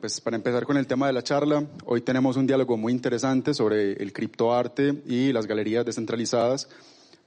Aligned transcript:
Pues 0.00 0.20
para 0.20 0.36
empezar 0.36 0.64
con 0.64 0.76
el 0.76 0.86
tema 0.86 1.08
de 1.08 1.12
la 1.12 1.24
charla, 1.24 1.66
hoy 1.84 2.02
tenemos 2.02 2.36
un 2.36 2.46
diálogo 2.46 2.76
muy 2.76 2.92
interesante 2.92 3.52
sobre 3.52 3.94
el 3.94 4.12
criptoarte 4.12 5.02
y 5.06 5.32
las 5.32 5.48
galerías 5.48 5.84
descentralizadas. 5.84 6.68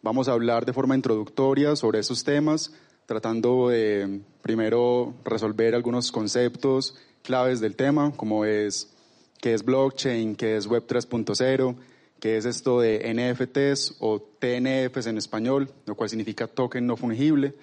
Vamos 0.01 0.29
a 0.29 0.31
hablar 0.31 0.65
de 0.65 0.71
forma 0.71 0.95
introductoria 0.95 1.75
sobre 1.75 1.99
esos 1.99 2.23
temas, 2.23 2.71
tratando 3.07 3.67
de 3.67 4.21
primero 4.41 5.13
resolver 5.25 5.75
algunos 5.75 6.13
conceptos 6.13 6.95
claves 7.23 7.59
del 7.59 7.75
tema, 7.75 8.13
como 8.15 8.45
es 8.45 8.93
qué 9.41 9.53
es 9.53 9.65
blockchain, 9.65 10.37
qué 10.37 10.55
es 10.55 10.65
Web 10.65 10.85
3.0, 10.87 11.75
qué 12.21 12.37
es 12.37 12.45
esto 12.45 12.79
de 12.79 13.13
NFTs 13.13 13.97
o 13.99 14.21
TNFs 14.21 15.07
en 15.07 15.17
español, 15.17 15.69
lo 15.85 15.95
cual 15.95 16.09
significa 16.09 16.47
token 16.47 16.87
no 16.87 16.95
fungible 16.95 17.53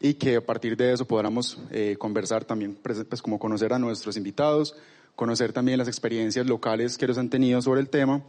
y 0.00 0.14
que 0.14 0.36
a 0.36 0.40
partir 0.44 0.76
de 0.76 0.92
eso 0.92 1.06
podamos 1.06 1.58
eh, 1.70 1.96
conversar 1.98 2.44
también, 2.44 2.74
pues, 2.74 3.04
pues 3.08 3.22
como 3.22 3.38
conocer 3.38 3.72
a 3.72 3.78
nuestros 3.78 4.16
invitados, 4.16 4.76
conocer 5.14 5.52
también 5.52 5.78
las 5.78 5.88
experiencias 5.88 6.46
locales 6.46 6.98
que 6.98 7.06
ellos 7.06 7.18
han 7.18 7.30
tenido 7.30 7.62
sobre 7.62 7.80
el 7.80 7.88
tema. 7.88 8.22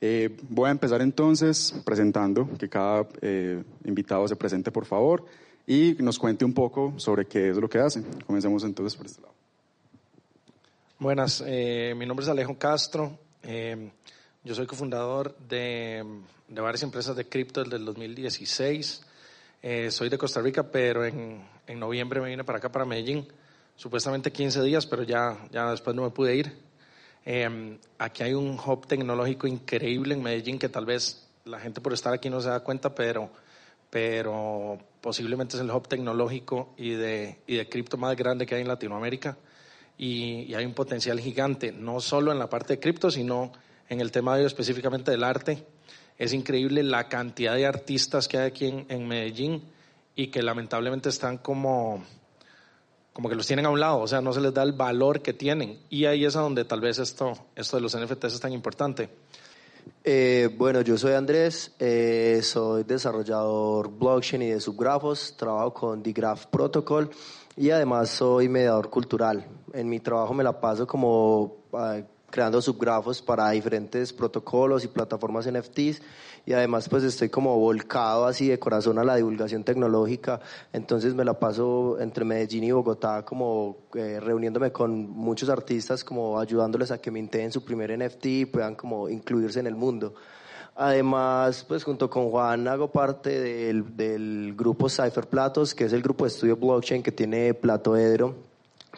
Eh, 0.00 0.36
voy 0.48 0.68
a 0.68 0.72
empezar 0.72 1.02
entonces 1.02 1.74
presentando, 1.84 2.48
que 2.58 2.68
cada 2.68 3.06
eh, 3.20 3.62
invitado 3.84 4.26
se 4.26 4.34
presente 4.34 4.72
por 4.72 4.86
favor 4.86 5.24
y 5.66 5.94
nos 6.00 6.18
cuente 6.18 6.44
un 6.44 6.54
poco 6.54 6.94
sobre 6.96 7.26
qué 7.26 7.50
es 7.50 7.56
lo 7.56 7.68
que 7.68 7.78
hacen. 7.78 8.04
Comencemos 8.26 8.64
entonces 8.64 8.96
por 8.96 9.06
este 9.06 9.20
lado. 9.20 9.34
Buenas, 10.98 11.42
mi 11.42 12.04
nombre 12.06 12.24
es 12.24 12.28
Alejo 12.28 12.58
Castro. 12.58 13.18
yo 14.44 14.54
soy 14.54 14.66
cofundador 14.66 15.36
de, 15.48 16.04
de 16.48 16.60
varias 16.60 16.82
empresas 16.82 17.14
de 17.16 17.26
cripto 17.26 17.62
desde 17.62 17.76
el 17.76 17.84
2016. 17.84 19.06
Eh, 19.62 19.90
soy 19.90 20.08
de 20.08 20.16
Costa 20.16 20.40
Rica, 20.40 20.62
pero 20.62 21.04
en, 21.04 21.42
en, 21.66 21.78
noviembre 21.78 22.20
me 22.20 22.30
vine 22.30 22.44
para 22.44 22.58
acá, 22.58 22.72
para 22.72 22.86
Medellín. 22.86 23.28
Supuestamente 23.76 24.32
15 24.32 24.62
días, 24.62 24.86
pero 24.86 25.02
ya, 25.02 25.36
ya 25.50 25.70
después 25.70 25.94
no 25.94 26.02
me 26.02 26.10
pude 26.10 26.34
ir. 26.34 26.56
Eh, 27.26 27.78
aquí 27.98 28.22
hay 28.22 28.32
un 28.32 28.58
hub 28.58 28.86
tecnológico 28.86 29.46
increíble 29.46 30.14
en 30.14 30.22
Medellín 30.22 30.58
que 30.58 30.70
tal 30.70 30.86
vez 30.86 31.28
la 31.44 31.60
gente 31.60 31.82
por 31.82 31.92
estar 31.92 32.14
aquí 32.14 32.30
no 32.30 32.40
se 32.40 32.48
da 32.48 32.60
cuenta, 32.60 32.94
pero, 32.94 33.30
pero 33.90 34.78
posiblemente 35.02 35.56
es 35.56 35.62
el 35.62 35.70
hub 35.70 35.86
tecnológico 35.86 36.72
y 36.78 36.92
de, 36.92 37.40
y 37.46 37.56
de 37.56 37.68
cripto 37.68 37.98
más 37.98 38.16
grande 38.16 38.46
que 38.46 38.54
hay 38.54 38.62
en 38.62 38.68
Latinoamérica. 38.68 39.36
Y, 39.98 40.44
y 40.48 40.54
hay 40.54 40.64
un 40.64 40.72
potencial 40.72 41.20
gigante, 41.20 41.72
no 41.72 42.00
solo 42.00 42.32
en 42.32 42.38
la 42.38 42.48
parte 42.48 42.74
de 42.74 42.80
cripto, 42.80 43.10
sino 43.10 43.52
en 43.90 44.00
el 44.00 44.10
tema 44.10 44.38
de, 44.38 44.46
específicamente 44.46 45.10
del 45.10 45.22
arte 45.22 45.66
es 46.20 46.34
increíble 46.34 46.82
la 46.82 47.08
cantidad 47.08 47.54
de 47.54 47.64
artistas 47.64 48.28
que 48.28 48.36
hay 48.36 48.46
aquí 48.46 48.84
en, 48.88 49.08
Medellín 49.08 49.62
y 50.14 50.26
que 50.26 50.42
lamentablemente 50.42 51.08
están 51.08 51.38
como, 51.38 52.04
como 53.14 53.30
que 53.30 53.34
los 53.34 53.46
tienen 53.46 53.64
a 53.64 53.70
un 53.70 53.80
lado, 53.80 54.00
o 54.00 54.06
sea, 54.06 54.20
no 54.20 54.34
se 54.34 54.42
les 54.42 54.52
da 54.52 54.62
el 54.62 54.74
valor 54.74 55.22
que 55.22 55.32
tienen. 55.32 55.80
Y 55.88 56.04
ahí 56.04 56.26
es 56.26 56.34
donde 56.34 56.66
tal 56.66 56.82
vez 56.82 56.98
esto, 56.98 57.32
esto 57.56 57.78
de 57.78 57.80
los 57.80 57.96
NFTs 57.96 58.34
es 58.34 58.40
tan 58.40 58.52
importante. 58.52 59.08
Eh, 60.04 60.54
bueno, 60.58 60.82
yo 60.82 60.98
soy 60.98 61.14
Andrés, 61.14 61.72
eh, 61.78 62.40
soy 62.42 62.84
desarrollador 62.84 63.88
blockchain 63.88 64.42
y 64.42 64.50
de 64.50 64.60
subgrafos, 64.60 65.34
trabajo 65.38 65.72
con 65.72 66.02
The 66.02 66.12
Graph 66.12 66.44
Protocol 66.46 67.08
y 67.56 67.70
además 67.70 68.10
soy 68.10 68.46
mediador 68.50 68.90
cultural. 68.90 69.46
En 69.72 69.88
mi 69.88 70.00
trabajo 70.00 70.34
me 70.34 70.44
la 70.44 70.60
paso 70.60 70.86
como 70.86 71.64
ah, 71.72 72.02
creando 72.30 72.62
subgrafos 72.62 73.20
para 73.20 73.50
diferentes 73.50 74.12
protocolos 74.12 74.84
y 74.84 74.88
plataformas 74.88 75.50
NFTs 75.50 76.00
y 76.46 76.52
además 76.52 76.88
pues 76.88 77.02
estoy 77.04 77.28
como 77.28 77.58
volcado 77.58 78.26
así 78.26 78.48
de 78.48 78.58
corazón 78.58 78.98
a 78.98 79.04
la 79.04 79.16
divulgación 79.16 79.64
tecnológica, 79.64 80.40
entonces 80.72 81.14
me 81.14 81.24
la 81.24 81.38
paso 81.38 81.98
entre 82.00 82.24
Medellín 82.24 82.64
y 82.64 82.72
Bogotá 82.72 83.24
como 83.24 83.88
eh, 83.94 84.18
reuniéndome 84.20 84.72
con 84.72 85.10
muchos 85.10 85.48
artistas 85.48 86.04
como 86.04 86.38
ayudándoles 86.38 86.90
a 86.90 86.98
que 86.98 87.10
minteen 87.10 87.52
su 87.52 87.64
primer 87.64 87.96
NFT 87.98 88.26
y 88.26 88.46
puedan 88.46 88.74
como 88.74 89.08
incluirse 89.08 89.60
en 89.60 89.66
el 89.66 89.74
mundo. 89.74 90.14
Además, 90.76 91.64
pues 91.68 91.84
junto 91.84 92.08
con 92.08 92.30
Juan 92.30 92.66
hago 92.68 92.90
parte 92.90 93.38
del, 93.38 93.96
del 93.96 94.54
grupo 94.56 94.88
Cypher 94.88 95.26
Platos, 95.26 95.74
que 95.74 95.84
es 95.84 95.92
el 95.92 96.00
grupo 96.00 96.24
de 96.24 96.28
estudio 96.28 96.56
blockchain 96.56 97.02
que 97.02 97.12
tiene 97.12 97.52
Plato 97.52 97.96
Edro 97.96 98.49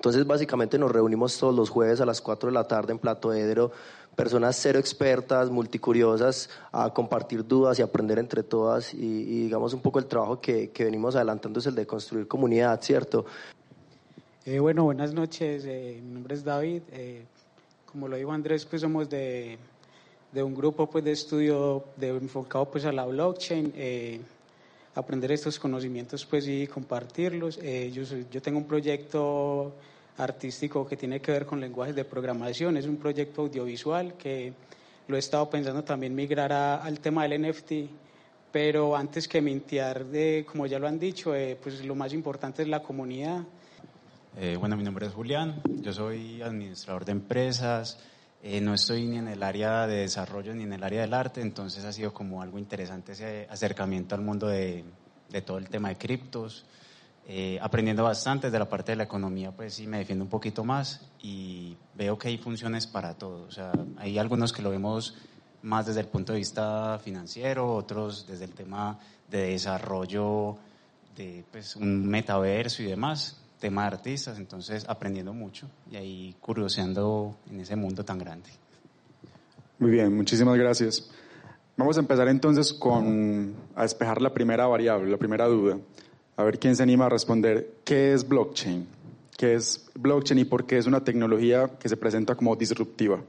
entonces, 0.02 0.26
básicamente 0.26 0.80
nos 0.80 0.90
reunimos 0.90 1.38
todos 1.38 1.54
los 1.54 1.70
jueves 1.70 2.00
a 2.00 2.04
las 2.04 2.20
4 2.20 2.48
de 2.48 2.54
la 2.54 2.66
tarde 2.66 2.90
en 2.90 2.98
Plato 2.98 3.32
Edero, 3.32 3.70
personas 4.16 4.58
cero 4.60 4.80
expertas, 4.80 5.48
multicuriosas, 5.48 6.50
a 6.72 6.92
compartir 6.92 7.46
dudas 7.46 7.78
y 7.78 7.82
aprender 7.82 8.18
entre 8.18 8.42
todas. 8.42 8.92
Y, 8.94 9.44
digamos, 9.44 9.74
un 9.74 9.80
poco 9.80 10.00
el 10.00 10.06
trabajo 10.06 10.40
que, 10.40 10.70
que, 10.70 10.86
venimos 10.86 11.14
adelantando 11.14 11.60
es 11.60 11.66
el 11.66 11.76
de 11.76 11.86
construir 11.86 12.26
comunidad, 12.26 12.82
¿cierto? 12.82 13.26
Eh, 14.44 14.58
bueno, 14.58 14.82
buenas 14.82 15.14
noches. 15.14 15.62
Eh, 15.68 16.00
mi 16.04 16.14
nombre 16.14 16.34
es 16.34 16.42
David. 16.42 16.82
Eh, 16.90 17.22
como 17.86 18.08
lo 18.08 18.16
dijo 18.16 18.32
Andrés, 18.32 18.66
pues 18.66 18.82
somos 18.82 19.08
de, 19.08 19.56
de 20.32 20.42
un 20.42 20.52
grupo 20.52 20.90
pues, 20.90 21.04
de 21.04 21.12
estudio 21.12 21.84
de, 21.96 22.08
enfocado 22.08 22.68
pues, 22.68 22.84
a 22.86 22.90
la 22.90 23.06
blockchain 23.06 23.72
aprender 24.94 25.32
estos 25.32 25.58
conocimientos 25.58 26.26
pues 26.26 26.46
y 26.46 26.66
compartirlos. 26.66 27.58
Eh, 27.62 27.90
yo, 27.92 28.02
yo 28.30 28.42
tengo 28.42 28.58
un 28.58 28.66
proyecto 28.66 29.72
artístico 30.18 30.86
que 30.86 30.96
tiene 30.96 31.20
que 31.20 31.32
ver 31.32 31.46
con 31.46 31.60
lenguajes 31.60 31.94
de 31.94 32.04
programación, 32.04 32.76
es 32.76 32.86
un 32.86 32.96
proyecto 32.96 33.42
audiovisual 33.42 34.14
que 34.14 34.52
lo 35.08 35.16
he 35.16 35.18
estado 35.18 35.48
pensando 35.48 35.82
también 35.82 36.14
migrar 36.14 36.52
al 36.52 37.00
tema 37.00 37.26
del 37.26 37.42
NFT, 37.42 37.72
pero 38.50 38.94
antes 38.96 39.26
que 39.26 39.40
mintear, 39.40 40.04
de, 40.06 40.46
como 40.50 40.66
ya 40.66 40.78
lo 40.78 40.86
han 40.86 40.98
dicho, 40.98 41.34
eh, 41.34 41.58
pues 41.60 41.84
lo 41.84 41.94
más 41.94 42.12
importante 42.12 42.62
es 42.62 42.68
la 42.68 42.82
comunidad. 42.82 43.42
Eh, 44.36 44.56
bueno, 44.58 44.76
mi 44.76 44.84
nombre 44.84 45.06
es 45.06 45.12
Julián, 45.12 45.60
yo 45.64 45.92
soy 45.92 46.40
administrador 46.40 47.04
de 47.04 47.12
empresas, 47.12 47.98
eh, 48.42 48.60
no 48.60 48.74
estoy 48.74 49.06
ni 49.06 49.18
en 49.18 49.28
el 49.28 49.42
área 49.42 49.86
de 49.86 49.96
desarrollo 49.96 50.54
ni 50.54 50.64
en 50.64 50.72
el 50.72 50.82
área 50.82 51.02
del 51.02 51.14
arte, 51.14 51.40
entonces 51.40 51.84
ha 51.84 51.92
sido 51.92 52.12
como 52.12 52.40
algo 52.40 52.58
interesante 52.58 53.12
ese 53.12 53.46
acercamiento 53.50 54.14
al 54.14 54.22
mundo 54.22 54.46
de, 54.48 54.84
de 55.30 55.42
todo 55.42 55.58
el 55.58 55.68
tema 55.68 55.90
de 55.90 55.96
criptos, 55.96 56.64
eh, 57.28 57.58
aprendiendo 57.62 58.04
bastante 58.04 58.50
de 58.50 58.58
la 58.58 58.68
parte 58.68 58.92
de 58.92 58.96
la 58.96 59.04
economía, 59.04 59.52
pues 59.52 59.74
sí 59.74 59.86
me 59.86 59.98
defiendo 59.98 60.24
un 60.24 60.30
poquito 60.30 60.64
más 60.64 61.06
y 61.20 61.76
veo 61.94 62.18
que 62.18 62.28
hay 62.28 62.38
funciones 62.38 62.86
para 62.86 63.14
todo. 63.14 63.44
O 63.46 63.50
sea, 63.50 63.72
hay 63.96 64.18
algunos 64.18 64.52
que 64.52 64.62
lo 64.62 64.70
vemos 64.70 65.16
más 65.62 65.86
desde 65.86 66.00
el 66.00 66.08
punto 66.08 66.32
de 66.32 66.40
vista 66.40 66.98
financiero, 66.98 67.74
otros 67.74 68.26
desde 68.26 68.44
el 68.44 68.52
tema 68.52 68.98
de 69.30 69.50
desarrollo 69.50 70.56
de 71.16 71.44
pues, 71.50 71.76
un 71.76 72.06
metaverso 72.06 72.82
y 72.82 72.86
demás 72.86 73.38
tema 73.62 73.82
de 73.82 73.86
artistas, 73.94 74.38
entonces 74.38 74.84
aprendiendo 74.88 75.32
mucho 75.32 75.68
y 75.88 75.94
ahí 75.94 76.36
curioseando 76.40 77.36
en 77.48 77.60
ese 77.60 77.76
mundo 77.76 78.04
tan 78.04 78.18
grande. 78.18 78.50
Muy 79.78 79.92
bien, 79.92 80.14
muchísimas 80.14 80.58
gracias. 80.58 81.08
Vamos 81.76 81.96
a 81.96 82.00
empezar 82.00 82.26
entonces 82.26 82.72
con 82.72 83.54
a 83.76 83.82
despejar 83.82 84.20
la 84.20 84.34
primera 84.34 84.66
variable, 84.66 85.08
la 85.08 85.16
primera 85.16 85.46
duda. 85.46 85.78
A 86.42 86.44
ver 86.44 86.58
quién 86.58 86.74
se 86.74 86.82
anima 86.82 87.06
a 87.06 87.08
responder 87.08 87.74
qué 87.84 88.12
es 88.12 88.26
blockchain, 88.26 88.84
qué 89.38 89.54
es 89.54 89.88
blockchain 89.94 90.40
y 90.40 90.44
por 90.44 90.66
qué 90.66 90.76
es 90.76 90.86
una 90.88 91.04
tecnología 91.04 91.70
que 91.78 91.88
se 91.88 91.96
presenta 91.96 92.34
como 92.34 92.56
disruptiva. 92.56 93.22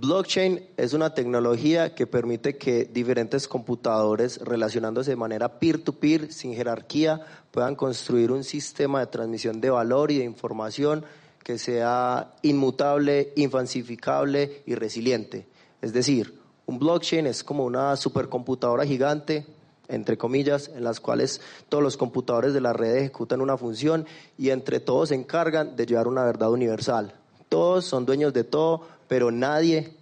Blockchain 0.00 0.60
es 0.76 0.92
una 0.92 1.14
tecnología 1.14 1.94
que 1.94 2.08
permite 2.08 2.56
que 2.56 2.86
diferentes 2.86 3.46
computadores 3.46 4.38
relacionándose 4.38 5.12
de 5.12 5.16
manera 5.16 5.60
peer-to-peer, 5.60 6.32
sin 6.32 6.52
jerarquía, 6.52 7.24
puedan 7.52 7.76
construir 7.76 8.32
un 8.32 8.42
sistema 8.42 8.98
de 8.98 9.06
transmisión 9.06 9.60
de 9.60 9.70
valor 9.70 10.10
y 10.10 10.18
de 10.18 10.24
información 10.24 11.04
que 11.44 11.58
sea 11.58 12.34
inmutable, 12.42 13.32
infalsificable 13.36 14.62
y 14.66 14.74
resiliente. 14.74 15.46
Es 15.80 15.92
decir, 15.92 16.40
un 16.66 16.80
blockchain 16.80 17.28
es 17.28 17.44
como 17.44 17.64
una 17.64 17.94
supercomputadora 17.94 18.84
gigante, 18.84 19.46
entre 19.88 20.16
comillas, 20.18 20.68
en 20.74 20.84
las 20.84 21.00
cuales 21.00 21.40
todos 21.68 21.82
los 21.82 21.96
computadores 21.96 22.54
de 22.54 22.60
la 22.60 22.72
red 22.72 22.96
ejecutan 22.96 23.40
una 23.40 23.56
función 23.56 24.06
y 24.38 24.50
entre 24.50 24.80
todos 24.80 25.10
se 25.10 25.14
encargan 25.14 25.76
de 25.76 25.86
llevar 25.86 26.08
una 26.08 26.24
verdad 26.24 26.50
universal. 26.50 27.14
Todos 27.48 27.84
son 27.84 28.06
dueños 28.06 28.32
de 28.32 28.44
todo, 28.44 28.82
pero 29.08 29.30
nadie 29.30 29.92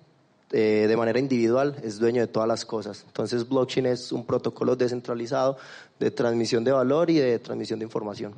eh, 0.51 0.87
de 0.89 0.97
manera 0.97 1.19
individual 1.19 1.77
es 1.83 1.99
dueño 1.99 2.21
de 2.21 2.29
todas 2.29 2.49
las 2.49 2.65
cosas. 2.65 3.05
Entonces, 3.07 3.49
blockchain 3.49 3.87
es 3.87 4.13
un 4.13 4.25
protocolo 4.25 4.77
descentralizado 4.77 5.57
de 5.99 6.11
transmisión 6.11 6.65
de 6.65 6.73
valor 6.73 7.11
y 7.11 7.19
de 7.19 7.39
transmisión 7.39 7.79
de 7.79 7.85
información. 7.85 8.33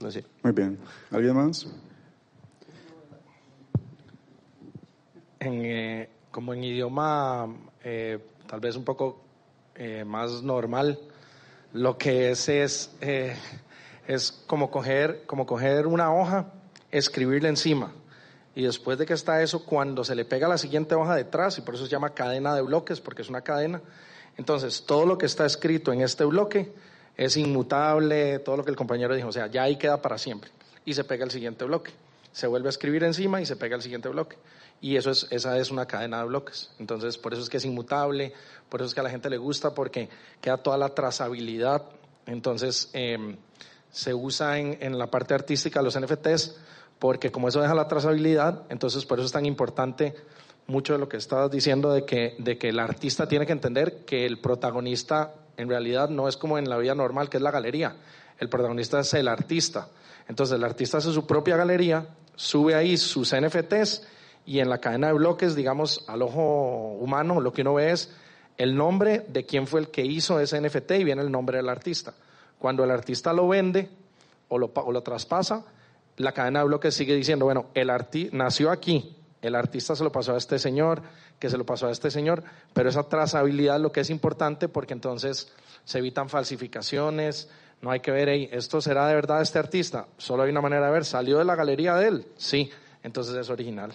No 0.00 0.10
sé. 0.10 0.24
Muy 0.42 0.52
bien. 0.52 0.78
¿Alguien 1.10 1.36
más? 1.36 1.66
Eh, 5.40 6.08
como 6.30 6.54
en 6.54 6.64
idioma 6.64 7.48
eh, 7.82 8.18
tal 8.46 8.60
vez 8.60 8.76
un 8.76 8.84
poco 8.84 9.20
más 10.04 10.42
normal, 10.42 10.98
lo 11.72 11.96
que 11.96 12.30
es 12.30 12.48
es, 12.48 12.90
es 14.06 14.32
como, 14.46 14.70
coger, 14.70 15.22
como 15.26 15.46
coger 15.46 15.86
una 15.86 16.12
hoja, 16.12 16.52
escribirle 16.90 17.48
encima 17.48 17.92
y 18.54 18.62
después 18.64 18.98
de 18.98 19.06
que 19.06 19.14
está 19.14 19.42
eso, 19.42 19.64
cuando 19.64 20.04
se 20.04 20.14
le 20.14 20.24
pega 20.24 20.48
la 20.48 20.58
siguiente 20.58 20.94
hoja 20.94 21.14
detrás, 21.14 21.56
y 21.58 21.62
por 21.62 21.74
eso 21.74 21.84
se 21.84 21.90
llama 21.90 22.10
cadena 22.10 22.54
de 22.54 22.62
bloques, 22.62 23.00
porque 23.00 23.22
es 23.22 23.28
una 23.28 23.42
cadena, 23.42 23.80
entonces 24.36 24.84
todo 24.86 25.06
lo 25.06 25.18
que 25.18 25.26
está 25.26 25.46
escrito 25.46 25.92
en 25.92 26.00
este 26.00 26.24
bloque 26.24 26.72
es 27.16 27.36
inmutable, 27.36 28.38
todo 28.40 28.56
lo 28.56 28.64
que 28.64 28.70
el 28.70 28.76
compañero 28.76 29.14
dijo, 29.14 29.28
o 29.28 29.32
sea, 29.32 29.46
ya 29.46 29.62
ahí 29.62 29.76
queda 29.76 30.02
para 30.02 30.18
siempre. 30.18 30.50
Y 30.84 30.94
se 30.94 31.04
pega 31.04 31.24
el 31.24 31.30
siguiente 31.30 31.64
bloque. 31.64 31.92
Se 32.32 32.46
vuelve 32.46 32.68
a 32.68 32.70
escribir 32.70 33.04
encima 33.04 33.40
y 33.40 33.46
se 33.46 33.56
pega 33.56 33.76
el 33.76 33.82
siguiente 33.82 34.08
bloque. 34.08 34.36
Y 34.80 34.96
eso 34.96 35.10
es, 35.10 35.26
esa 35.30 35.58
es 35.58 35.70
una 35.70 35.86
cadena 35.86 36.20
de 36.20 36.26
bloques. 36.26 36.70
Entonces, 36.78 37.18
por 37.18 37.32
eso 37.32 37.42
es 37.42 37.50
que 37.50 37.58
es 37.58 37.64
inmutable, 37.64 38.32
por 38.68 38.80
eso 38.80 38.88
es 38.88 38.94
que 38.94 39.00
a 39.00 39.02
la 39.02 39.10
gente 39.10 39.28
le 39.28 39.36
gusta, 39.36 39.74
porque 39.74 40.08
queda 40.40 40.56
toda 40.56 40.78
la 40.78 40.88
trazabilidad. 40.90 41.82
Entonces, 42.26 42.88
em, 42.92 43.36
se 43.90 44.14
usa 44.14 44.58
en, 44.58 44.78
en 44.80 44.98
la 44.98 45.10
parte 45.10 45.34
artística 45.34 45.82
los 45.82 45.98
NFTs, 45.98 46.56
porque 46.98 47.30
como 47.30 47.48
eso 47.48 47.60
deja 47.60 47.74
la 47.74 47.88
trazabilidad, 47.88 48.62
entonces 48.68 49.04
por 49.04 49.18
eso 49.18 49.26
es 49.26 49.32
tan 49.32 49.46
importante 49.46 50.14
mucho 50.66 50.92
de 50.92 50.98
lo 50.98 51.08
que 51.08 51.16
estabas 51.16 51.50
diciendo 51.50 51.92
de 51.92 52.04
que, 52.04 52.36
de 52.38 52.56
que 52.56 52.68
el 52.68 52.78
artista 52.78 53.26
tiene 53.26 53.46
que 53.46 53.52
entender 53.52 54.04
que 54.04 54.24
el 54.24 54.38
protagonista 54.38 55.34
en 55.56 55.68
realidad 55.68 56.08
no 56.08 56.28
es 56.28 56.36
como 56.36 56.58
en 56.58 56.70
la 56.70 56.78
vida 56.78 56.94
normal, 56.94 57.28
que 57.28 57.36
es 57.36 57.42
la 57.42 57.50
galería. 57.50 57.96
El 58.38 58.48
protagonista 58.48 59.00
es 59.00 59.12
el 59.14 59.28
artista. 59.28 59.88
Entonces 60.28 60.56
el 60.56 60.64
artista 60.64 60.98
hace 60.98 61.12
su 61.12 61.26
propia 61.26 61.56
galería, 61.56 62.06
sube 62.36 62.74
ahí 62.74 62.96
sus 62.96 63.34
NFTs 63.34 64.02
y 64.46 64.60
en 64.60 64.68
la 64.68 64.78
cadena 64.78 65.08
de 65.08 65.14
bloques, 65.14 65.54
digamos, 65.54 66.04
al 66.08 66.22
ojo 66.22 66.96
humano, 67.00 67.40
lo 67.40 67.52
que 67.52 67.62
uno 67.62 67.74
ve 67.74 67.92
es 67.92 68.14
el 68.56 68.76
nombre 68.76 69.24
de 69.28 69.46
quién 69.46 69.66
fue 69.66 69.80
el 69.80 69.88
que 69.88 70.04
hizo 70.04 70.40
ese 70.40 70.60
NFT 70.60 70.92
y 70.92 71.04
viene 71.04 71.22
el 71.22 71.30
nombre 71.30 71.56
del 71.56 71.68
artista. 71.68 72.14
Cuando 72.58 72.84
el 72.84 72.90
artista 72.90 73.32
lo 73.32 73.48
vende 73.48 73.88
o 74.48 74.58
lo, 74.58 74.72
o 74.74 74.92
lo 74.92 75.02
traspasa, 75.02 75.64
la 76.16 76.32
cadena 76.32 76.60
de 76.60 76.66
bloques 76.66 76.94
sigue 76.94 77.14
diciendo, 77.14 77.46
bueno, 77.46 77.66
el 77.74 77.88
artista 77.90 78.36
nació 78.36 78.70
aquí, 78.70 79.16
el 79.40 79.54
artista 79.54 79.96
se 79.96 80.04
lo 80.04 80.12
pasó 80.12 80.34
a 80.34 80.38
este 80.38 80.58
señor, 80.58 81.02
que 81.38 81.48
se 81.48 81.56
lo 81.56 81.64
pasó 81.64 81.86
a 81.86 81.90
este 81.90 82.10
señor, 82.10 82.42
pero 82.74 82.90
esa 82.90 83.04
trazabilidad 83.04 83.76
es 83.76 83.82
lo 83.82 83.92
que 83.92 84.00
es 84.00 84.10
importante 84.10 84.68
porque 84.68 84.92
entonces 84.92 85.50
se 85.84 85.98
evitan 85.98 86.28
falsificaciones, 86.28 87.48
no 87.80 87.90
hay 87.90 88.00
que 88.00 88.10
ver, 88.10 88.28
¿esto 88.28 88.80
será 88.82 89.08
de 89.08 89.14
verdad 89.14 89.40
este 89.40 89.58
artista? 89.58 90.06
Solo 90.18 90.42
hay 90.42 90.50
una 90.50 90.60
manera 90.60 90.86
de 90.86 90.92
ver, 90.92 91.04
¿salió 91.06 91.38
de 91.38 91.46
la 91.46 91.56
galería 91.56 91.94
de 91.94 92.08
él? 92.08 92.26
Sí, 92.36 92.70
entonces 93.02 93.34
es 93.36 93.48
original. 93.48 93.92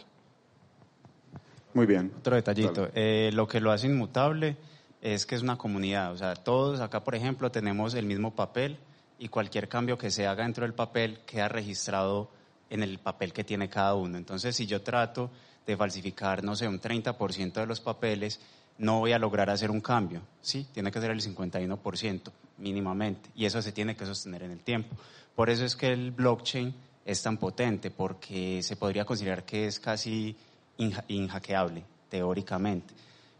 Muy 1.75 1.86
bien. 1.86 2.13
Otro 2.18 2.38
detallito, 2.38 2.89
eh, 2.95 3.31
lo 3.33 3.50
que 3.50 3.60
lo 3.60 3.69
hace 3.69 3.88
inmutable 3.88 4.56
es 5.01 5.25
que 5.25 5.36
es 5.36 5.42
una 5.42 5.57
comunidad, 5.57 6.13
o 6.13 6.18
sea, 6.18 6.33
todos 6.33 6.80
acá, 6.80 7.04
por 7.04 7.16
ejemplo, 7.16 7.51
tenemos 7.51 7.94
el 7.95 8.06
mismo 8.06 8.33
papel 8.33 8.77
y 9.19 9.27
cualquier 9.27 9.68
cambio 9.68 9.98
que 9.98 10.10
se 10.10 10.25
haga 10.25 10.44
dentro 10.44 10.63
del 10.63 10.74
papel 10.74 11.19
queda 11.25 11.50
registrado 11.50 12.31
en 12.69 12.81
el 12.81 12.98
papel 13.00 13.33
que 13.33 13.44
tiene 13.44 13.68
cada 13.68 13.94
uno. 13.94 14.18
Entonces, 14.18 14.56
si 14.56 14.66
yo 14.66 14.83
trato 14.83 15.30
de 15.68 15.75
falsificar, 15.75 16.45
no 16.45 16.56
sé, 16.56 16.66
un 16.66 16.80
30% 16.80 17.51
de 17.51 17.66
los 17.66 17.81
papeles, 17.81 18.39
no 18.77 19.00
voy 19.00 19.12
a 19.12 19.19
lograr 19.19 19.50
hacer 19.50 19.69
un 19.69 19.81
cambio, 19.81 20.22
¿sí? 20.42 20.66
Tiene 20.74 20.92
que 20.92 21.01
ser 21.01 21.12
el 21.12 21.19
51% 21.19 22.31
mínimamente 22.60 23.30
y 23.36 23.44
eso 23.44 23.62
se 23.62 23.74
tiene 23.74 23.98
que 23.98 24.06
sostener 24.06 24.44
en 24.44 24.51
el 24.51 24.60
tiempo. 24.60 24.95
Por 25.36 25.50
eso 25.50 25.66
es 25.66 25.75
que 25.75 25.92
el 25.92 26.12
blockchain 26.12 26.74
es 27.04 27.22
tan 27.22 27.36
potente, 27.36 27.92
porque 27.92 28.63
se 28.63 28.77
podría 28.77 29.04
considerar 29.04 29.44
que 29.44 29.68
es 29.68 29.77
casi 29.77 30.38
inhackeable, 30.77 31.83
teóricamente, 32.10 32.94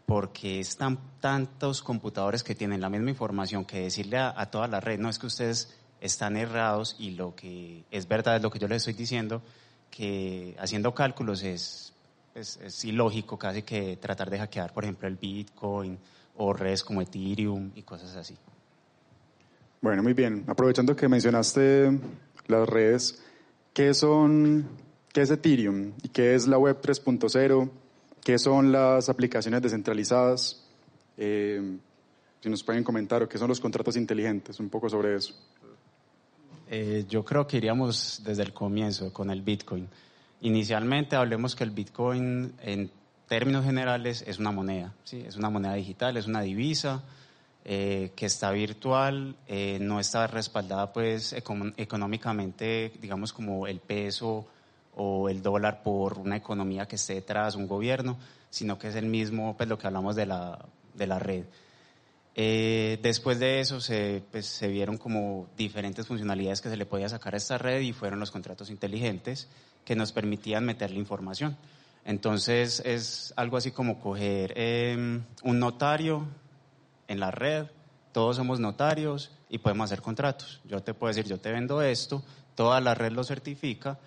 porque 0.06 0.60
están 0.60 0.98
tantos 1.20 1.82
computadores 1.82 2.42
que 2.42 2.54
tienen 2.54 2.80
la 2.80 2.88
misma 2.88 3.10
información 3.10 3.64
que 3.64 3.80
decirle 3.80 4.18
a, 4.18 4.46
toda 4.50 4.68
la 4.68 4.80
red, 4.80 4.98
no 4.98 5.08
es 5.08 5.18
que 5.18 5.26
ustedes 5.26 5.76
están 6.00 6.36
errados 6.36 6.96
y 6.98 7.10
lo 7.12 7.34
que 7.34 7.84
es 7.90 8.06
verdad 8.06 8.36
es 8.36 8.42
lo 8.42 8.50
que 8.50 8.58
yo 8.58 8.68
les 8.68 8.78
estoy 8.78 8.94
diciendo, 8.94 9.42
que 9.90 10.56
haciendo 10.58 10.94
cálculos 10.94 11.42
es, 11.42 11.92
es, 12.34 12.84
ilógico 12.84 13.38
casi 13.38 13.62
que 13.62 13.96
tratar 13.96 14.30
de 14.30 14.38
hackear, 14.38 14.72
por 14.72 14.84
ejemplo, 14.84 15.08
el 15.08 15.16
Bitcoin 15.16 15.98
o 16.36 16.52
redes 16.52 16.84
como 16.84 17.00
Ethereum 17.00 17.72
y 17.74 17.82
cosas 17.82 18.14
así. 18.16 18.36
Bueno, 19.80 20.02
muy 20.02 20.12
bien. 20.14 20.44
Aprovechando 20.46 20.96
que 20.96 21.08
mencionaste 21.08 21.98
las 22.46 22.68
redes, 22.68 23.22
¿qué 23.72 23.94
son, 23.94 24.68
qué 25.16 25.22
es 25.22 25.30
Ethereum 25.30 25.92
qué 26.12 26.34
es 26.34 26.46
la 26.46 26.58
web 26.58 26.78
3.0? 26.78 27.70
¿Qué 28.22 28.38
son 28.38 28.70
las 28.70 29.08
aplicaciones 29.08 29.62
descentralizadas? 29.62 30.62
Eh, 31.16 31.78
si 32.42 32.50
nos 32.50 32.62
pueden 32.62 32.84
comentar, 32.84 33.22
o 33.22 33.28
qué 33.28 33.38
son 33.38 33.48
los 33.48 33.58
contratos 33.58 33.96
inteligentes, 33.96 34.60
un 34.60 34.68
poco 34.68 34.90
sobre 34.90 35.16
eso. 35.16 35.32
Eh, 36.68 37.06
yo 37.08 37.24
creo 37.24 37.46
que 37.46 37.56
iríamos 37.56 38.20
desde 38.26 38.42
el 38.42 38.52
comienzo 38.52 39.10
con 39.10 39.30
el 39.30 39.40
Bitcoin. 39.40 39.88
Inicialmente 40.42 41.16
hablemos 41.16 41.56
que 41.56 41.64
el 41.64 41.70
Bitcoin 41.70 42.52
en 42.60 42.90
términos 43.26 43.64
generales 43.64 44.22
es 44.26 44.38
una 44.38 44.50
moneda, 44.50 44.92
¿sí? 45.04 45.24
es 45.26 45.36
una 45.36 45.48
moneda 45.48 45.72
digital, 45.72 46.18
es 46.18 46.26
una 46.26 46.42
divisa 46.42 47.02
eh, 47.64 48.12
que 48.14 48.26
está 48.26 48.50
virtual, 48.50 49.34
no 49.80 49.98
está 49.98 50.26
respaldada 50.26 50.92
pues 50.92 51.32
económicamente, 51.32 52.92
digamos 53.00 53.32
como 53.32 53.66
el 53.66 53.80
peso 53.80 54.46
o 54.96 55.28
el 55.28 55.42
dólar 55.42 55.82
por 55.82 56.18
una 56.18 56.36
economía 56.36 56.86
que 56.86 56.96
esté 56.96 57.14
detrás, 57.14 57.54
un 57.54 57.68
gobierno, 57.68 58.18
sino 58.50 58.78
que 58.78 58.88
es 58.88 58.94
el 58.96 59.06
mismo, 59.06 59.56
pues 59.56 59.68
lo 59.68 59.78
que 59.78 59.86
hablamos 59.86 60.16
de 60.16 60.26
la, 60.26 60.58
de 60.94 61.06
la 61.06 61.18
red. 61.18 61.44
Eh, 62.34 62.98
después 63.02 63.38
de 63.38 63.60
eso 63.60 63.80
se, 63.80 64.22
pues, 64.30 64.46
se, 64.46 64.68
vieron 64.68 64.96
como 64.98 65.48
diferentes 65.56 66.06
funcionalidades 66.06 66.60
que 66.60 66.68
se 66.68 66.76
le 66.76 66.84
podía 66.84 67.08
sacar 67.08 67.34
a 67.34 67.36
esta 67.36 67.56
red 67.56 67.80
y 67.80 67.92
fueron 67.92 68.20
los 68.20 68.30
contratos 68.30 68.68
inteligentes 68.70 69.48
que 69.84 69.96
nos 69.96 70.12
permitían 70.12 70.64
meterle 70.64 70.98
información. 70.98 71.56
Entonces 72.04 72.82
es 72.84 73.34
algo 73.36 73.56
así 73.56 73.72
como 73.72 74.00
coger 74.00 74.52
em, 74.56 75.24
un 75.42 75.58
notario 75.58 76.26
en 77.08 77.20
la 77.20 77.30
red, 77.30 77.66
todos 78.12 78.36
somos 78.36 78.60
notarios 78.60 79.30
y 79.48 79.58
podemos 79.58 79.86
hacer 79.86 80.02
contratos. 80.02 80.60
Yo 80.64 80.82
te 80.82 80.94
puedo 80.94 81.08
decir, 81.12 81.26
yo 81.26 81.38
te 81.38 81.52
vendo 81.52 81.82
esto, 81.82 82.22
toda 82.54 82.80
la 82.80 82.94
red 82.94 83.12
lo 83.12 83.24
certifica 83.24 83.98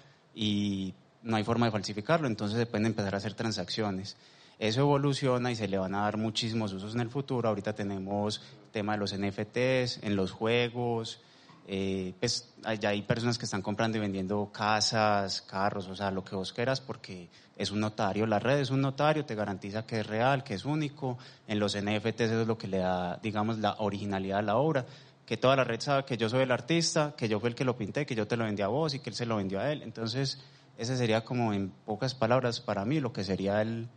y 0.41 0.93
no 1.21 1.35
hay 1.35 1.43
forma 1.43 1.65
de 1.65 1.73
falsificarlo, 1.73 2.25
entonces 2.25 2.57
se 2.57 2.65
pueden 2.65 2.85
empezar 2.85 3.13
a 3.13 3.17
hacer 3.17 3.33
transacciones. 3.33 4.15
Eso 4.57 4.79
evoluciona 4.79 5.51
y 5.51 5.55
se 5.55 5.67
le 5.67 5.77
van 5.77 5.93
a 5.95 6.03
dar 6.03 6.15
muchísimos 6.15 6.71
usos 6.71 6.95
en 6.95 7.01
el 7.01 7.09
futuro. 7.09 7.49
Ahorita 7.49 7.75
tenemos 7.75 8.41
el 8.63 8.71
tema 8.71 8.93
de 8.93 8.99
los 8.99 9.13
NFTs 9.13 10.01
en 10.01 10.15
los 10.15 10.31
juegos. 10.31 11.19
Eh, 11.67 12.13
pues 12.21 12.53
ya 12.79 12.89
hay 12.89 13.01
personas 13.01 13.37
que 13.37 13.43
están 13.43 13.61
comprando 13.61 13.97
y 13.97 14.01
vendiendo 14.01 14.49
casas, 14.53 15.41
carros, 15.41 15.89
o 15.89 15.95
sea, 15.95 16.09
lo 16.09 16.23
que 16.23 16.37
vos 16.37 16.53
quieras, 16.53 16.79
porque 16.79 17.27
es 17.57 17.69
un 17.71 17.81
notario. 17.81 18.25
La 18.25 18.39
red 18.39 18.59
es 18.59 18.69
un 18.69 18.79
notario, 18.79 19.25
te 19.25 19.35
garantiza 19.35 19.85
que 19.85 19.99
es 19.99 20.07
real, 20.07 20.45
que 20.45 20.53
es 20.53 20.63
único. 20.63 21.17
En 21.49 21.59
los 21.59 21.75
NFTs 21.75 22.21
eso 22.21 22.41
es 22.41 22.47
lo 22.47 22.57
que 22.57 22.69
le 22.69 22.77
da, 22.77 23.19
digamos, 23.21 23.59
la 23.59 23.75
originalidad 23.79 24.39
a 24.39 24.43
la 24.43 24.55
obra. 24.55 24.85
Que 25.29 25.37
toda 25.37 25.55
la 25.55 25.63
red 25.63 25.79
sabe 25.79 26.05
que 26.05 26.17
yo 26.17 26.27
soy 26.27 26.41
el 26.41 26.51
artista, 26.51 27.13
que 27.15 27.29
yo 27.29 27.39
fui 27.39 27.49
el 27.49 27.55
que 27.55 27.63
lo 27.63 27.77
pinté, 27.77 28.07
que 28.07 28.15
yo 28.15 28.25
te 28.25 28.35
lo 28.35 28.45
vendí 28.45 28.63
a 28.63 28.67
vos 28.67 28.95
y 28.95 28.99
que 28.99 29.11
él 29.11 29.15
se 29.15 29.27
lo 29.27 29.35
vendió 29.35 29.59
a 29.59 29.71
él. 29.71 29.83
Entonces, 29.83 30.39
ese 30.75 30.97
sería 30.97 31.23
como 31.23 31.53
en 31.53 31.69
pocas 31.85 32.15
palabras 32.15 32.61
para 32.61 32.83
mí 32.83 32.99
lo 32.99 33.13
que 33.13 33.23
sería 33.23 33.61
el, 33.61 33.87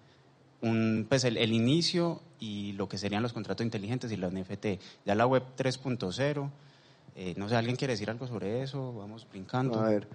pues 1.09 1.25
el, 1.25 1.39
inicio 1.51 2.21
y 2.39 2.73
lo 2.73 2.87
que 2.87 2.99
serían 2.99 3.23
los 3.23 3.33
contratos 3.33 3.65
inteligentes 3.65 4.13
y 4.13 4.17
los 4.17 4.31
NFT. 4.31 4.67
Ya 5.07 5.15
la 5.15 5.27
web 5.27 5.43
3.0, 5.57 6.51
eh, 7.17 7.33
no 7.39 7.49
sé, 7.49 7.57
¿alguien 7.57 7.77
quiere 7.77 7.95
decir 7.95 8.11
algo 8.11 8.27
sobre 8.27 8.63
eso? 8.63 8.93
Vamos 8.93 9.27
brincando. 9.27 9.81
A 9.81 9.89
ver, 9.89 10.09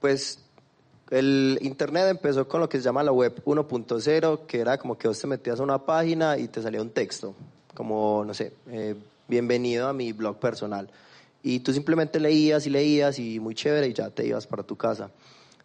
pues 0.00 0.44
el 1.08 1.58
Internet 1.62 2.08
empezó 2.10 2.46
con 2.46 2.60
lo 2.60 2.68
que 2.68 2.76
se 2.76 2.84
llama 2.84 3.02
la 3.02 3.12
web 3.12 3.42
1.0, 3.42 4.44
que 4.44 4.60
era 4.60 4.76
como 4.76 4.98
que 4.98 5.08
vos 5.08 5.18
te 5.18 5.26
metías 5.26 5.60
a 5.60 5.62
una 5.62 5.78
página 5.78 6.36
y 6.36 6.48
te 6.48 6.60
salía 6.60 6.82
un 6.82 6.90
texto, 6.90 7.34
como, 7.74 8.22
no 8.22 8.34
sé, 8.34 8.52
eh, 8.68 8.96
bienvenido 9.30 9.88
a 9.88 9.94
mi 9.94 10.12
blog 10.12 10.38
personal. 10.38 10.90
Y 11.42 11.60
tú 11.60 11.72
simplemente 11.72 12.20
leías 12.20 12.66
y 12.66 12.70
leías 12.70 13.18
y 13.18 13.40
muy 13.40 13.54
chévere 13.54 13.88
y 13.88 13.94
ya 13.94 14.10
te 14.10 14.26
ibas 14.26 14.46
para 14.46 14.62
tu 14.62 14.76
casa. 14.76 15.10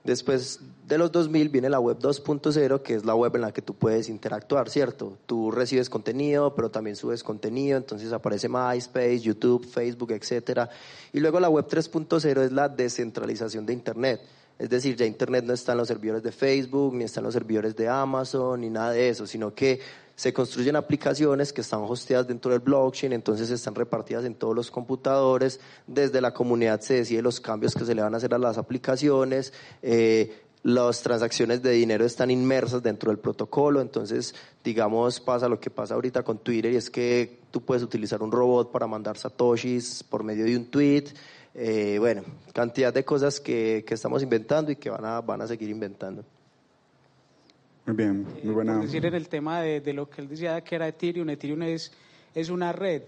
Después 0.05 0.59
de 0.87 0.99
los 0.99 1.11
2000 1.11 1.49
viene 1.49 1.67
la 1.67 1.79
web 1.79 1.97
2.0, 1.97 2.83
que 2.83 2.93
es 2.93 3.05
la 3.05 3.15
web 3.15 3.35
en 3.35 3.41
la 3.41 3.51
que 3.51 3.63
tú 3.63 3.73
puedes 3.73 4.07
interactuar, 4.07 4.69
¿cierto? 4.69 5.17
Tú 5.25 5.49
recibes 5.49 5.89
contenido, 5.89 6.53
pero 6.53 6.69
también 6.69 6.95
subes 6.95 7.23
contenido, 7.23 7.75
entonces 7.75 8.13
aparece 8.13 8.47
MySpace, 8.47 9.19
YouTube, 9.19 9.65
Facebook, 9.65 10.11
etc. 10.11 10.69
Y 11.11 11.19
luego 11.19 11.39
la 11.39 11.49
web 11.49 11.65
3.0 11.67 12.43
es 12.43 12.51
la 12.51 12.69
descentralización 12.69 13.65
de 13.65 13.73
Internet. 13.73 14.21
Es 14.57 14.69
decir, 14.69 14.95
ya 14.95 15.05
Internet 15.05 15.43
no 15.45 15.53
está 15.53 15.73
en 15.73 15.79
los 15.79 15.87
servidores 15.87 16.23
de 16.23 16.31
Facebook, 16.31 16.95
ni 16.95 17.03
está 17.03 17.19
en 17.19 17.25
los 17.25 17.33
servidores 17.33 17.75
de 17.75 17.89
Amazon, 17.89 18.61
ni 18.61 18.69
nada 18.69 18.91
de 18.91 19.09
eso, 19.09 19.27
sino 19.27 19.53
que 19.53 19.79
se 20.15 20.31
construyen 20.31 20.77
aplicaciones 20.77 21.51
que 21.51 21.61
están 21.61 21.81
hosteadas 21.81 22.27
dentro 22.27 22.51
del 22.51 22.61
blockchain, 22.61 23.11
entonces 23.11 23.49
están 23.49 23.75
repartidas 23.75 24.23
en 24.23 24.35
todos 24.35 24.55
los 24.55 24.71
computadores, 24.71 25.59
desde 25.87 26.21
la 26.21 26.33
comunidad 26.33 26.79
se 26.79 26.95
decide 26.95 27.21
los 27.21 27.41
cambios 27.41 27.73
que 27.73 27.83
se 27.83 27.93
le 27.93 28.01
van 28.01 28.13
a 28.13 28.17
hacer 28.17 28.33
a 28.33 28.37
las 28.37 28.57
aplicaciones, 28.57 29.51
eh, 29.81 30.45
las 30.63 31.01
transacciones 31.01 31.61
de 31.61 31.71
dinero 31.71 32.05
están 32.05 32.31
inmersas 32.31 32.81
dentro 32.81 33.11
del 33.11 33.19
protocolo, 33.19 33.81
entonces, 33.81 34.33
digamos, 34.63 35.19
pasa 35.19 35.49
lo 35.49 35.59
que 35.59 35.69
pasa 35.69 35.93
ahorita 35.93 36.23
con 36.23 36.39
Twitter 36.39 36.71
y 36.71 36.77
es 36.77 36.89
que 36.89 37.41
tú 37.51 37.61
puedes 37.61 37.83
utilizar 37.83 38.23
un 38.23 38.31
robot 38.31 38.71
para 38.71 38.87
mandar 38.87 39.17
satoshis 39.17 40.01
por 40.01 40.23
medio 40.23 40.45
de 40.45 40.57
un 40.57 40.65
tweet, 40.65 41.05
eh, 41.55 41.97
bueno, 41.99 42.23
cantidad 42.53 42.93
de 42.93 43.03
cosas 43.03 43.39
que, 43.39 43.83
que 43.87 43.93
estamos 43.93 44.21
inventando 44.21 44.71
y 44.71 44.75
que 44.75 44.89
van 44.89 45.05
a, 45.05 45.21
van 45.21 45.41
a 45.41 45.47
seguir 45.47 45.69
inventando. 45.69 46.23
Muy 47.85 47.95
bien, 47.95 48.27
muy 48.43 48.53
buena. 48.53 48.79
decir 48.79 49.05
en 49.05 49.13
el 49.13 49.29
tema 49.29 49.61
de, 49.61 49.79
de, 49.79 49.93
lo 49.93 50.09
que 50.09 50.21
él 50.21 50.27
decía 50.27 50.59
que 50.61 50.75
era 50.75 50.87
Ethereum, 50.87 51.29
Ethereum 51.29 51.61
es, 51.63 51.91
es 52.33 52.49
una 52.49 52.71
red 52.71 53.03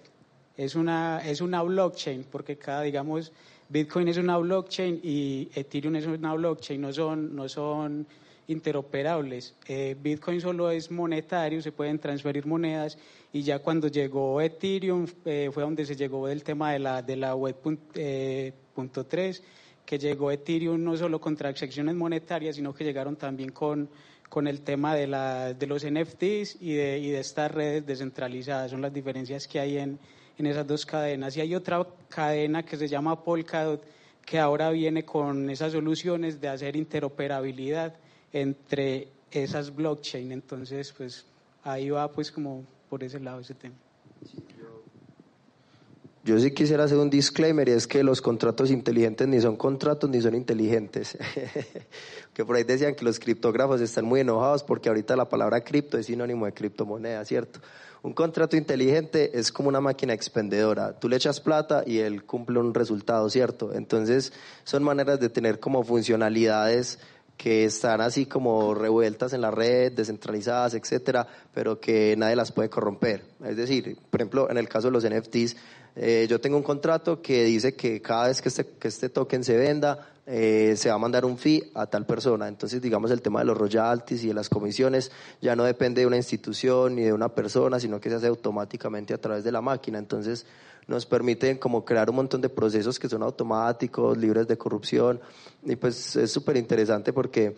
es 0.57 0.75
una, 0.75 1.21
es 1.23 1.39
una 1.39 1.61
blockchain, 1.61 2.25
porque 2.31 2.57
cada, 2.57 2.81
digamos, 2.81 3.31
Bitcoin 3.69 4.07
es 4.07 4.17
una 4.17 4.37
blockchain 4.37 4.99
y 5.03 5.49
Ethereum 5.53 5.95
es 5.97 6.07
una 6.07 6.33
blockchain, 6.33 6.81
no 6.81 6.91
son, 6.91 7.35
no 7.35 7.47
son 7.47 8.07
interoperables. 8.47 9.53
Eh, 9.67 9.95
Bitcoin 10.01 10.41
solo 10.41 10.71
es 10.71 10.89
monetario, 10.89 11.61
se 11.61 11.71
pueden 11.71 11.99
transferir 11.99 12.47
monedas 12.47 12.97
y 13.33 13.43
ya 13.43 13.59
cuando 13.59 13.87
llegó 13.87 14.39
Ethereum 14.41 15.05
eh, 15.25 15.49
fue 15.53 15.63
donde 15.63 15.85
se 15.85 15.95
llegó 15.95 16.27
del 16.27 16.43
tema 16.43 16.71
de 16.71 16.79
la, 16.79 17.01
de 17.01 17.15
la 17.15 17.35
web 17.35 17.55
eh, 17.93 18.53
punto 18.73 19.05
3, 19.05 19.43
que 19.85 19.99
llegó 19.99 20.31
Ethereum 20.31 20.83
no 20.83 20.95
solo 20.95 21.19
con 21.19 21.35
transacciones 21.35 21.95
monetarias, 21.95 22.55
sino 22.55 22.73
que 22.73 22.83
llegaron 22.83 23.15
también 23.15 23.51
con, 23.51 23.89
con 24.29 24.47
el 24.47 24.61
tema 24.61 24.95
de, 24.95 25.07
la, 25.07 25.53
de 25.53 25.67
los 25.67 25.85
NFTs 25.85 26.61
y 26.61 26.73
de, 26.73 26.99
y 26.99 27.09
de 27.09 27.19
estas 27.19 27.51
redes 27.51 27.85
descentralizadas. 27.85 28.71
Son 28.71 28.81
las 28.81 28.93
diferencias 28.93 29.47
que 29.47 29.59
hay 29.59 29.77
en, 29.77 29.99
en 30.37 30.45
esas 30.45 30.65
dos 30.65 30.85
cadenas. 30.85 31.35
Y 31.37 31.41
hay 31.41 31.55
otra 31.55 31.85
cadena 32.09 32.63
que 32.63 32.77
se 32.77 32.87
llama 32.87 33.23
Polkadot, 33.23 33.83
que 34.25 34.39
ahora 34.39 34.69
viene 34.71 35.03
con 35.03 35.49
esas 35.49 35.71
soluciones 35.71 36.39
de 36.41 36.49
hacer 36.49 36.75
interoperabilidad 36.75 37.95
entre 38.33 39.07
esas 39.31 39.73
blockchain. 39.73 40.31
Entonces, 40.31 40.93
pues 40.93 41.25
ahí 41.63 41.89
va 41.89 42.11
pues 42.11 42.31
como 42.31 42.65
por 42.89 43.03
ese 43.03 43.19
lado 43.19 43.39
ese 43.39 43.53
tema. 43.53 43.75
Yo 46.27 46.37
sí 46.39 46.51
quisiera 46.51 46.83
hacer 46.83 46.97
un 46.97 47.09
disclaimer 47.09 47.69
y 47.69 47.71
es 47.71 47.87
que 47.87 48.03
los 48.03 48.21
contratos 48.21 48.69
inteligentes 48.69 49.25
ni 49.29 49.39
son 49.39 49.55
contratos 49.55 50.09
ni 50.09 50.21
son 50.21 50.35
inteligentes. 50.35 51.17
que 52.33 52.43
por 52.43 52.57
ahí 52.57 52.65
decían 52.65 52.95
que 52.95 53.05
los 53.05 53.17
criptógrafos 53.17 53.79
están 53.79 54.03
muy 54.03 54.19
enojados 54.19 54.61
porque 54.61 54.89
ahorita 54.89 55.15
la 55.15 55.29
palabra 55.29 55.61
cripto 55.61 55.97
es 55.97 56.07
sinónimo 56.07 56.45
de 56.45 56.53
criptomoneda, 56.53 57.23
¿cierto? 57.23 57.61
Un 58.03 58.11
contrato 58.13 58.57
inteligente 58.57 59.39
es 59.39 59.53
como 59.53 59.69
una 59.69 59.79
máquina 59.79 60.13
expendedora. 60.13 60.99
Tú 60.99 61.07
le 61.07 61.15
echas 61.15 61.39
plata 61.39 61.83
y 61.85 61.99
él 61.99 62.25
cumple 62.25 62.59
un 62.59 62.73
resultado, 62.73 63.29
¿cierto? 63.29 63.73
Entonces 63.73 64.33
son 64.65 64.83
maneras 64.83 65.21
de 65.21 65.29
tener 65.29 65.61
como 65.61 65.83
funcionalidades 65.83 66.99
que 67.37 67.65
están 67.65 68.01
así 68.01 68.25
como 68.25 68.73
revueltas 68.73 69.31
en 69.33 69.41
la 69.41 69.51
red, 69.51 69.93
descentralizadas, 69.93 70.73
etcétera, 70.73 71.27
pero 71.53 71.79
que 71.79 72.15
nadie 72.17 72.35
las 72.35 72.51
puede 72.51 72.69
corromper. 72.69 73.23
Es 73.45 73.55
decir, 73.55 73.97
por 74.09 74.19
ejemplo, 74.19 74.49
en 74.49 74.57
el 74.57 74.67
caso 74.67 74.87
de 74.87 74.93
los 74.93 75.05
NFTs, 75.05 75.55
eh, 75.95 76.27
yo 76.29 76.41
tengo 76.41 76.57
un 76.57 76.63
contrato 76.63 77.21
que 77.21 77.43
dice 77.45 77.75
que 77.75 78.01
cada 78.01 78.27
vez 78.27 78.41
que 78.41 78.49
este, 78.49 78.65
que 78.79 78.87
este 78.87 79.09
token 79.09 79.43
se 79.43 79.55
venda, 79.55 80.07
eh, 80.29 80.73
se 80.75 80.89
va 80.89 80.95
a 80.95 80.97
mandar 80.97 81.23
un 81.23 81.37
fee 81.37 81.71
a 81.73 81.87
tal 81.87 82.05
persona. 82.05 82.49
Entonces, 82.49 82.81
digamos, 82.81 83.11
el 83.11 83.21
tema 83.21 83.39
de 83.39 83.45
los 83.45 83.57
royalties 83.57 84.25
y 84.25 84.27
de 84.27 84.33
las 84.33 84.49
comisiones 84.49 85.09
ya 85.41 85.55
no 85.55 85.63
depende 85.63 86.01
de 86.01 86.07
una 86.07 86.17
institución 86.17 86.95
ni 86.95 87.03
de 87.03 87.13
una 87.13 87.29
persona, 87.29 87.79
sino 87.79 88.01
que 88.01 88.09
se 88.09 88.15
hace 88.15 88.27
automáticamente 88.27 89.13
a 89.13 89.17
través 89.17 89.45
de 89.45 89.53
la 89.53 89.61
máquina. 89.61 89.97
Entonces, 89.97 90.45
nos 90.85 91.05
permiten 91.05 91.57
como 91.57 91.85
crear 91.85 92.09
un 92.09 92.17
montón 92.17 92.41
de 92.41 92.49
procesos 92.49 92.99
que 92.99 93.07
son 93.07 93.23
automáticos, 93.23 94.17
libres 94.17 94.47
de 94.47 94.57
corrupción, 94.57 95.19
y 95.63 95.75
pues 95.77 96.15
es 96.17 96.31
súper 96.31 96.57
interesante 96.57 97.13
porque, 97.13 97.55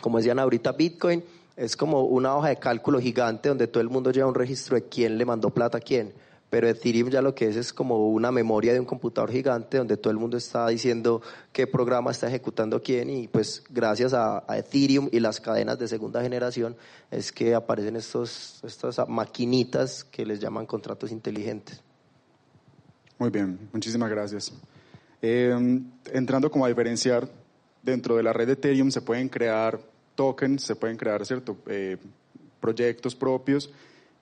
como 0.00 0.18
decían 0.18 0.38
ahorita, 0.38 0.72
Bitcoin 0.72 1.22
es 1.56 1.76
como 1.76 2.02
una 2.04 2.36
hoja 2.36 2.48
de 2.48 2.56
cálculo 2.56 3.00
gigante 3.00 3.48
donde 3.50 3.66
todo 3.66 3.82
el 3.82 3.90
mundo 3.90 4.12
lleva 4.12 4.28
un 4.28 4.34
registro 4.34 4.76
de 4.76 4.84
quién 4.84 5.18
le 5.18 5.26
mandó 5.26 5.50
plata 5.50 5.78
a 5.78 5.80
quién. 5.80 6.12
Pero 6.50 6.68
Ethereum 6.68 7.10
ya 7.10 7.20
lo 7.20 7.34
que 7.34 7.46
es 7.46 7.56
es 7.56 7.72
como 7.72 8.08
una 8.08 8.32
memoria 8.32 8.72
de 8.72 8.80
un 8.80 8.86
computador 8.86 9.30
gigante 9.30 9.76
donde 9.76 9.96
todo 9.98 10.10
el 10.10 10.18
mundo 10.18 10.36
está 10.36 10.66
diciendo 10.68 11.20
qué 11.52 11.66
programa 11.66 12.10
está 12.10 12.28
ejecutando 12.28 12.82
quién 12.82 13.10
y 13.10 13.28
pues 13.28 13.62
gracias 13.68 14.14
a, 14.14 14.44
a 14.50 14.58
Ethereum 14.58 15.08
y 15.12 15.20
las 15.20 15.40
cadenas 15.40 15.78
de 15.78 15.88
segunda 15.88 16.22
generación 16.22 16.74
es 17.10 17.32
que 17.32 17.54
aparecen 17.54 17.96
estos, 17.96 18.60
estas 18.64 19.06
maquinitas 19.08 20.04
que 20.04 20.24
les 20.24 20.40
llaman 20.40 20.64
contratos 20.64 21.12
inteligentes. 21.12 21.82
Muy 23.18 23.30
bien, 23.30 23.58
muchísimas 23.72 24.08
gracias. 24.08 24.52
Eh, 25.20 25.80
entrando 26.12 26.50
como 26.50 26.64
a 26.64 26.68
diferenciar, 26.68 27.28
dentro 27.82 28.16
de 28.16 28.22
la 28.22 28.32
red 28.32 28.46
de 28.46 28.52
Ethereum 28.52 28.90
se 28.90 29.02
pueden 29.02 29.28
crear 29.28 29.80
tokens, 30.14 30.62
se 30.62 30.76
pueden 30.76 30.96
crear 30.96 31.24
cierto, 31.26 31.56
eh, 31.66 31.96
proyectos 32.60 33.14
propios. 33.14 33.70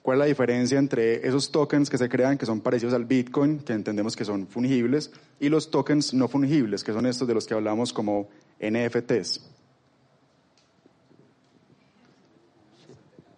¿Cuál 0.07 0.19
es 0.19 0.21
la 0.21 0.27
diferencia 0.27 0.79
entre 0.79 1.27
esos 1.27 1.51
tokens 1.51 1.91
que 1.91 1.99
se 1.99 2.09
crean, 2.09 2.39
que 2.39 2.47
son 2.47 2.61
parecidos 2.61 2.95
al 2.95 3.07
Bitcoin, 3.07 3.59
que 3.59 3.73
entendemos 3.73 4.15
que 4.15 4.25
son 4.25 4.47
fungibles, 4.47 5.11
y 5.41 5.49
los 5.49 5.69
tokens 5.69 6.15
no 6.15 6.29
fungibles, 6.29 6.85
que 6.85 6.93
son 6.93 7.07
estos 7.07 7.27
de 7.27 7.35
los 7.35 7.45
que 7.45 7.55
hablamos 7.55 7.93
como 7.93 8.29
NFTs? 8.61 9.41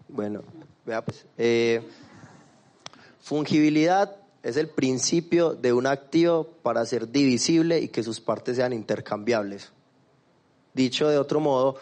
Bueno, 0.09 0.43
vea 0.85 1.03
pues, 1.03 1.25
eh, 1.39 1.81
fungibilidad 3.23 4.17
es 4.43 4.59
el 4.59 4.69
principio 4.69 5.55
de 5.55 5.73
un 5.73 5.87
activo 5.87 6.51
para 6.63 6.85
ser 6.85 7.11
divisible 7.11 7.81
y 7.81 7.89
que 7.89 8.03
sus 8.03 8.21
partes 8.21 8.57
sean 8.57 8.75
intercambiables. 8.75 9.73
Dicho 10.75 11.09
de 11.09 11.17
otro 11.17 11.41
modo, 11.41 11.79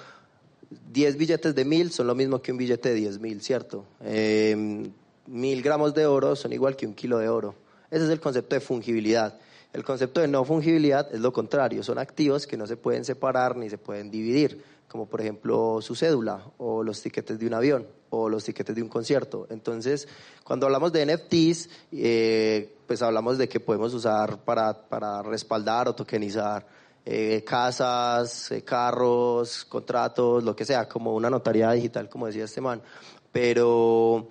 10 0.71 1.17
billetes 1.17 1.55
de 1.55 1.65
mil 1.65 1.93
son 1.93 2.07
lo 2.07 2.15
mismo 2.15 2.43
que 2.43 2.53
un 2.53 2.59
billete 2.59 2.91
de 2.91 2.95
10 2.97 3.21
mil, 3.21 3.41
¿cierto? 3.41 3.85
Eh, 4.03 4.89
mil 5.27 5.63
gramos 5.63 5.95
de 5.95 6.07
oro 6.07 6.37
son 6.37 6.53
igual 6.53 6.77
que 6.77 6.87
un 6.87 6.95
kilo 6.95 7.19
de 7.19 7.29
oro. 7.29 7.55
Ese 7.91 8.05
es 8.05 8.11
el 8.11 8.21
concepto 8.21 8.55
de 8.55 8.61
fungibilidad. 8.61 9.39
El 9.73 9.85
concepto 9.85 10.21
de 10.21 10.29
no 10.29 10.45
fungibilidad 10.45 11.13
es 11.15 11.21
lo 11.21 11.33
contrario, 11.33 11.83
son 11.83 11.99
activos 11.99 12.47
que 12.47 12.57
no 12.57 12.67
se 12.67 12.77
pueden 12.77 13.05
separar 13.05 13.57
ni 13.57 13.69
se 13.69 13.79
pueden 13.79 14.11
dividir, 14.11 14.63
como 14.89 15.07
por 15.07 15.21
ejemplo 15.21 15.81
su 15.83 15.95
cédula 15.95 16.43
o 16.59 16.83
los 16.83 17.03
tiquetes 17.03 17.39
de 17.39 17.47
un 17.47 17.55
avión 17.55 17.87
o 18.11 18.29
los 18.29 18.45
tiquetes 18.45 18.75
de 18.75 18.83
un 18.83 18.89
concierto. 18.89 19.47
Entonces, 19.51 20.09
cuando 20.45 20.67
hablamos 20.67 20.93
de 20.93 21.05
NFTs, 21.05 21.69
eh, 21.93 22.75
pues 22.87 23.03
hablamos 23.03 23.37
de 23.37 23.49
que 23.49 23.61
podemos 23.61 23.93
usar 23.93 24.39
para, 24.39 24.89
para 24.89 25.23
respaldar 25.23 25.89
o 25.89 25.95
tokenizar 25.95 26.67
eh, 27.09 27.45
casas, 27.45 28.51
eh, 28.51 28.63
carros, 28.63 29.65
contratos, 29.65 30.43
lo 30.43 30.57
que 30.57 30.65
sea, 30.65 30.89
como 30.89 31.15
una 31.15 31.31
notaría 31.31 31.71
digital, 31.71 32.09
como 32.09 32.27
decía 32.27 32.45
este 32.45 32.61
man. 32.61 32.83
Pero 33.31 34.27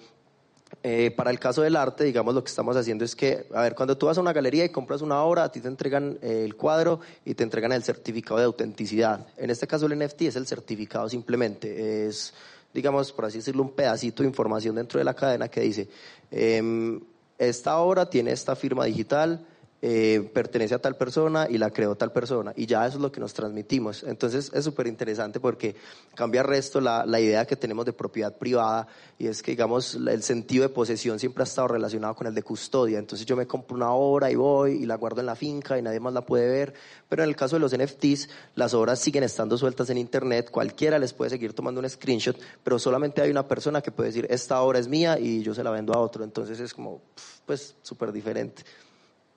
eh, 0.84 1.12
para 1.12 1.32
el 1.32 1.40
caso 1.40 1.62
del 1.62 1.78
arte, 1.78 2.04
digamos, 2.04 2.36
lo 2.36 2.44
que 2.44 2.50
estamos 2.50 2.76
haciendo 2.76 3.06
es 3.06 3.16
que, 3.16 3.48
a 3.54 3.62
ver, 3.62 3.76
cuando 3.76 3.98
tú 3.98 4.08
vas 4.08 4.18
a 4.18 4.22
una 4.22 4.34
galería 4.34 4.66
y 4.66 4.70
compras 4.70 5.02
una 5.02 5.24
obra, 5.24 5.46
a 5.46 5.52
ti 5.52 5.62
te 5.62 5.70
entregan 5.70 6.20
el 6.22 6.58
cuadro 6.58 7.00
y 7.24 7.34
te 7.34 7.44
entregan 7.44 7.72
el 7.72 7.82
certificado 7.82 8.40
de 8.40 8.46
autenticidad. 8.46 9.26
En 9.38 9.50
este 9.50 9.68
caso 9.68 9.86
el 9.86 9.98
NFT 9.98 10.24
es 10.24 10.36
el 10.36 10.46
certificado 10.46 11.08
simplemente, 11.08 12.08
es, 12.08 12.34
digamos, 12.74 13.14
por 13.14 13.24
así 13.24 13.38
decirlo, 13.38 13.64
un 13.64 13.72
pedacito 13.72 14.22
de 14.22 14.28
información 14.28 14.76
dentro 14.76 15.00
de 15.00 15.06
la 15.06 15.14
cadena 15.14 15.48
que 15.48 15.62
dice, 15.62 15.88
eh, 16.30 17.00
esta 17.38 17.78
obra 17.78 18.10
tiene 18.10 18.32
esta 18.32 18.54
firma 18.56 18.84
digital, 18.84 19.46
eh, 19.82 20.32
pertenece 20.34 20.74
a 20.74 20.80
tal 20.80 20.96
persona 20.96 21.48
y 21.50 21.58
la 21.58 21.70
creó 21.70 21.96
tal 21.96 22.12
persona. 22.12 22.54
Y 22.56 22.66
ya 22.66 22.88
eso 22.88 22.98
es 22.98 23.02
lo 23.02 23.12
que 23.12 23.20
nos 23.20 23.34
transmitimos. 23.34 24.04
Entonces 24.04 24.52
es 24.54 24.64
súper 24.64 24.88
interesante 24.88 25.40
porque 25.40 25.76
cambia 26.16 26.44
resto 26.44 26.82
la, 26.82 27.06
la, 27.06 27.20
idea 27.20 27.46
que 27.46 27.56
tenemos 27.56 27.86
de 27.86 27.94
propiedad 27.94 28.36
privada 28.36 28.88
y 29.20 29.28
es 29.28 29.44
que, 29.44 29.52
digamos, 29.52 29.96
el 29.96 30.24
sentido 30.24 30.64
de 30.64 30.70
posesión 30.70 31.20
siempre 31.20 31.44
ha 31.44 31.46
estado 31.46 31.68
relacionado 31.68 32.16
con 32.16 32.26
el 32.26 32.34
de 32.34 32.42
custodia. 32.42 32.98
Entonces 32.98 33.28
yo 33.28 33.36
me 33.36 33.46
compro 33.46 33.76
una 33.76 33.92
obra 33.92 34.32
y 34.32 34.36
voy 34.36 34.72
y 34.72 34.86
la 34.86 34.96
guardo 34.96 35.20
en 35.20 35.28
la 35.28 35.36
finca 35.36 35.78
y 35.78 35.82
nadie 35.82 36.00
más 36.00 36.14
la 36.14 36.26
puede 36.26 36.48
ver. 36.48 36.74
Pero 37.08 37.24
en 37.24 37.30
el 37.30 37.36
caso 37.36 37.58
de 37.58 37.60
los 37.60 37.78
NFTs, 37.78 38.30
las 38.56 38.74
obras 38.74 39.00
siguen 39.00 39.24
estando 39.24 39.58
sueltas 39.58 39.90
en 39.90 39.98
Internet. 39.98 40.50
Cualquiera 40.50 40.98
les 40.98 41.14
puede 41.14 41.30
seguir 41.30 41.54
tomando 41.54 41.82
un 41.82 41.90
screenshot, 41.90 42.38
pero 42.64 42.80
solamente 42.80 43.22
hay 43.22 43.30
una 43.30 43.48
persona 43.48 43.82
que 43.82 43.92
puede 43.92 44.10
decir, 44.10 44.26
esta 44.30 44.62
obra 44.62 44.80
es 44.80 44.88
mía 44.88 45.20
y 45.20 45.44
yo 45.44 45.54
se 45.54 45.64
la 45.64 45.72
vendo 45.72 45.94
a 45.94 46.00
otro. 46.00 46.24
Entonces 46.24 46.60
es 46.60 46.74
como, 46.74 47.02
pues, 47.46 47.76
súper 47.84 48.12
diferente. 48.12 48.64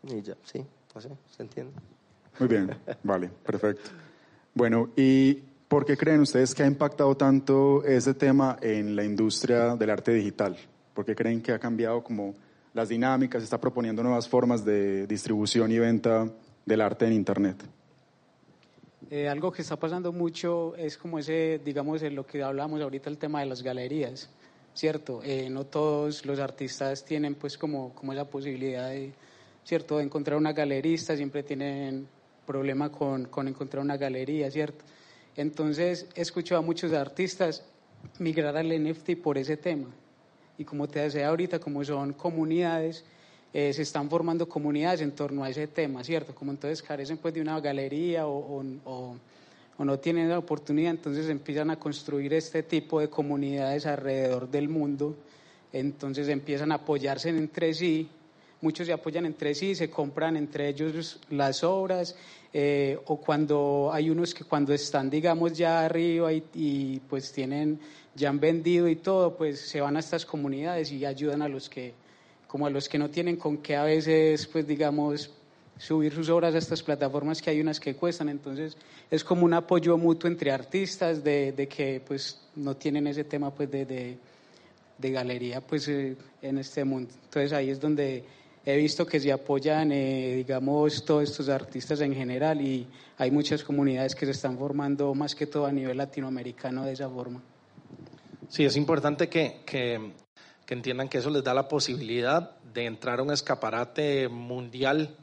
Y 0.04 0.22
ya, 0.22 0.36
sí, 0.44 0.64
así, 0.94 1.08
¿se 1.36 1.42
entiende? 1.42 1.72
Muy 2.38 2.48
bien, 2.48 2.70
vale, 3.02 3.28
perfecto. 3.44 3.90
Bueno, 4.54 4.90
¿y 4.96 5.34
por 5.68 5.84
qué 5.84 5.96
creen 5.96 6.20
ustedes 6.20 6.54
que 6.54 6.62
ha 6.62 6.66
impactado 6.66 7.16
tanto 7.16 7.84
ese 7.84 8.14
tema 8.14 8.58
en 8.60 8.94
la 8.94 9.04
industria 9.04 9.76
del 9.76 9.90
arte 9.90 10.12
digital? 10.12 10.56
¿Por 10.94 11.04
qué 11.04 11.14
creen 11.14 11.42
que 11.42 11.52
ha 11.52 11.58
cambiado 11.58 12.02
como 12.02 12.34
las 12.74 12.88
dinámicas, 12.88 13.42
está 13.42 13.60
proponiendo 13.60 14.02
nuevas 14.02 14.28
formas 14.28 14.64
de 14.64 15.06
distribución 15.06 15.70
y 15.72 15.78
venta 15.78 16.28
del 16.64 16.80
arte 16.80 17.06
en 17.06 17.12
Internet? 17.12 17.64
Eh, 19.10 19.28
algo 19.28 19.50
que 19.50 19.62
está 19.62 19.76
pasando 19.76 20.12
mucho 20.12 20.76
es 20.76 20.98
como 20.98 21.18
ese, 21.18 21.60
digamos, 21.64 22.02
en 22.02 22.14
lo 22.14 22.26
que 22.26 22.42
hablamos 22.42 22.80
ahorita, 22.80 23.08
el 23.08 23.16
tema 23.16 23.40
de 23.40 23.46
las 23.46 23.62
galerías, 23.62 24.28
¿cierto? 24.74 25.22
Eh, 25.24 25.48
no 25.50 25.64
todos 25.64 26.26
los 26.26 26.38
artistas 26.38 27.04
tienen 27.04 27.34
pues 27.34 27.56
como, 27.56 27.94
como 27.94 28.12
esa 28.12 28.24
posibilidad 28.26 28.90
de 28.90 29.12
¿cierto? 29.68 30.00
Encontrar 30.00 30.38
una 30.38 30.54
galerista, 30.54 31.14
siempre 31.14 31.42
tienen 31.42 32.08
problema 32.46 32.90
con, 32.90 33.26
con 33.26 33.48
encontrar 33.48 33.84
una 33.84 33.98
galería, 33.98 34.50
¿cierto? 34.50 34.82
Entonces, 35.36 36.06
he 36.14 36.22
escuchado 36.22 36.60
a 36.60 36.64
muchos 36.64 36.94
artistas 36.94 37.62
migrar 38.18 38.56
al 38.56 38.68
NFT 38.68 39.16
por 39.22 39.36
ese 39.36 39.58
tema. 39.58 39.88
Y 40.56 40.64
como 40.64 40.88
te 40.88 41.00
decía 41.00 41.28
ahorita, 41.28 41.58
como 41.58 41.84
son 41.84 42.14
comunidades, 42.14 43.04
eh, 43.52 43.74
se 43.74 43.82
están 43.82 44.08
formando 44.08 44.48
comunidades 44.48 45.02
en 45.02 45.12
torno 45.12 45.44
a 45.44 45.50
ese 45.50 45.66
tema, 45.66 46.02
¿cierto? 46.02 46.34
Como 46.34 46.50
entonces 46.50 46.82
carecen 46.82 47.18
pues 47.18 47.34
de 47.34 47.42
una 47.42 47.60
galería 47.60 48.26
o, 48.26 48.62
o, 48.86 49.16
o 49.76 49.84
no 49.84 49.98
tienen 49.98 50.30
la 50.30 50.38
oportunidad, 50.38 50.92
entonces 50.92 51.28
empiezan 51.28 51.68
a 51.70 51.78
construir 51.78 52.32
este 52.32 52.62
tipo 52.62 53.00
de 53.00 53.10
comunidades 53.10 53.84
alrededor 53.84 54.50
del 54.50 54.70
mundo, 54.70 55.14
entonces 55.74 56.26
empiezan 56.28 56.72
a 56.72 56.76
apoyarse 56.76 57.28
entre 57.28 57.74
sí 57.74 58.08
muchos 58.60 58.86
se 58.86 58.92
apoyan 58.92 59.26
entre 59.26 59.54
sí, 59.54 59.74
se 59.74 59.90
compran 59.90 60.36
entre 60.36 60.68
ellos 60.68 61.20
las 61.30 61.64
obras, 61.64 62.16
eh, 62.52 62.98
o 63.06 63.16
cuando 63.18 63.90
hay 63.92 64.10
unos 64.10 64.34
que 64.34 64.44
cuando 64.44 64.72
están, 64.72 65.10
digamos, 65.10 65.56
ya 65.56 65.84
arriba 65.84 66.32
y, 66.32 66.42
y, 66.54 67.00
pues 67.00 67.32
tienen, 67.32 67.78
ya 68.14 68.30
han 68.30 68.40
vendido 68.40 68.88
y 68.88 68.96
todo, 68.96 69.36
pues 69.36 69.60
se 69.60 69.80
van 69.80 69.96
a 69.96 70.00
estas 70.00 70.24
comunidades 70.24 70.90
y 70.92 71.04
ayudan 71.04 71.42
a 71.42 71.48
los 71.48 71.68
que, 71.68 71.92
como 72.46 72.66
a 72.66 72.70
los 72.70 72.88
que 72.88 72.98
no 72.98 73.10
tienen 73.10 73.36
con 73.36 73.58
qué 73.58 73.76
a 73.76 73.84
veces, 73.84 74.46
pues 74.46 74.66
digamos, 74.66 75.30
subir 75.78 76.12
sus 76.12 76.28
obras 76.28 76.54
a 76.54 76.58
estas 76.58 76.82
plataformas 76.82 77.40
que 77.40 77.50
hay 77.50 77.60
unas 77.60 77.80
que 77.80 77.94
cuestan. 77.94 78.28
Entonces 78.28 78.76
es 79.10 79.24
como 79.24 79.44
un 79.44 79.54
apoyo 79.54 79.96
mutuo 79.96 80.28
entre 80.28 80.50
artistas 80.50 81.22
de, 81.22 81.52
de 81.52 81.68
que 81.68 82.02
pues 82.06 82.40
no 82.56 82.76
tienen 82.76 83.06
ese 83.06 83.24
tema 83.24 83.54
pues 83.54 83.70
de, 83.70 83.86
de, 83.86 84.18
de 84.98 85.10
galería 85.10 85.60
pues 85.60 85.88
eh, 85.88 86.16
en 86.42 86.58
este 86.58 86.84
mundo. 86.84 87.10
Entonces 87.24 87.52
ahí 87.52 87.70
es 87.70 87.80
donde 87.80 88.24
he 88.68 88.76
visto 88.76 89.06
que 89.06 89.18
se 89.18 89.32
apoyan, 89.32 89.92
eh, 89.92 90.34
digamos, 90.36 91.02
todos 91.02 91.22
estos 91.22 91.48
artistas 91.48 92.02
en 92.02 92.14
general 92.14 92.60
y 92.60 92.86
hay 93.16 93.30
muchas 93.30 93.64
comunidades 93.64 94.14
que 94.14 94.26
se 94.26 94.32
están 94.32 94.58
formando 94.58 95.14
más 95.14 95.34
que 95.34 95.46
todo 95.46 95.64
a 95.64 95.72
nivel 95.72 95.96
latinoamericano 95.96 96.84
de 96.84 96.92
esa 96.92 97.08
forma. 97.08 97.40
Sí, 98.50 98.66
es 98.66 98.76
importante 98.76 99.30
que, 99.30 99.62
que, 99.64 100.12
que 100.66 100.74
entiendan 100.74 101.08
que 101.08 101.16
eso 101.16 101.30
les 101.30 101.42
da 101.42 101.54
la 101.54 101.66
posibilidad 101.66 102.58
de 102.74 102.84
entrar 102.84 103.20
a 103.20 103.22
un 103.22 103.32
escaparate 103.32 104.28
mundial 104.28 105.16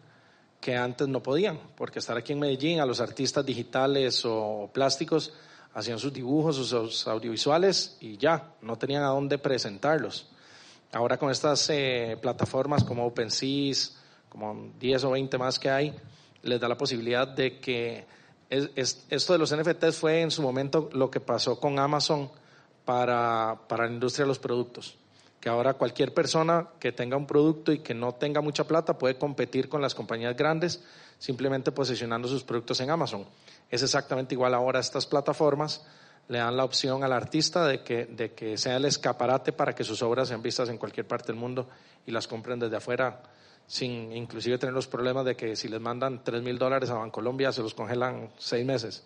que 0.60 0.76
antes 0.76 1.08
no 1.08 1.22
podían, 1.22 1.60
porque 1.78 2.00
estar 2.00 2.18
aquí 2.18 2.34
en 2.34 2.40
Medellín, 2.40 2.80
a 2.80 2.86
los 2.88 3.00
artistas 3.00 3.46
digitales 3.46 4.24
o 4.26 4.72
plásticos 4.74 5.34
hacían 5.76 6.00
sus 6.00 6.12
dibujos, 6.12 6.56
sus 6.56 7.08
audiovisuales 7.08 7.98
y 8.00 8.18
ya, 8.18 8.56
no 8.64 8.76
tenían 8.76 9.04
a 9.04 9.10
dónde 9.10 9.38
presentarlos. 9.38 10.30
Ahora 10.92 11.18
con 11.18 11.32
estas 11.32 11.70
eh, 11.70 12.18
plataformas 12.22 12.84
como 12.84 13.06
OpenSeas, 13.06 13.98
como 14.30 14.72
10 14.80 15.04
o 15.04 15.12
20 15.12 15.38
más 15.38 15.60
que 15.60 15.70
hay, 15.70 15.94
les 16.44 16.60
da 16.60 16.68
la 16.68 16.78
posibilidad 16.78 17.28
de 17.28 17.60
que 17.60 18.06
es, 18.50 18.70
es, 18.76 19.06
esto 19.10 19.34
de 19.34 19.40
los 19.40 19.56
NFTs 19.56 19.98
fue 19.98 20.22
en 20.22 20.32
su 20.32 20.42
momento 20.42 20.90
lo 20.94 21.10
que 21.10 21.20
pasó 21.20 21.60
con 21.60 21.80
Amazon 21.80 22.30
para, 22.86 23.60
para 23.68 23.88
la 23.88 23.94
industria 23.94 24.24
de 24.24 24.30
los 24.30 24.40
productos 24.40 24.98
que 25.46 25.50
ahora 25.50 25.76
cualquier 25.76 26.12
persona 26.12 26.70
que 26.80 26.92
tenga 26.92 27.16
un 27.18 27.28
producto 27.28 27.72
y 27.72 27.78
que 27.78 27.94
no 27.94 28.16
tenga 28.16 28.42
mucha 28.42 28.64
plata 28.64 28.98
puede 28.98 29.20
competir 29.20 29.70
con 29.70 29.80
las 29.80 29.94
compañías 29.94 30.36
grandes 30.36 30.84
simplemente 31.20 31.72
posicionando 31.72 32.28
sus 32.28 32.44
productos 32.44 32.82
en 32.82 32.90
Amazon. 32.90 33.28
Es 33.70 33.84
exactamente 33.84 34.34
igual 34.34 34.56
ahora 34.56 34.80
estas 34.80 35.06
plataformas 35.06 35.86
le 36.28 36.40
dan 36.40 36.58
la 36.58 36.64
opción 36.64 37.04
al 37.04 37.14
artista 37.14 37.68
de 37.68 37.84
que, 37.84 38.06
de 38.06 38.34
que 38.34 38.58
sea 38.58 38.78
el 38.78 38.86
escaparate 38.86 39.52
para 39.52 39.74
que 39.74 39.84
sus 39.84 40.02
obras 40.02 40.28
sean 40.28 40.42
vistas 40.42 40.70
en 40.70 40.78
cualquier 40.78 41.08
parte 41.08 41.28
del 41.28 41.36
mundo 41.36 41.68
y 42.06 42.12
las 42.12 42.28
compren 42.28 42.60
desde 42.60 42.78
afuera 42.78 43.22
sin 43.68 44.12
inclusive 44.12 44.58
tener 44.58 44.74
los 44.74 44.88
problemas 44.88 45.26
de 45.26 45.36
que 45.36 45.56
si 45.56 45.68
les 45.68 45.82
mandan 45.82 46.24
tres 46.24 46.42
mil 46.42 46.58
dólares 46.58 46.90
a 46.90 46.96
Bancolombia 46.96 47.52
se 47.52 47.62
los 47.62 47.74
congelan 47.74 48.30
seis 48.38 48.66
meses 48.66 49.04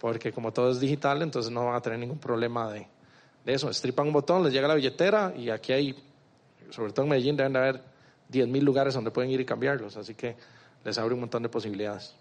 porque 0.00 0.32
como 0.32 0.52
todo 0.52 0.70
es 0.70 0.80
digital 0.80 1.22
entonces 1.22 1.50
no 1.50 1.66
van 1.66 1.74
a 1.74 1.80
tener 1.80 1.98
ningún 1.98 2.18
problema 2.18 2.70
de, 2.70 2.86
de 3.44 3.54
eso, 3.54 3.68
estripan 3.68 4.06
un 4.06 4.12
botón, 4.14 4.42
les 4.42 4.52
llega 4.52 4.66
la 4.66 4.74
billetera 4.74 5.34
y 5.36 5.50
aquí 5.50 5.72
hay, 5.72 6.02
sobre 6.70 6.92
todo 6.92 7.04
en 7.04 7.10
Medellín, 7.10 7.36
deben 7.36 7.52
de 7.52 7.58
haber 7.58 7.82
10.000 8.32 8.62
lugares 8.62 8.94
donde 8.94 9.10
pueden 9.10 9.30
ir 9.30 9.40
y 9.40 9.44
cambiarlos, 9.44 9.96
así 9.96 10.14
que 10.14 10.34
les 10.84 10.96
abre 10.98 11.14
un 11.14 11.20
montón 11.20 11.42
de 11.42 11.48
posibilidades. 11.48 12.14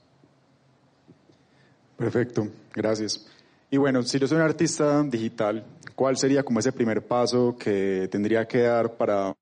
Perfecto, 1.98 2.48
gracias. 2.74 3.26
Y 3.74 3.77
bueno, 3.77 4.03
si 4.03 4.20
yo 4.20 4.27
soy 4.27 4.38
un 4.38 4.44
artista 4.44 5.01
digital, 5.01 5.65
¿cuál 5.96 6.15
sería 6.15 6.44
como 6.44 6.60
ese 6.60 6.72
primer 6.72 7.08
paso 7.08 7.56
que 7.58 8.08
tendría 8.12 8.48
que 8.48 8.60
dar 8.60 8.94
para 8.98 9.36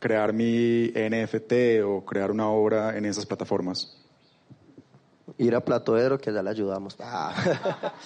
crear 0.00 0.32
mi 0.32 0.88
NFT 0.88 1.80
o 1.84 2.04
crear 2.04 2.32
una 2.32 2.48
obra 2.48 2.98
en 2.98 3.04
esas 3.04 3.24
plataformas? 3.24 3.96
Ir 5.38 5.54
a 5.54 5.60
Platoedro, 5.60 6.18
que 6.18 6.32
ya 6.32 6.42
le 6.42 6.50
ayudamos. 6.50 6.96
Ah. 6.98 7.92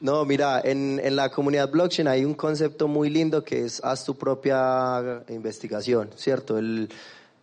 No, 0.00 0.24
mira, 0.24 0.62
en, 0.64 0.98
en, 1.04 1.14
la 1.14 1.28
comunidad 1.28 1.70
blockchain 1.70 2.08
hay 2.08 2.24
un 2.24 2.32
concepto 2.32 2.88
muy 2.88 3.10
lindo 3.10 3.44
que 3.44 3.66
es 3.66 3.84
haz 3.84 4.06
tu 4.06 4.16
propia 4.16 5.22
investigación, 5.28 6.08
¿cierto? 6.16 6.56
El, 6.56 6.88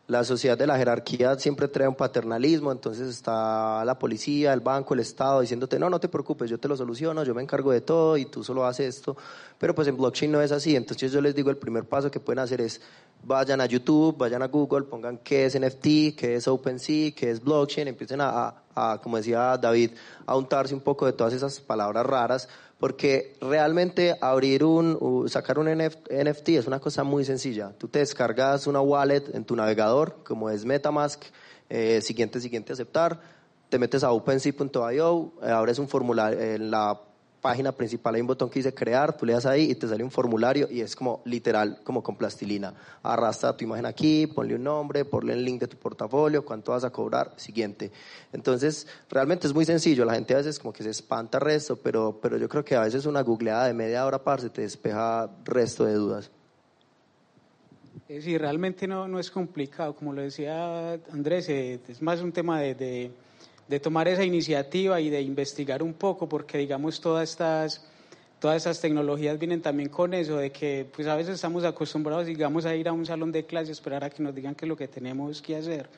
la 0.07 0.23
sociedad 0.23 0.57
de 0.57 0.65
la 0.65 0.77
jerarquía 0.77 1.37
siempre 1.37 1.67
trae 1.67 1.85
un 1.85 1.95
paternalismo, 1.95 2.71
entonces 2.71 3.09
está 3.09 3.83
la 3.83 3.99
policía, 3.99 4.53
el 4.53 4.61
banco, 4.61 4.93
el 4.93 5.01
Estado 5.01 5.41
diciéndote, 5.41 5.77
no, 5.77 5.89
no 5.89 5.99
te 5.99 6.07
preocupes, 6.07 6.49
yo 6.49 6.57
te 6.57 6.69
lo 6.69 6.77
soluciono, 6.77 7.25
yo 7.25 7.35
me 7.35 7.41
encargo 7.41 7.73
de 7.73 7.81
todo 7.81 8.15
y 8.15 8.25
tú 8.25 8.41
solo 8.41 8.65
haces 8.65 8.95
esto. 8.95 9.17
Pero 9.57 9.75
pues 9.75 9.87
en 9.89 9.97
blockchain 9.97 10.31
no 10.31 10.41
es 10.41 10.53
así, 10.53 10.77
entonces 10.77 11.11
yo 11.11 11.19
les 11.19 11.35
digo, 11.35 11.49
el 11.49 11.57
primer 11.57 11.83
paso 11.83 12.09
que 12.09 12.21
pueden 12.21 12.39
hacer 12.39 12.61
es 12.61 12.79
vayan 13.21 13.59
a 13.59 13.65
YouTube, 13.65 14.17
vayan 14.17 14.41
a 14.41 14.47
Google, 14.47 14.83
pongan 14.83 15.17
qué 15.17 15.45
es 15.45 15.59
NFT, 15.59 16.15
qué 16.15 16.35
es 16.35 16.47
OpenSea, 16.47 17.11
qué 17.11 17.29
es 17.31 17.43
blockchain, 17.43 17.89
empiecen 17.89 18.21
a, 18.21 18.63
a, 18.73 19.01
como 19.03 19.17
decía 19.17 19.57
David, 19.57 19.91
a 20.25 20.37
untarse 20.37 20.73
un 20.73 20.81
poco 20.81 21.05
de 21.05 21.11
todas 21.11 21.33
esas 21.33 21.59
palabras 21.59 22.05
raras, 22.05 22.47
porque 22.79 23.35
realmente 23.41 24.15
abrir 24.21 24.63
un, 24.63 25.25
sacar 25.29 25.57
un 25.57 25.67
NFT 25.67 26.49
es 26.49 26.67
una 26.67 26.79
cosa 26.79 27.03
muy 27.03 27.25
sencilla. 27.25 27.73
Tú 27.77 27.87
te 27.87 27.99
descargas 27.99 28.67
una 28.67 28.81
wallet 28.81 29.23
en 29.33 29.45
tu 29.45 29.55
navegador, 29.55 30.17
como 30.23 30.49
es 30.49 30.65
MetaMask, 30.65 31.23
eh, 31.69 32.01
siguiente, 32.01 32.39
siguiente, 32.39 32.73
aceptar, 32.73 33.19
te 33.69 33.79
metes 33.79 34.03
a 34.03 34.11
OpenSea.io, 34.11 35.33
eh, 35.41 35.49
abres 35.49 35.79
un 35.79 35.87
formulario 35.87 36.39
en 36.39 36.71
la 36.71 37.01
página 37.47 37.71
principal 37.71 38.13
hay 38.13 38.19
un 38.19 38.27
botón 38.27 38.49
que 38.49 38.59
dice 38.59 38.73
crear, 38.73 39.15
tú 39.15 39.25
le 39.25 39.31
das 39.31 39.45
ahí 39.45 39.71
y 39.71 39.75
te 39.75 39.87
sale 39.87 40.03
un 40.03 40.11
formulario 40.11 40.67
y 40.69 40.81
es 40.81 40.97
como 40.97 41.21
literal, 41.23 41.79
como 41.85 42.03
con 42.03 42.17
plastilina. 42.17 42.73
Arrastra 43.01 43.55
tu 43.55 43.63
imagen 43.63 43.85
aquí, 43.85 44.27
ponle 44.27 44.55
un 44.55 44.65
nombre, 44.65 45.05
ponle 45.05 45.31
el 45.31 45.45
link 45.45 45.61
de 45.61 45.67
tu 45.67 45.77
portafolio, 45.77 46.43
cuánto 46.43 46.73
vas 46.73 46.83
a 46.83 46.89
cobrar, 46.89 47.31
siguiente. 47.37 47.89
Entonces, 48.33 48.85
realmente 49.09 49.47
es 49.47 49.53
muy 49.53 49.63
sencillo, 49.63 50.03
la 50.03 50.15
gente 50.15 50.33
a 50.33 50.37
veces 50.39 50.59
como 50.59 50.73
que 50.73 50.83
se 50.83 50.89
espanta 50.89 51.39
resto, 51.39 51.77
pero, 51.77 52.19
pero 52.21 52.35
yo 52.35 52.49
creo 52.49 52.65
que 52.65 52.75
a 52.75 52.81
veces 52.81 53.05
una 53.05 53.21
googleada 53.21 53.67
de 53.67 53.73
media 53.73 54.05
hora, 54.05 54.21
se 54.39 54.49
te 54.49 54.63
despeja 54.63 55.29
resto 55.45 55.85
de 55.85 55.93
dudas. 55.93 56.29
Sí, 58.09 58.37
realmente 58.37 58.89
no, 58.89 59.07
no 59.07 59.19
es 59.19 59.31
complicado, 59.31 59.95
como 59.95 60.11
lo 60.11 60.21
decía 60.21 60.99
Andrés, 61.13 61.47
eh, 61.47 61.79
es 61.87 62.01
más 62.01 62.19
un 62.19 62.33
tema 62.33 62.59
de 62.59 63.09
de 63.67 63.79
tomar 63.79 64.07
esa 64.07 64.23
iniciativa 64.23 64.99
y 65.01 65.09
de 65.09 65.21
investigar 65.21 65.83
un 65.83 65.93
poco, 65.93 66.29
porque 66.29 66.57
digamos 66.57 67.01
todas 67.01 67.29
estas, 67.29 67.85
todas 68.39 68.57
estas 68.57 68.79
tecnologías 68.79 69.37
vienen 69.37 69.61
también 69.61 69.89
con 69.89 70.13
eso, 70.13 70.37
de 70.37 70.51
que 70.51 70.87
pues 70.95 71.07
a 71.07 71.15
veces 71.15 71.35
estamos 71.35 71.63
acostumbrados, 71.65 72.25
digamos, 72.27 72.65
a 72.65 72.75
ir 72.75 72.87
a 72.87 72.93
un 72.93 73.05
salón 73.05 73.31
de 73.31 73.45
clase, 73.45 73.71
esperar 73.71 74.03
a 74.03 74.09
que 74.09 74.23
nos 74.23 74.33
digan 74.33 74.55
qué 74.55 74.65
es 74.65 74.69
lo 74.69 74.77
que 74.77 74.87
tenemos 74.87 75.41
que 75.41 75.57
hacer, 75.57 75.89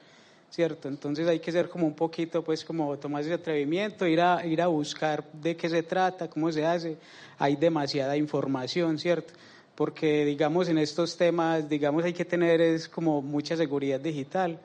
¿cierto? 0.49 0.87
Entonces 0.87 1.27
hay 1.27 1.39
que 1.39 1.51
ser 1.51 1.69
como 1.69 1.85
un 1.85 1.93
poquito, 1.93 2.43
pues 2.43 2.65
como 2.65 2.97
tomar 2.97 3.21
ese 3.21 3.33
atrevimiento, 3.33 4.07
ir 4.07 4.21
a, 4.21 4.45
ir 4.45 4.61
a 4.61 4.67
buscar 4.67 5.23
de 5.33 5.55
qué 5.55 5.69
se 5.69 5.83
trata, 5.83 6.27
cómo 6.27 6.51
se 6.51 6.65
hace, 6.65 6.97
hay 7.37 7.55
demasiada 7.55 8.17
información, 8.17 8.97
¿cierto? 8.97 9.33
Porque 9.75 10.25
digamos 10.25 10.67
en 10.69 10.79
estos 10.79 11.15
temas, 11.15 11.69
digamos 11.69 12.03
hay 12.03 12.13
que 12.13 12.25
tener 12.25 12.59
es 12.61 12.89
como 12.89 13.21
mucha 13.21 13.55
seguridad 13.55 13.99
digital 13.99 14.59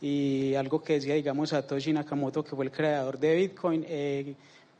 y 0.00 0.54
algo 0.54 0.82
que 0.82 0.94
decía, 0.94 1.14
digamos, 1.14 1.50
Satoshi 1.50 1.92
Nakamoto, 1.92 2.44
que 2.44 2.54
fue 2.54 2.64
el 2.64 2.70
creador 2.70 3.18
de 3.18 3.34
Bitcoin, 3.34 3.84
eh, 3.88 4.34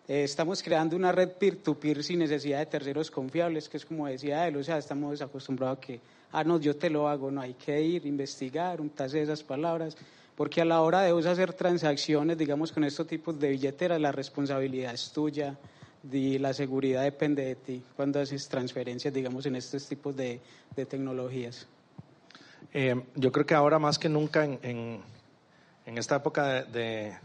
eh, 0.07 0.23
estamos 0.23 0.63
creando 0.63 0.97
una 0.97 1.13
red 1.13 1.31
peer-to-peer 1.31 2.03
sin 2.05 2.21
necesidad 2.21 2.61
de 2.61 2.67
terceros 2.67 3.11
confiables, 3.11 3.69
que 3.69 3.77
es 3.77 3.85
como 3.85 4.07
decía 4.07 4.47
él, 4.47 4.57
o 4.57 4.65
sea, 4.65 4.79
estamos 4.79 5.21
acostumbrados 5.21 5.79
a 5.79 5.81
que, 5.81 6.01
ah, 6.33 6.45
no, 6.45 6.61
yo 6.61 6.77
te 6.77 6.89
lo 6.89 7.09
hago, 7.09 7.31
no 7.31 7.41
hay 7.41 7.55
que 7.55 7.81
ir, 7.81 8.07
investigar, 8.07 8.81
untarse 8.81 9.21
esas 9.21 9.43
palabras, 9.43 9.97
porque 10.37 10.61
a 10.61 10.65
la 10.65 10.83
hora 10.83 11.03
de 11.03 11.29
hacer 11.29 11.53
transacciones, 11.53 12.39
digamos, 12.39 12.71
con 12.71 12.85
estos 12.85 13.07
tipos 13.09 13.39
de 13.41 13.51
billeteras, 13.51 14.01
la 14.01 14.13
responsabilidad 14.13 14.95
es 14.95 15.11
tuya 15.11 15.59
y 16.11 16.39
la 16.39 16.55
seguridad 16.55 17.03
depende 17.03 17.45
de 17.45 17.57
ti 17.57 17.83
cuando 17.97 18.21
haces 18.21 18.49
transferencias, 18.49 19.13
digamos, 19.13 19.47
en 19.47 19.57
estos 19.57 19.87
tipos 19.89 20.15
de, 20.17 20.41
de 20.77 20.87
tecnologías. 20.87 21.67
Eh, 22.73 23.03
yo 23.15 23.33
creo 23.33 23.47
que 23.47 23.55
ahora 23.55 23.79
más 23.79 23.99
que 23.99 24.09
nunca 24.09 24.45
en, 24.45 24.59
en, 24.63 25.01
en 25.87 25.99
esta 25.99 26.17
época 26.17 26.63
de, 26.65 27.17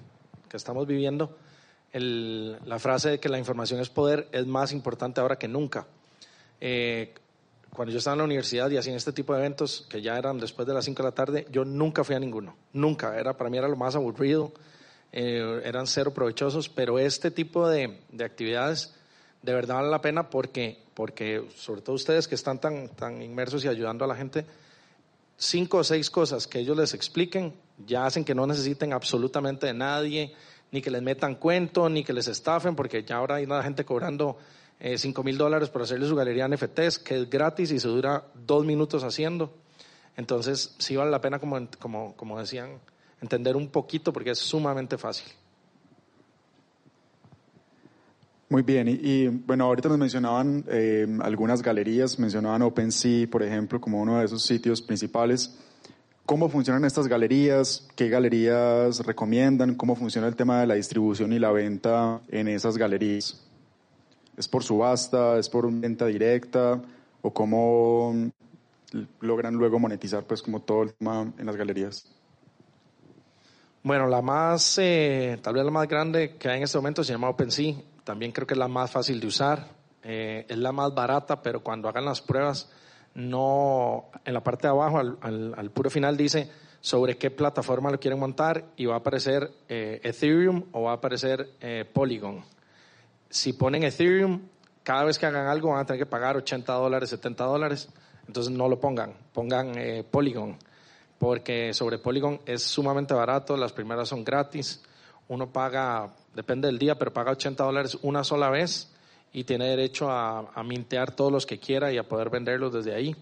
que 0.50 0.58
estamos 0.58 0.88
viviendo, 0.88 1.36
el, 1.92 2.58
la 2.66 2.80
frase 2.80 3.12
de 3.12 3.20
que 3.20 3.30
la 3.30 3.40
información 3.40 3.80
es 3.80 3.90
poder 3.90 4.28
es 4.32 4.48
más 4.48 4.72
importante 4.72 5.22
ahora 5.22 5.38
que 5.38 5.48
nunca. 5.48 5.86
Eh, 6.60 7.14
cuando 7.70 7.92
yo 7.92 7.98
estaba 7.98 8.14
en 8.14 8.20
la 8.20 8.26
universidad 8.26 8.70
y 8.70 8.78
hacían 8.78 8.96
este 8.96 9.14
tipo 9.14 9.34
de 9.34 9.40
eventos, 9.40 9.86
que 9.90 10.02
ya 10.02 10.18
eran 10.18 10.38
después 10.40 10.68
de 10.68 10.74
las 10.74 10.86
5 10.86 11.02
de 11.02 11.10
la 11.10 11.16
tarde, 11.16 11.48
yo 11.52 11.66
nunca 11.66 12.04
fui 12.04 12.16
a 12.16 12.20
ninguno. 12.20 12.56
Nunca. 12.72 13.18
Era, 13.20 13.36
para 13.36 13.50
mí 13.50 13.58
era 13.58 13.68
lo 13.68 13.76
más 13.76 13.96
aburrido. 13.96 14.54
Eh, 15.12 15.62
eran 15.64 15.86
cero 15.86 16.14
provechosos, 16.14 16.70
pero 16.70 16.98
este 16.98 17.30
tipo 17.30 17.68
de, 17.68 18.00
de, 18.12 18.24
actividades 18.24 18.96
de 19.44 19.54
verdad 19.54 19.76
vale 19.76 19.90
la 19.90 20.02
pena 20.02 20.30
porque, 20.30 20.80
porque 20.96 21.48
sobre 21.56 21.82
todo 21.82 21.96
ustedes 21.96 22.28
que 22.28 22.34
están 22.34 22.60
tan, 22.60 22.90
tan 22.90 23.22
inmersos 23.22 23.64
y 23.64 23.68
ayudando 23.68 24.06
a 24.06 24.08
la 24.08 24.16
gente, 24.16 24.46
cinco 25.38 25.78
o 25.78 25.84
seis 25.84 26.10
cosas 26.10 26.48
que 26.48 26.60
ellos 26.60 26.78
les 26.78 26.94
expliquen 26.94 27.54
ya 27.86 28.06
hacen 28.06 28.24
que 28.24 28.36
no 28.36 28.48
necesiten 28.48 28.94
absolutamente 28.94 29.68
de 29.68 29.74
nadie, 29.74 30.34
ni 30.72 30.82
que 30.82 30.92
les 30.92 31.02
metan 31.02 31.36
cuento, 31.36 31.90
ni 31.90 32.04
que 32.04 32.14
les 32.14 32.28
estafen, 32.28 32.76
porque 32.76 33.04
ya 33.04 33.18
ahora 33.18 33.36
hay 33.36 33.46
una 33.46 33.62
gente 33.64 33.86
cobrando 33.86 34.38
eh, 34.80 34.98
cinco 34.98 35.24
mil 35.24 35.38
dólares 35.38 35.70
por 35.70 35.82
hacerle 35.82 36.08
su 36.08 36.16
galería 36.16 36.48
NFTs, 36.48 37.00
que 37.00 37.22
es 37.22 37.30
gratis 37.30 37.72
y 37.72 37.80
se 37.80 37.88
dura 37.88 38.26
dos 38.34 38.66
minutos 38.66 39.04
haciendo. 39.04 39.54
Entonces, 40.16 40.76
sí 40.78 40.96
vale 40.96 41.12
la 41.12 41.22
pena, 41.22 41.40
como, 41.40 41.68
como, 41.80 42.16
como 42.16 42.40
decían, 42.40 42.80
entender 43.22 43.56
un 43.56 43.70
poquito 43.70 44.14
porque 44.14 44.32
es 44.32 44.40
sumamente 44.40 44.98
fácil. 44.98 45.28
Muy 48.54 48.62
bien, 48.62 48.88
y, 48.88 49.30
bueno, 49.30 49.66
ahorita 49.66 49.90
nos 49.90 49.98
mencionaban 49.98 50.64
eh, 50.68 51.08
algunas 51.24 51.64
galerías, 51.64 52.20
mencionaban 52.20 52.62
OpenSea, 52.62 53.28
por 53.28 53.42
ejemplo, 53.42 53.82
como 53.82 54.00
uno 54.00 54.20
de 54.20 54.26
esos 54.26 54.44
sitios 54.44 54.80
principales. 54.80 55.58
¿Cómo 56.28 56.48
funcionan 56.50 56.86
estas 56.86 57.08
galerías? 57.08 57.88
¿Qué 57.96 58.10
galerías 58.10 59.04
recomiendan? 59.08 59.74
¿Cómo 59.74 59.96
funciona 59.96 60.28
el 60.28 60.36
tema 60.36 60.60
de 60.60 60.68
la 60.68 60.76
distribución 60.76 61.34
y 61.34 61.40
la 61.40 61.52
venta 61.52 62.22
en 62.28 62.48
esas 62.48 62.78
galerías? 62.78 63.44
¿Es 64.38 64.48
por 64.48 64.62
subasta? 64.62 65.40
¿Es 65.40 65.50
por 65.50 65.74
venta 65.74 66.06
directa? 66.06 66.80
¿O 67.24 67.34
cómo 67.34 68.14
logran 69.20 69.56
luego 69.56 69.80
monetizar 69.80 70.26
pues 70.26 70.44
como 70.44 70.62
todo 70.62 70.84
el 70.84 70.94
tema 70.94 71.34
en 71.40 71.46
las 71.48 71.56
galerías? 71.56 72.06
Bueno, 73.82 74.06
la 74.06 74.22
más, 74.22 74.78
eh, 74.78 75.40
tal 75.42 75.56
vez 75.56 75.66
la 75.66 75.72
más 75.72 75.88
grande 75.88 76.36
que 76.38 76.50
hay 76.50 76.58
en 76.58 76.64
este 76.66 76.78
momento 76.78 77.04
se 77.04 77.14
llama 77.14 77.30
OpenSea. 77.30 77.93
También 78.04 78.32
creo 78.32 78.48
que 78.48 78.54
es 78.54 78.58
la 78.58 78.68
más 78.68 78.92
fácil 78.92 79.20
de 79.20 79.28
usar. 79.28 79.68
Eh, 80.04 80.46
es 80.50 80.58
la 80.58 80.72
más 80.72 80.94
barata, 80.94 81.42
pero 81.42 81.64
cuando 81.64 81.88
hagan 81.88 82.06
las 82.06 82.22
pruebas, 82.22 82.70
no, 83.16 84.10
en 84.26 84.34
la 84.34 84.44
parte 84.44 84.68
de 84.68 84.72
abajo, 84.72 85.00
al, 85.00 85.72
puro 85.72 85.90
final 85.90 86.18
dice 86.18 86.50
sobre 86.82 87.18
qué 87.18 87.32
plataforma 87.32 87.90
lo 87.90 88.00
quieren 88.00 88.20
montar 88.20 88.66
y 88.76 88.86
va 88.86 88.96
a 88.96 88.98
aparecer 88.98 89.50
eh, 89.70 90.02
Ethereum 90.04 90.66
o 90.74 90.84
va 90.84 90.92
a 90.92 90.96
aparecer 90.96 91.50
Polygon. 91.94 92.44
Si 93.30 93.54
ponen 93.54 93.84
Ethereum, 93.84 94.42
cada 94.84 95.06
vez 95.06 95.18
que 95.18 95.26
hagan 95.26 95.48
algo 95.48 95.70
van 95.70 95.80
a 95.80 95.86
tener 95.86 96.00
que 96.00 96.06
pagar 96.06 96.36
80 96.36 96.74
dólares, 96.74 97.10
70 97.10 97.44
dólares. 97.46 97.90
Entonces 98.28 98.52
no 98.52 98.68
lo 98.68 98.80
pongan, 98.80 99.14
pongan 99.32 99.74
Polygon 100.12 100.58
porque 101.24 101.74
sobre 101.74 102.00
Polygon 102.00 102.42
es 102.46 102.64
sumamente 102.64 103.14
barato, 103.14 103.56
las 103.56 103.72
primeras 103.72 104.10
son 104.10 104.26
gratis, 104.26 104.84
uno 105.28 105.52
paga, 105.52 106.14
depende 106.36 106.68
del 106.68 106.78
día, 106.78 106.98
pero 106.98 107.14
paga 107.14 107.32
80 107.32 107.64
dólares 107.64 107.98
una 108.02 108.24
sola 108.24 108.50
vez 108.50 108.94
y 109.32 109.44
tiene 109.44 109.68
derecho 109.68 110.10
a, 110.12 110.64
mintear 110.64 111.16
todos 111.16 111.32
los 111.32 111.46
que 111.46 111.60
quiera 111.60 111.92
y 111.92 111.98
a 111.98 112.08
poder 112.08 112.30
venderlos 112.30 112.74
desde 112.74 112.94
ahí. 112.94 113.16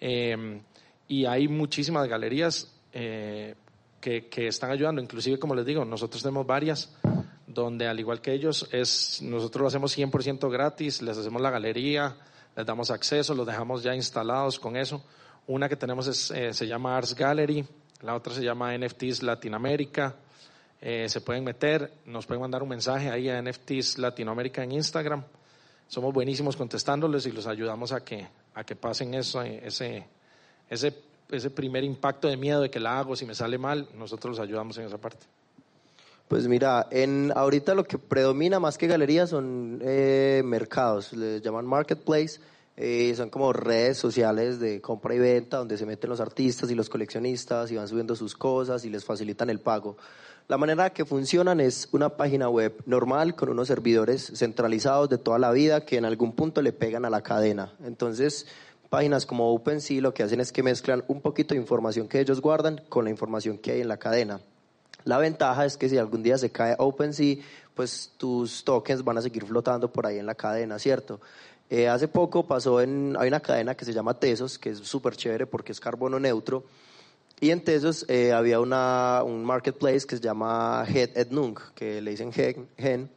Em, 0.00 0.60
y 1.06 1.24
hay 1.24 1.48
muchísimas 1.48 2.08
galerías 2.08 2.74
eh, 2.92 3.54
que, 4.00 4.48
están 4.48 4.70
ayudando, 4.70 5.00
inclusive 5.00 5.38
como 5.38 5.54
les 5.54 5.66
digo, 5.66 5.84
nosotros 5.84 6.22
tenemos 6.22 6.46
varias 6.46 6.94
donde 7.46 7.86
al 7.86 7.98
igual 7.98 8.20
que 8.20 8.32
ellos, 8.32 8.68
es, 8.72 9.20
nosotros 9.22 9.62
lo 9.62 9.68
hacemos 9.68 9.96
100% 9.96 10.50
gratis, 10.50 11.02
les 11.02 11.16
hacemos 11.16 11.40
la 11.40 11.50
galería, 11.50 12.16
les 12.56 12.66
damos 12.66 12.90
acceso, 12.90 13.34
los 13.34 13.46
dejamos 13.46 13.82
ya 13.82 13.94
instalados 13.94 14.58
con 14.58 14.76
eso. 14.76 15.02
Una 15.46 15.68
que 15.68 15.76
tenemos 15.76 16.06
es, 16.06 16.30
eh, 16.30 16.52
se 16.52 16.66
llama 16.66 16.96
Arts 16.96 17.14
Gallery, 17.14 17.64
la 18.02 18.14
otra 18.14 18.34
se 18.34 18.42
llama 18.42 18.76
NFTs 18.76 19.22
Latinoamérica. 19.22 20.14
Eh, 20.80 21.08
se 21.08 21.20
pueden 21.20 21.44
meter, 21.44 21.92
nos 22.06 22.26
pueden 22.26 22.40
mandar 22.40 22.62
un 22.62 22.68
mensaje 22.68 23.10
ahí 23.10 23.28
a 23.28 23.42
NFTs 23.42 23.98
Latinoamérica 23.98 24.62
en 24.62 24.72
Instagram. 24.72 25.24
Somos 25.88 26.12
buenísimos 26.12 26.56
contestándoles 26.56 27.26
y 27.26 27.32
los 27.32 27.46
ayudamos 27.46 27.92
a 27.92 28.04
que, 28.04 28.28
a 28.54 28.64
que 28.64 28.76
pasen 28.76 29.14
eso, 29.14 29.42
ese, 29.42 30.06
ese, 30.68 30.94
ese 31.30 31.50
primer 31.50 31.82
impacto 31.82 32.28
de 32.28 32.36
miedo 32.36 32.60
de 32.60 32.70
que 32.70 32.78
la 32.78 32.98
hago, 32.98 33.16
si 33.16 33.24
me 33.24 33.34
sale 33.34 33.58
mal, 33.58 33.88
nosotros 33.94 34.36
los 34.36 34.46
ayudamos 34.46 34.78
en 34.78 34.84
esa 34.84 34.98
parte. 34.98 35.26
Pues 36.28 36.46
mira, 36.46 36.86
en 36.90 37.32
ahorita 37.34 37.74
lo 37.74 37.84
que 37.84 37.96
predomina 37.96 38.60
más 38.60 38.76
que 38.76 38.86
galerías 38.86 39.30
son 39.30 39.80
eh, 39.82 40.42
mercados, 40.44 41.14
les 41.14 41.40
llaman 41.42 41.66
marketplace 41.66 42.38
eh, 42.80 43.12
son 43.16 43.28
como 43.28 43.52
redes 43.52 43.98
sociales 43.98 44.60
de 44.60 44.80
compra 44.80 45.12
y 45.12 45.18
venta 45.18 45.56
donde 45.56 45.76
se 45.76 45.84
meten 45.84 46.08
los 46.08 46.20
artistas 46.20 46.70
y 46.70 46.76
los 46.76 46.88
coleccionistas 46.88 47.72
y 47.72 47.76
van 47.76 47.88
subiendo 47.88 48.14
sus 48.14 48.36
cosas 48.36 48.84
y 48.84 48.88
les 48.88 49.04
facilitan 49.04 49.50
el 49.50 49.58
pago. 49.58 49.96
La 50.48 50.56
manera 50.56 50.94
que 50.94 51.04
funcionan 51.04 51.60
es 51.60 51.90
una 51.92 52.16
página 52.16 52.48
web 52.48 52.82
normal 52.86 53.36
con 53.36 53.50
unos 53.50 53.68
servidores 53.68 54.32
centralizados 54.34 55.10
de 55.10 55.18
toda 55.18 55.38
la 55.38 55.52
vida 55.52 55.84
que 55.84 55.98
en 55.98 56.06
algún 56.06 56.32
punto 56.32 56.62
le 56.62 56.72
pegan 56.72 57.04
a 57.04 57.10
la 57.10 57.20
cadena. 57.20 57.74
Entonces, 57.84 58.46
páginas 58.88 59.26
como 59.26 59.52
OpenSea 59.52 60.00
lo 60.00 60.14
que 60.14 60.22
hacen 60.22 60.40
es 60.40 60.50
que 60.50 60.62
mezclan 60.62 61.04
un 61.06 61.20
poquito 61.20 61.52
de 61.54 61.60
información 61.60 62.08
que 62.08 62.18
ellos 62.18 62.40
guardan 62.40 62.80
con 62.88 63.04
la 63.04 63.10
información 63.10 63.58
que 63.58 63.72
hay 63.72 63.82
en 63.82 63.88
la 63.88 63.98
cadena. 63.98 64.40
La 65.04 65.18
ventaja 65.18 65.66
es 65.66 65.76
que 65.76 65.90
si 65.90 65.98
algún 65.98 66.22
día 66.22 66.38
se 66.38 66.50
cae 66.50 66.76
OpenSea, 66.78 67.36
pues 67.74 68.14
tus 68.16 68.64
tokens 68.64 69.04
van 69.04 69.18
a 69.18 69.22
seguir 69.22 69.44
flotando 69.44 69.92
por 69.92 70.06
ahí 70.06 70.18
en 70.18 70.24
la 70.24 70.34
cadena, 70.34 70.78
¿cierto? 70.78 71.20
Eh, 71.68 71.88
hace 71.88 72.08
poco 72.08 72.46
pasó 72.46 72.80
en, 72.80 73.16
hay 73.18 73.28
una 73.28 73.40
cadena 73.40 73.74
que 73.74 73.84
se 73.84 73.92
llama 73.92 74.14
Tesos, 74.14 74.58
que 74.58 74.70
es 74.70 74.78
súper 74.78 75.14
chévere 75.14 75.46
porque 75.46 75.72
es 75.72 75.78
carbono 75.78 76.18
neutro. 76.18 76.64
Y 77.40 77.50
en 77.50 77.62
Tesos 77.62 78.04
eh, 78.08 78.32
había 78.32 78.60
una, 78.60 79.22
un 79.24 79.44
marketplace 79.44 80.06
que 80.06 80.16
se 80.16 80.22
llama 80.22 80.84
Head 80.88 81.16
et 81.16 81.30
Nunc, 81.30 81.60
que 81.74 82.00
le 82.00 82.10
dicen 82.10 82.32
Gen. 82.32 83.10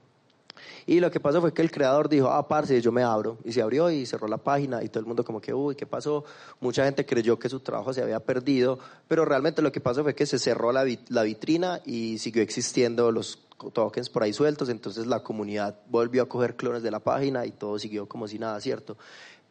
Y 0.85 0.99
lo 0.99 1.09
que 1.09 1.19
pasó 1.19 1.41
fue 1.41 1.53
que 1.53 1.61
el 1.61 1.71
creador 1.71 2.09
dijo, 2.09 2.27
ah, 2.29 2.47
parce, 2.47 2.81
yo 2.81 2.91
me 2.91 3.03
abro. 3.03 3.37
Y 3.43 3.51
se 3.51 3.61
abrió 3.61 3.89
y 3.89 4.05
cerró 4.05 4.27
la 4.27 4.37
página 4.37 4.83
y 4.83 4.89
todo 4.89 4.99
el 4.99 5.05
mundo 5.05 5.23
como 5.23 5.41
que, 5.41 5.53
uy, 5.53 5.75
¿qué 5.75 5.85
pasó? 5.85 6.25
Mucha 6.59 6.85
gente 6.85 7.05
creyó 7.05 7.39
que 7.39 7.49
su 7.49 7.59
trabajo 7.59 7.93
se 7.93 8.01
había 8.01 8.19
perdido, 8.19 8.79
pero 9.07 9.25
realmente 9.25 9.61
lo 9.61 9.71
que 9.71 9.79
pasó 9.79 10.03
fue 10.03 10.15
que 10.15 10.25
se 10.25 10.39
cerró 10.39 10.71
la, 10.71 10.85
la 11.09 11.23
vitrina 11.23 11.81
y 11.85 12.17
siguió 12.17 12.41
existiendo 12.43 13.11
los 13.11 13.39
tokens 13.73 14.09
por 14.09 14.23
ahí 14.23 14.33
sueltos, 14.33 14.69
entonces 14.69 15.05
la 15.05 15.21
comunidad 15.21 15.77
volvió 15.87 16.23
a 16.23 16.29
coger 16.29 16.55
clones 16.55 16.81
de 16.81 16.89
la 16.89 16.99
página 16.99 17.45
y 17.45 17.51
todo 17.51 17.77
siguió 17.77 18.07
como 18.07 18.27
si 18.27 18.39
nada, 18.39 18.59
¿cierto? 18.59 18.97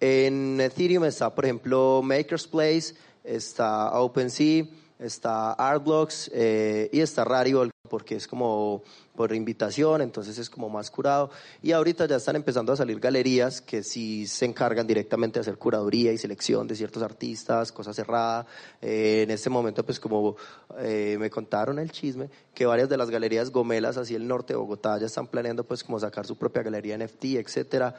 En 0.01 0.61
Ethereum 0.61 1.05
está, 1.05 1.35
por 1.35 1.45
ejemplo, 1.45 2.01
Maker's 2.03 2.49
Place, 2.49 2.95
está 3.25 3.99
OpenSea, 4.01 4.65
está 4.99 5.53
Artblocks 5.53 6.31
eh, 6.33 6.89
y 6.93 7.01
está 7.01 7.25
Rarible 7.25 7.71
porque 7.91 8.15
es 8.15 8.27
como 8.27 8.83
por 9.15 9.35
invitación, 9.35 10.01
entonces 10.01 10.39
es 10.39 10.49
como 10.49 10.71
más 10.71 10.91
curado. 10.91 11.31
Y 11.61 11.73
ahorita 11.73 12.07
ya 12.07 12.17
están 12.17 12.37
empezando 12.37 12.73
a 12.73 12.77
salir 12.77 13.01
galerías 13.01 13.61
que 13.61 13.83
sí 13.83 14.27
se 14.27 14.47
encargan 14.47 14.87
directamente 14.87 15.39
de 15.39 15.43
hacer 15.43 15.59
curaduría 15.59 16.13
y 16.13 16.17
selección 16.17 16.67
de 16.67 16.77
ciertos 16.77 17.03
artistas, 17.03 17.73
cosa 17.73 17.93
cerrada. 17.93 18.47
Eh, 18.81 19.23
en 19.25 19.31
este 19.31 19.51
momento, 19.51 19.85
pues 19.85 20.01
como 20.01 20.37
eh, 20.79 21.17
me 21.19 21.29
contaron 21.29 21.79
el 21.79 21.91
chisme, 21.91 22.31
que 22.55 22.65
varias 22.65 22.89
de 22.89 22.97
las 22.97 23.11
galerías 23.11 23.51
gomelas 23.51 23.97
así 23.99 24.15
el 24.15 24.27
norte 24.27 24.55
de 24.55 24.59
Bogotá 24.59 24.97
ya 24.99 25.07
están 25.07 25.27
planeando 25.27 25.65
pues 25.65 25.85
como 25.85 25.99
sacar 25.99 26.27
su 26.27 26.37
propia 26.37 26.63
galería 26.63 26.97
NFT, 26.97 27.25
etcétera. 27.37 27.95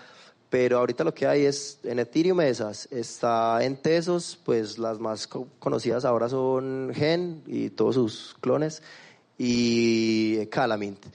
Pero 0.52 0.80
ahorita 0.80 1.06
lo 1.06 1.14
que 1.14 1.26
hay 1.26 1.46
es 1.46 1.80
en 1.86 1.98
Ethereum 1.98 2.42
esas, 2.42 2.86
está 2.92 3.64
en 3.64 3.78
Tesos, 3.78 4.38
pues 4.44 4.78
las 4.78 5.00
más 5.00 5.26
conocidas 5.26 6.04
ahora 6.04 6.28
son 6.28 6.92
Gen 6.94 7.42
y 7.48 7.70
todos 7.70 7.96
sus 7.96 8.36
clones 8.42 8.84
y 9.38 10.46
Calamint. 10.48 11.06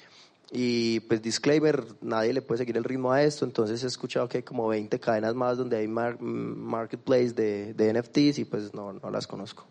Y 0.51 1.01
pues 1.01 1.21
disclaimer, 1.21 1.85
nadie 2.01 2.33
le 2.33 2.41
puede 2.41 2.61
seguir 2.61 2.79
el 2.79 2.85
ritmo 2.85 3.13
a 3.13 3.23
esto, 3.23 3.45
entonces 3.45 3.85
he 3.85 3.87
escuchado 3.87 4.27
que 4.27 4.39
hay 4.39 4.43
como 4.43 4.69
20 4.69 4.99
cadenas 5.01 5.35
más 5.35 5.59
donde 5.59 5.77
hay 5.77 5.87
marketplace 5.87 7.35
de, 7.35 7.93
NFTs 7.93 8.39
y 8.39 8.47
pues 8.47 8.73
no, 8.73 8.95
no 8.95 9.11
las 9.11 9.27
conozco. 9.27 9.67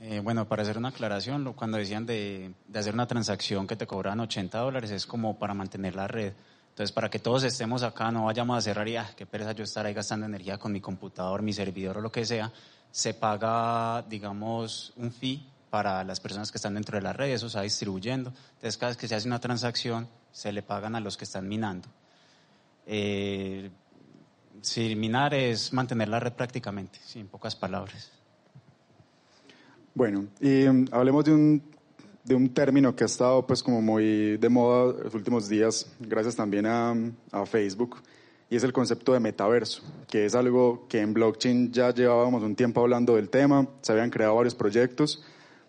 Eh, 0.00 0.20
bueno, 0.22 0.46
para 0.46 0.64
hacer 0.64 0.76
una 0.76 0.88
aclaración, 0.88 1.50
cuando 1.54 1.78
decían 1.78 2.04
de, 2.04 2.52
de, 2.68 2.78
hacer 2.78 2.92
una 2.92 3.06
transacción 3.06 3.66
que 3.66 3.74
te 3.74 3.86
cobran 3.86 4.20
80 4.20 4.58
dólares 4.58 4.90
es 4.90 5.06
como 5.06 5.38
para 5.38 5.54
mantener 5.54 5.96
la 5.96 6.08
red. 6.08 6.34
Entonces, 6.74 6.90
para 6.90 7.08
que 7.08 7.20
todos 7.20 7.44
estemos 7.44 7.84
acá, 7.84 8.10
no 8.10 8.24
vayamos 8.24 8.58
a 8.58 8.60
cerrar 8.60 8.88
y, 8.88 8.96
ah, 8.96 9.08
qué 9.16 9.26
pereza 9.26 9.52
yo 9.52 9.62
estar 9.62 9.86
ahí 9.86 9.94
gastando 9.94 10.26
energía 10.26 10.58
con 10.58 10.72
mi 10.72 10.80
computador, 10.80 11.40
mi 11.40 11.52
servidor 11.52 11.98
o 11.98 12.00
lo 12.00 12.10
que 12.10 12.24
sea, 12.24 12.50
se 12.90 13.14
paga, 13.14 14.02
digamos, 14.02 14.92
un 14.96 15.12
fee 15.12 15.46
para 15.70 16.02
las 16.02 16.18
personas 16.18 16.50
que 16.50 16.58
están 16.58 16.74
dentro 16.74 16.98
de 16.98 17.02
la 17.02 17.12
red, 17.12 17.30
eso 17.30 17.48
se 17.48 17.58
va 17.58 17.62
distribuyendo. 17.62 18.30
Entonces, 18.54 18.76
cada 18.76 18.90
vez 18.90 18.96
que 18.96 19.06
se 19.06 19.14
hace 19.14 19.28
una 19.28 19.38
transacción, 19.38 20.08
se 20.32 20.50
le 20.50 20.64
pagan 20.64 20.96
a 20.96 21.00
los 21.00 21.16
que 21.16 21.22
están 21.22 21.46
minando. 21.46 21.86
Eh, 22.88 23.70
si 24.60 24.96
minar 24.96 25.32
es 25.32 25.72
mantener 25.72 26.08
la 26.08 26.18
red 26.18 26.32
prácticamente, 26.32 26.98
en 27.14 27.28
pocas 27.28 27.54
palabras. 27.54 28.10
Bueno, 29.94 30.26
y 30.40 30.66
um, 30.66 30.86
hablemos 30.90 31.24
de 31.24 31.34
un, 31.34 31.73
de 32.24 32.34
un 32.34 32.48
término 32.48 32.96
que 32.96 33.04
ha 33.04 33.06
estado 33.06 33.46
pues 33.46 33.62
como 33.62 33.82
muy 33.82 34.38
de 34.38 34.48
moda 34.48 34.94
los 35.04 35.14
últimos 35.14 35.48
días, 35.48 35.86
gracias 36.00 36.34
también 36.34 36.66
a, 36.66 36.94
a 37.30 37.46
Facebook, 37.46 37.96
y 38.48 38.56
es 38.56 38.64
el 38.64 38.72
concepto 38.72 39.12
de 39.12 39.20
metaverso, 39.20 39.82
que 40.08 40.24
es 40.24 40.34
algo 40.34 40.86
que 40.88 41.00
en 41.00 41.12
blockchain 41.12 41.72
ya 41.72 41.92
llevábamos 41.92 42.42
un 42.42 42.56
tiempo 42.56 42.80
hablando 42.80 43.16
del 43.16 43.28
tema, 43.28 43.68
se 43.82 43.92
habían 43.92 44.10
creado 44.10 44.36
varios 44.36 44.54
proyectos, 44.54 45.22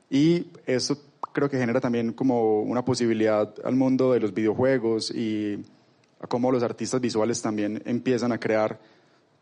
y 0.09 0.47
eso 0.65 0.97
creo 1.33 1.49
que 1.49 1.57
genera 1.57 1.81
también 1.81 2.13
como 2.13 2.61
una 2.61 2.85
posibilidad 2.85 3.53
al 3.63 3.75
mundo 3.75 4.13
de 4.13 4.21
los 4.21 4.33
videojuegos 4.33 5.11
y 5.11 5.61
a 6.21 6.27
cómo 6.27 6.51
los 6.51 6.63
artistas 6.63 7.01
visuales 7.01 7.41
también 7.41 7.81
empiezan 7.85 8.31
a 8.31 8.39
crear 8.39 8.79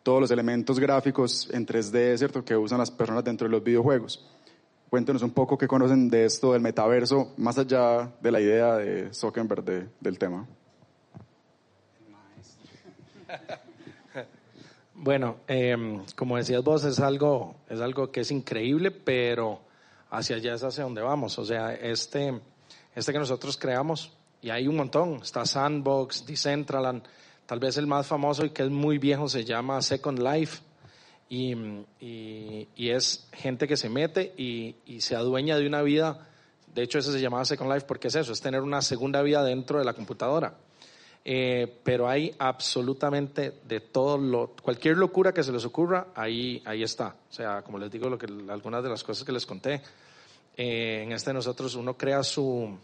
todos 0.02 0.20
los 0.20 0.32
elementos 0.32 0.80
gráficos 0.80 1.50
en 1.54 1.66
3D, 1.66 2.18
¿cierto?, 2.18 2.44
que 2.44 2.58
usan 2.58 2.80
las 2.80 2.92
personas 2.92 3.24
dentro 3.24 3.48
de 3.48 3.52
los 3.52 3.64
videojuegos. 3.64 4.28
Cuéntenos 4.94 5.24
un 5.24 5.32
poco 5.32 5.58
qué 5.58 5.68
conocen 5.68 6.08
de 6.08 6.26
esto 6.26 6.54
del 6.54 6.62
metaverso, 6.62 7.34
más 7.38 7.58
allá 7.58 8.14
de 8.22 8.32
la 8.32 8.40
idea 8.40 8.76
de 8.76 9.12
Zuckerberg 9.12 9.90
del 10.00 10.20
tema. 10.20 10.48
Bueno, 14.94 15.38
em, 15.48 16.04
como 16.16 16.38
decías 16.38 16.64
vos, 16.64 16.84
es 16.84 17.00
algo, 17.00 17.56
es 17.68 17.82
algo 17.82 18.12
que 18.12 18.22
es 18.22 18.30
increíble, 18.30 18.92
pero 18.92 19.62
hacia 20.12 20.36
allá 20.36 20.54
es 20.54 20.64
hacia 20.64 20.84
donde 20.84 21.02
vamos. 21.02 21.40
O 21.40 21.44
sea, 21.44 21.74
este, 21.74 22.40
este 22.94 23.12
que 23.12 23.18
nosotros 23.18 23.58
creamos, 23.58 24.16
y 24.44 24.52
hay 24.52 24.68
un 24.68 24.76
montón, 24.76 25.16
está 25.24 25.44
Sandbox, 25.48 26.24
Decentraland, 26.28 27.02
tal 27.48 27.58
vez 27.58 27.78
el 27.78 27.88
más 27.88 28.06
famoso 28.06 28.46
y 28.46 28.52
que 28.52 28.62
es 28.62 28.70
muy 28.70 29.00
viejo 29.00 29.28
se 29.28 29.44
llama 29.44 29.82
Second 29.82 30.20
Life. 30.20 30.62
Y, 31.30 31.56
y, 32.00 32.90
es 32.90 33.28
gente 33.32 33.68
que 33.68 33.76
se 33.76 33.90
mete 33.90 34.34
y, 34.38 34.76
y, 34.86 35.02
se 35.02 35.16
adueña 35.16 35.58
de 35.58 35.66
una 35.66 35.82
vida. 35.82 36.28
De 36.76 36.84
hecho, 36.84 37.00
ese 37.00 37.12
se 37.12 37.22
llamaba 37.22 37.44
Second 37.44 37.74
Life 37.74 37.86
porque 37.88 38.10
es 38.10 38.16
eso, 38.16 38.34
es 38.34 38.42
tener 38.42 38.62
una 38.62 38.82
segunda 38.82 39.22
vida 39.24 39.44
dentro 39.44 39.80
de 39.80 39.86
la 39.86 39.94
computadora. 39.94 40.56
Eh, 41.26 41.80
pero 41.84 42.10
hay 42.10 42.36
absolutamente 42.38 43.54
de 43.66 43.80
todo 43.80 44.18
lo, 44.18 44.56
cualquier 44.62 44.98
locura 44.98 45.34
que 45.34 45.42
se 45.42 45.54
les 45.54 45.64
ocurra, 45.64 46.08
ahí, 46.16 46.62
ahí 46.66 46.84
está. 46.84 47.16
O 47.30 47.34
sea, 47.34 47.62
como 47.62 47.80
les 47.80 47.90
digo, 47.90 48.10
lo 48.10 48.18
que, 48.18 48.28
algunas 48.50 48.84
de 48.84 48.90
las 48.90 49.04
cosas 49.04 49.24
que 49.24 49.32
les 49.32 49.46
conté, 49.46 49.82
eh, 50.58 51.04
en 51.04 51.14
este 51.14 51.32
nosotros 51.34 51.76
uno 51.76 51.98
crea 51.98 52.24
su, 52.24 52.78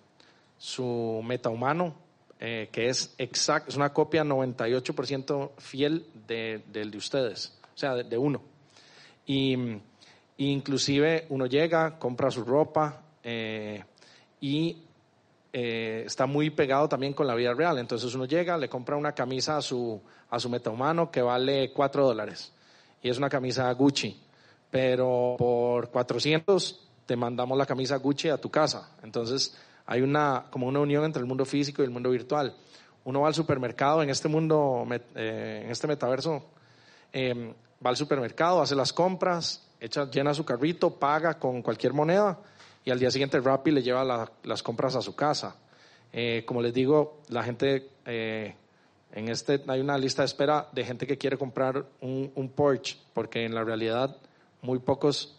su 0.58 1.22
metahumano, 1.26 1.94
eh, 2.40 2.70
que 2.72 2.88
es 2.88 3.14
exacto, 3.18 3.70
es 3.70 3.76
una 3.76 3.92
copia 3.92 4.24
98% 4.24 5.52
fiel 5.58 6.06
de, 6.26 6.64
del 6.72 6.92
de 6.92 6.98
ustedes, 6.98 7.59
sea, 7.80 7.96
de, 7.96 8.18
uno. 8.18 8.42
Y, 9.26 9.56
inclusive 10.38 11.26
uno 11.30 11.46
llega, 11.48 12.00
compra 12.00 12.32
su 12.32 12.44
ropa 12.44 13.02
y 14.42 14.84
eh, 15.52 16.04
está 16.06 16.28
muy 16.28 16.52
pegado 16.52 16.88
también 16.88 17.14
con 17.14 17.28
la 17.28 17.36
vida 17.36 17.54
real. 17.54 17.78
Entonces 17.78 18.14
uno 18.14 18.26
llega, 18.26 18.58
le 18.58 18.70
compra 18.70 18.96
una 18.96 19.14
camisa 19.14 19.58
a 19.58 19.62
su, 19.62 20.00
a 20.30 20.40
su 20.40 20.50
metahumano 20.50 21.10
que 21.12 21.22
vale 21.22 21.72
4 21.74 22.06
dólares 22.06 22.54
y 23.02 23.10
es 23.10 23.18
una 23.18 23.30
camisa 23.30 23.72
Gucci, 23.74 24.20
pero 24.70 25.36
por 25.38 25.90
400 25.90 26.88
te 27.06 27.16
mandamos 27.16 27.58
la 27.58 27.66
camisa 27.66 27.98
Gucci 27.98 28.30
a 28.30 28.38
tu 28.38 28.50
casa. 28.52 28.92
Entonces 29.04 29.58
hay 29.86 30.02
una, 30.02 30.46
como 30.52 30.68
una 30.68 30.80
unión 30.80 31.04
entre 31.04 31.22
el 31.22 31.28
mundo 31.28 31.46
físico 31.46 31.82
y 31.82 31.86
el 31.86 31.92
mundo 31.92 32.12
virtual. 32.12 32.56
Uno 33.06 33.22
va 33.22 33.28
al 33.30 33.34
supermercado 33.34 34.04
en 34.04 34.10
este 34.10 34.28
mundo, 34.28 34.86
eh, 35.16 35.62
en 35.64 35.72
este 35.72 35.88
metaverso, 35.88 36.46
eh, 37.12 37.54
va 37.86 37.90
al 37.90 37.98
supermercado, 37.98 38.62
hace 38.62 38.76
las 38.76 38.94
compras, 38.94 39.66
llena 40.12 40.34
su 40.34 40.46
carrito, 40.46 40.92
paga 40.92 41.40
con 41.40 41.62
cualquier 41.62 41.94
moneda 41.94 42.40
y 42.84 42.92
al 42.92 43.00
día 43.00 43.12
siguiente 43.12 43.40
Rappi 43.40 43.72
le 43.72 43.82
lleva 43.82 44.30
las 44.44 44.64
compras 44.64 44.96
a 44.96 45.02
su 45.02 45.16
casa. 45.16 45.56
Eh, 46.12 46.44
como 46.46 46.62
les 46.62 46.74
digo, 46.74 47.20
la 47.30 47.44
gente, 47.44 47.90
eh, 48.06 48.56
en 49.12 49.30
este 49.30 49.62
hay 49.68 49.80
una 49.80 49.98
lista 49.98 50.24
de 50.24 50.28
espera 50.28 50.68
de 50.72 50.84
gente 50.84 51.06
que 51.06 51.18
quiere 51.18 51.38
comprar 51.38 51.86
un, 52.02 52.32
un 52.36 52.50
Porsche, 52.50 52.98
porque 53.14 53.46
en 53.46 53.54
la 53.54 53.64
realidad 53.64 54.18
muy 54.62 54.80
pocos 54.80 55.38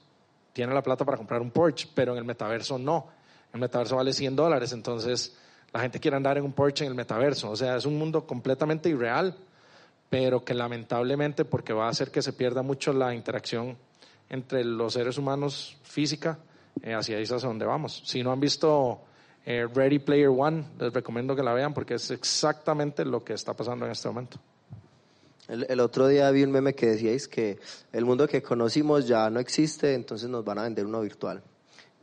tienen 0.52 0.74
la 0.74 0.82
plata 0.82 1.04
para 1.04 1.16
comprar 1.16 1.40
un 1.40 1.50
Porsche, 1.50 1.88
pero 1.94 2.12
en 2.12 2.18
el 2.18 2.24
metaverso 2.24 2.78
no. 2.78 3.08
El 3.52 3.60
metaverso 3.60 3.96
vale 3.96 4.12
100 4.12 4.36
dólares, 4.36 4.72
entonces 4.72 5.36
la 5.72 5.80
gente 5.80 6.00
quiere 6.00 6.16
andar 6.16 6.38
en 6.38 6.44
un 6.44 6.52
Porsche 6.52 6.84
en 6.84 6.90
el 6.90 6.96
metaverso. 6.96 7.50
O 7.50 7.56
sea, 7.56 7.76
es 7.76 7.84
un 7.84 7.98
mundo 7.98 8.26
completamente 8.26 8.88
irreal, 8.88 9.36
pero 10.10 10.44
que 10.44 10.54
lamentablemente, 10.54 11.44
porque 11.44 11.72
va 11.72 11.86
a 11.86 11.90
hacer 11.90 12.10
que 12.10 12.20
se 12.20 12.32
pierda 12.32 12.62
mucho 12.62 12.92
la 12.92 13.14
interacción 13.14 13.78
entre 14.28 14.64
los 14.64 14.92
seres 14.92 15.16
humanos 15.16 15.78
física, 15.84 16.38
eh, 16.82 16.94
hacia 16.94 17.16
ahí 17.16 17.22
es 17.22 17.32
hacia 17.32 17.48
donde 17.48 17.64
vamos. 17.64 18.02
Si 18.04 18.22
no 18.22 18.32
han 18.32 18.40
visto 18.40 19.02
eh, 19.46 19.66
Ready 19.72 20.00
Player 20.00 20.28
One, 20.28 20.64
les 20.78 20.92
recomiendo 20.92 21.36
que 21.36 21.42
la 21.42 21.54
vean 21.54 21.72
porque 21.72 21.94
es 21.94 22.10
exactamente 22.10 23.04
lo 23.04 23.24
que 23.24 23.34
está 23.34 23.54
pasando 23.54 23.86
en 23.86 23.92
este 23.92 24.08
momento. 24.08 24.38
El, 25.48 25.66
el, 25.68 25.80
otro 25.80 26.06
día 26.08 26.30
vi 26.30 26.42
un 26.42 26.50
meme 26.50 26.74
que 26.74 26.86
decíais 26.86 27.26
que 27.26 27.58
el 27.92 28.04
mundo 28.04 28.26
que 28.28 28.42
conocimos 28.42 29.06
ya 29.06 29.30
no 29.30 29.40
existe, 29.40 29.94
entonces 29.94 30.28
nos 30.28 30.44
van 30.44 30.58
a 30.58 30.62
vender 30.64 30.86
uno 30.86 31.00
virtual. 31.00 31.42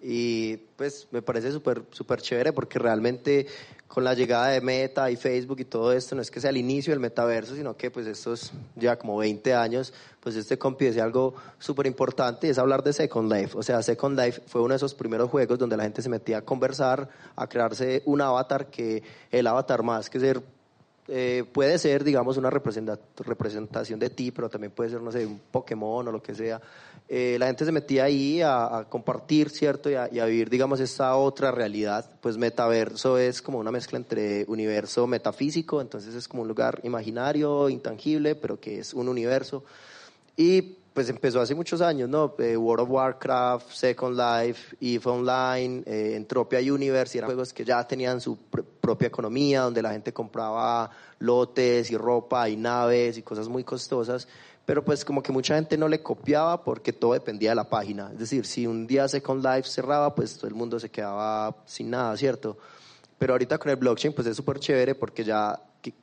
Y 0.01 0.57
pues 0.75 1.07
me 1.11 1.21
parece 1.21 1.51
súper 1.51 1.83
super 1.91 2.21
chévere 2.21 2.53
porque 2.53 2.77
realmente 2.77 3.47
con 3.87 4.03
la 4.03 4.13
llegada 4.13 4.47
de 4.47 4.61
Meta 4.61 5.09
y 5.09 5.15
Facebook 5.15 5.59
y 5.59 5.65
todo 5.65 5.93
esto, 5.93 6.15
no 6.15 6.21
es 6.21 6.29
que 6.29 6.41
sea 6.41 6.49
el 6.49 6.57
inicio 6.57 6.91
del 6.91 6.99
metaverso, 6.99 7.55
sino 7.55 7.75
que 7.77 7.89
pues 7.89 8.05
estos 8.07 8.51
ya 8.75 8.97
como 8.97 9.17
20 9.17 9.53
años, 9.53 9.93
pues 10.19 10.35
este 10.35 10.57
compi 10.57 10.85
decía 10.85 11.03
algo 11.03 11.35
súper 11.57 11.87
importante 11.87 12.47
y 12.47 12.49
es 12.49 12.57
hablar 12.57 12.83
de 12.83 12.93
Second 12.93 13.31
Life. 13.31 13.57
O 13.57 13.63
sea, 13.63 13.81
Second 13.81 14.19
Life 14.19 14.41
fue 14.47 14.61
uno 14.61 14.73
de 14.73 14.77
esos 14.77 14.93
primeros 14.93 15.29
juegos 15.29 15.57
donde 15.57 15.77
la 15.77 15.83
gente 15.83 16.01
se 16.01 16.09
metía 16.09 16.39
a 16.39 16.41
conversar, 16.41 17.09
a 17.35 17.47
crearse 17.47 18.03
un 18.05 18.21
avatar 18.21 18.67
que 18.67 19.01
el 19.31 19.47
avatar 19.47 19.83
más 19.83 20.09
que 20.09 20.19
ser 20.19 20.41
eh, 21.09 21.45
puede 21.53 21.77
ser, 21.77 22.03
digamos, 22.03 22.35
una 22.35 22.49
representación 22.49 23.99
de 23.99 24.09
ti, 24.09 24.31
pero 24.31 24.49
también 24.49 24.71
puede 24.71 24.89
ser, 24.89 25.01
no 25.01 25.11
sé, 25.11 25.25
un 25.25 25.39
Pokémon 25.39 26.05
o 26.07 26.11
lo 26.11 26.21
que 26.21 26.35
sea. 26.35 26.61
Eh, 27.09 27.37
la 27.39 27.47
gente 27.47 27.63
se 27.63 27.71
metía 27.71 28.03
ahí 28.03 28.41
a, 28.41 28.85
compartir, 28.89 29.49
¿cierto? 29.49 29.89
Y 29.89 29.95
a, 29.95 30.25
vivir, 30.25 30.49
digamos, 30.49 30.79
esta 30.79 31.15
otra 31.15 31.51
realidad. 31.51 32.09
Pues 32.21 32.37
metaverso 32.37 33.17
es 33.17 33.41
como 33.41 33.59
una 33.59 33.71
mezcla 33.71 33.97
entre 33.97 34.43
universo 34.47 35.07
metafísico, 35.07 35.79
entonces 35.79 36.13
es 36.15 36.27
como 36.27 36.41
un 36.41 36.49
lugar 36.49 36.81
imaginario, 36.83 37.69
intangible, 37.69 38.35
pero 38.35 38.59
que 38.59 38.79
es 38.79 38.93
un 38.93 39.07
universo. 39.07 39.63
Y 40.35 40.77
pues 40.97 41.09
empezó 41.09 41.39
hace 41.39 41.53
muchos 41.53 41.79
años, 41.79 42.09
¿no? 42.09 42.33
Eh, 42.39 42.57
World 42.57 42.85
of 42.85 42.89
Warcraft, 42.89 43.69
Second 43.71 44.17
Life, 44.17 44.75
EVE 44.81 45.07
Online, 45.07 45.83
eh, 45.85 46.15
Entropia 46.15 46.59
Universe, 46.59 47.15
y 47.15 47.19
eran 47.19 47.27
juegos 47.27 47.53
que 47.53 47.63
ya 47.63 47.87
tenían 47.87 48.19
su 48.19 48.35
propia 48.81 49.07
economía, 49.07 49.61
donde 49.61 49.83
la 49.83 49.91
gente 49.91 50.11
compraba 50.11 50.89
lotes 51.19 51.91
y 51.91 51.97
ropa 51.97 52.49
y 52.49 52.57
naves 52.57 53.19
y 53.19 53.21
cosas 53.21 53.47
muy 53.47 53.63
costosas, 53.63 54.27
pero 54.67 54.83
pues 54.83 55.05
como 55.05 55.23
que 55.23 55.31
mucha 55.31 55.55
gente 55.55 55.77
no 55.77 55.87
le 55.87 56.03
copiaba 56.03 56.61
porque 56.61 56.91
todo 56.91 57.13
dependía 57.13 57.51
de 57.51 57.55
la 57.55 57.69
página. 57.69 58.09
Es 58.11 58.19
decir, 58.19 58.45
si 58.45 58.67
un 58.67 58.85
día 58.85 59.07
Second 59.07 59.41
Life 59.41 59.69
cerraba, 59.69 60.13
pues 60.13 60.35
todo 60.35 60.49
el 60.49 60.55
mundo 60.55 60.77
se 60.77 60.89
quedaba 60.89 61.55
sin 61.65 61.89
nada, 61.89 62.17
¿cierto? 62.17 62.57
Pero 63.17 63.31
ahorita 63.31 63.57
con 63.59 63.69
el 63.69 63.77
blockchain 63.77 64.13
pues 64.13 64.27
es 64.27 64.35
súper 64.35 64.59
chévere 64.59 64.93
porque 64.93 65.23
ya 65.23 65.57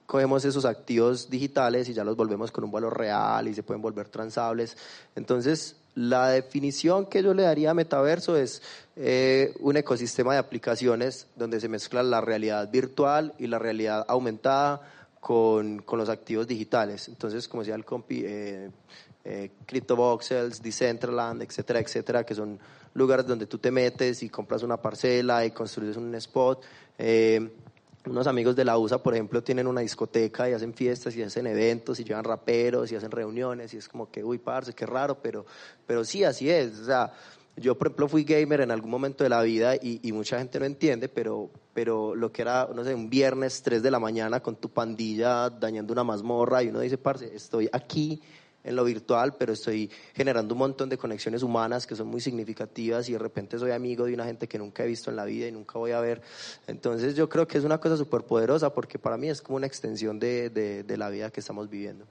cogemos 0.06 0.46
esos 0.46 0.64
activos 0.64 1.28
digitales 1.28 1.90
y 1.90 1.92
ya 1.92 2.04
los 2.04 2.16
volvemos 2.16 2.50
con 2.50 2.64
un 2.64 2.72
valor 2.72 2.96
real 2.96 3.46
y 3.48 3.52
se 3.52 3.62
pueden 3.62 3.82
volver 3.82 4.08
transables. 4.08 4.78
Entonces, 5.14 5.76
la 5.94 6.28
definición 6.28 7.04
que 7.04 7.22
yo 7.22 7.34
le 7.34 7.42
daría 7.42 7.72
a 7.72 7.74
metaverso 7.74 8.34
es 8.34 8.62
eh, 8.96 9.52
un 9.60 9.76
ecosistema 9.76 10.32
de 10.32 10.38
aplicaciones 10.38 11.26
donde 11.36 11.60
se 11.60 11.68
mezcla 11.68 12.02
la 12.02 12.22
realidad 12.22 12.70
virtual 12.70 13.34
y 13.38 13.46
la 13.46 13.58
realidad 13.58 14.06
aumentada 14.08 14.80
con, 15.24 15.78
con 15.78 15.98
los 15.98 16.10
activos 16.10 16.46
digitales. 16.46 17.08
Entonces, 17.08 17.48
como 17.48 17.62
decía 17.62 17.74
el 17.76 17.84
compi, 17.86 18.24
eh, 18.26 18.68
eh, 19.24 19.52
CryptoVoxels, 19.64 20.62
Decentraland, 20.62 21.40
etcétera, 21.40 21.80
etcétera, 21.80 22.26
que 22.26 22.34
son 22.34 22.58
lugares 22.92 23.26
donde 23.26 23.46
tú 23.46 23.56
te 23.56 23.70
metes 23.70 24.22
y 24.22 24.28
compras 24.28 24.62
una 24.62 24.76
parcela 24.76 25.46
y 25.46 25.52
construyes 25.52 25.96
un 25.96 26.14
spot. 26.16 26.62
Eh, 26.98 27.40
unos 28.04 28.26
amigos 28.26 28.54
de 28.54 28.66
la 28.66 28.76
USA, 28.76 29.02
por 29.02 29.14
ejemplo, 29.14 29.42
tienen 29.42 29.66
una 29.66 29.80
discoteca 29.80 30.50
y 30.50 30.52
hacen 30.52 30.74
fiestas 30.74 31.16
y 31.16 31.22
hacen 31.22 31.46
eventos 31.46 31.98
y 32.00 32.04
llevan 32.04 32.24
raperos 32.24 32.92
y 32.92 32.96
hacen 32.96 33.10
reuniones 33.10 33.72
y 33.72 33.78
es 33.78 33.88
como 33.88 34.10
que, 34.10 34.22
uy, 34.22 34.36
parce, 34.36 34.74
qué 34.74 34.84
raro, 34.84 35.22
pero, 35.22 35.46
pero 35.86 36.04
sí, 36.04 36.22
así 36.22 36.50
es. 36.50 36.80
O 36.80 36.84
sea, 36.84 37.14
yo, 37.56 37.78
por 37.78 37.86
ejemplo, 37.86 38.08
fui 38.08 38.24
gamer 38.24 38.60
en 38.60 38.70
algún 38.70 38.90
momento 38.90 39.24
de 39.24 39.30
la 39.30 39.40
vida 39.40 39.74
y, 39.76 40.00
y, 40.02 40.12
mucha 40.12 40.36
gente 40.36 40.60
no 40.60 40.66
entiende, 40.66 41.08
pero, 41.08 41.48
pero 41.74 42.14
lo 42.14 42.32
que 42.32 42.42
era, 42.42 42.68
no 42.74 42.84
sé, 42.84 42.94
un 42.94 43.10
viernes 43.10 43.62
3 43.62 43.82
de 43.82 43.90
la 43.90 43.98
mañana 43.98 44.40
con 44.40 44.56
tu 44.56 44.70
pandilla 44.70 45.50
dañando 45.50 45.92
una 45.92 46.04
mazmorra 46.04 46.62
y 46.62 46.68
uno 46.68 46.80
dice, 46.80 46.96
parce, 46.96 47.34
estoy 47.34 47.68
aquí 47.72 48.22
en 48.64 48.76
lo 48.76 48.84
virtual, 48.84 49.36
pero 49.36 49.52
estoy 49.52 49.90
generando 50.14 50.54
un 50.54 50.58
montón 50.58 50.88
de 50.88 50.96
conexiones 50.96 51.42
humanas 51.42 51.86
que 51.86 51.94
son 51.94 52.08
muy 52.08 52.20
significativas 52.20 53.08
y 53.08 53.12
de 53.12 53.18
repente 53.18 53.58
soy 53.58 53.72
amigo 53.72 54.06
de 54.06 54.14
una 54.14 54.24
gente 54.24 54.48
que 54.48 54.58
nunca 54.58 54.84
he 54.84 54.86
visto 54.86 55.10
en 55.10 55.16
la 55.16 55.24
vida 55.24 55.46
y 55.46 55.52
nunca 55.52 55.78
voy 55.78 55.92
a 55.92 56.00
ver. 56.00 56.22
Entonces 56.66 57.14
yo 57.14 57.28
creo 57.28 57.46
que 57.46 57.58
es 57.58 57.64
una 57.64 57.78
cosa 57.78 57.96
súper 57.96 58.22
poderosa 58.22 58.72
porque 58.72 58.98
para 58.98 59.18
mí 59.18 59.28
es 59.28 59.42
como 59.42 59.56
una 59.56 59.66
extensión 59.66 60.18
de, 60.18 60.48
de, 60.50 60.96
la 60.96 61.10
vida 61.10 61.30
que 61.30 61.40
estamos 61.40 61.68
viviendo. 61.68 62.06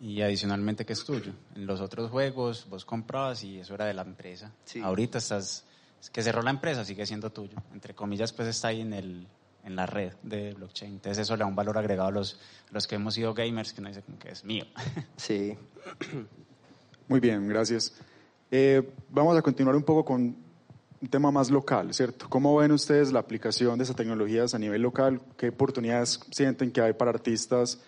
Y 0.00 0.20
adicionalmente 0.22 0.84
que 0.84 0.92
es 0.92 1.04
tuyo. 1.04 1.32
En 1.56 1.66
los 1.66 1.80
otros 1.80 2.10
juegos 2.10 2.66
vos 2.68 2.84
comprabas 2.84 3.42
y 3.42 3.58
eso 3.58 3.74
era 3.74 3.86
de 3.86 3.94
la 3.94 4.02
empresa. 4.02 4.52
Ahorita 4.82 5.18
estás, 5.18 5.64
que 6.10 6.22
cerró 6.22 6.42
la 6.42 6.50
empresa, 6.50 6.84
sigue 6.84 7.06
siendo 7.06 7.30
tuyo. 7.30 7.56
Entre 7.72 7.94
comillas, 7.94 8.32
pues 8.32 8.48
está 8.48 8.68
ahí 8.68 8.80
en 8.80 8.92
el, 8.92 9.26
en 9.64 9.76
la 9.76 9.86
red 9.86 10.12
de 10.22 10.52
blockchain. 10.54 10.94
Entonces 10.94 11.18
eso 11.22 11.36
le 11.36 11.40
da 11.40 11.46
un 11.46 11.54
valor 11.54 11.78
agregado 11.78 12.08
a 12.08 12.12
los, 12.12 12.40
los 12.70 12.86
que 12.86 12.96
hemos 12.96 13.14
sido 13.14 13.34
gamers 13.34 13.72
que 13.72 13.80
no 13.80 13.88
dice 13.88 14.02
como 14.02 14.18
que 14.18 14.30
es 14.30 14.44
mío. 14.44 14.64
Sí. 15.16 15.56
Muy 17.08 17.20
bien, 17.20 17.46
gracias. 17.48 17.92
Eh, 18.50 18.82
vamos 19.10 19.36
a 19.36 19.42
continuar 19.42 19.76
un 19.76 19.82
poco 19.82 20.04
con 20.04 20.36
un 21.02 21.08
tema 21.08 21.30
más 21.30 21.50
local, 21.50 21.92
¿cierto? 21.92 22.26
¿Cómo 22.28 22.56
ven 22.56 22.72
ustedes 22.72 23.12
la 23.12 23.18
aplicación 23.18 23.76
de 23.78 23.84
esas 23.84 23.96
tecnologías 23.96 24.54
a 24.54 24.58
nivel 24.58 24.82
local? 24.82 25.20
¿Qué 25.36 25.48
oportunidades 25.48 26.20
sienten 26.30 26.70
que 26.70 26.80
hay 26.80 26.92
para 26.92 27.10
artistas 27.10 27.80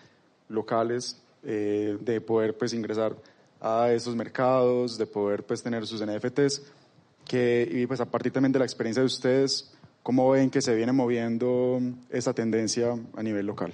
locales 0.49 1.21
eh, 1.43 1.97
de 2.01 2.19
poder 2.19 2.57
pues 2.57 2.73
ingresar 2.73 3.15
a 3.61 3.91
esos 3.91 4.15
mercados, 4.15 4.97
de 4.97 5.05
poder 5.05 5.45
pues 5.45 5.63
tener 5.63 5.87
sus 5.87 6.05
NFTs? 6.05 6.61
Que, 7.25 7.67
y 7.69 7.87
pues 7.87 7.99
a 7.99 8.05
partir 8.05 8.31
también 8.31 8.51
de 8.51 8.59
la 8.59 8.65
experiencia 8.65 9.01
de 9.01 9.07
ustedes, 9.07 9.75
¿Cómo 10.05 10.29
ven 10.29 10.51
que 10.51 10.61
se 10.61 10.75
viene 10.75 10.91
moviendo 10.91 11.79
esa 12.11 12.31
tendencia 12.31 12.95
a 13.17 13.23
nivel 13.23 13.47
local? 13.47 13.73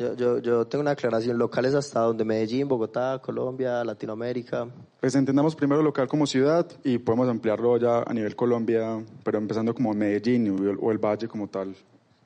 Yo, 0.00 0.14
yo, 0.14 0.38
yo 0.40 0.66
tengo 0.66 0.82
una 0.82 0.90
aclaración, 0.90 1.38
locales 1.38 1.74
hasta 1.74 2.00
donde 2.00 2.24
Medellín, 2.24 2.66
Bogotá, 2.66 3.20
Colombia, 3.22 3.84
Latinoamérica. 3.84 4.66
Pues 4.98 5.14
entendamos 5.14 5.54
primero 5.54 5.80
local 5.80 6.08
como 6.08 6.26
ciudad 6.26 6.66
y 6.82 6.98
podemos 6.98 7.28
ampliarlo 7.28 7.76
ya 7.76 8.02
a 8.02 8.12
nivel 8.12 8.34
Colombia, 8.34 9.00
pero 9.22 9.38
empezando 9.38 9.72
como 9.72 9.94
Medellín 9.94 10.50
o 10.50 10.70
el, 10.70 10.76
o 10.80 10.90
el 10.90 10.98
Valle 10.98 11.28
como 11.28 11.46
tal, 11.46 11.76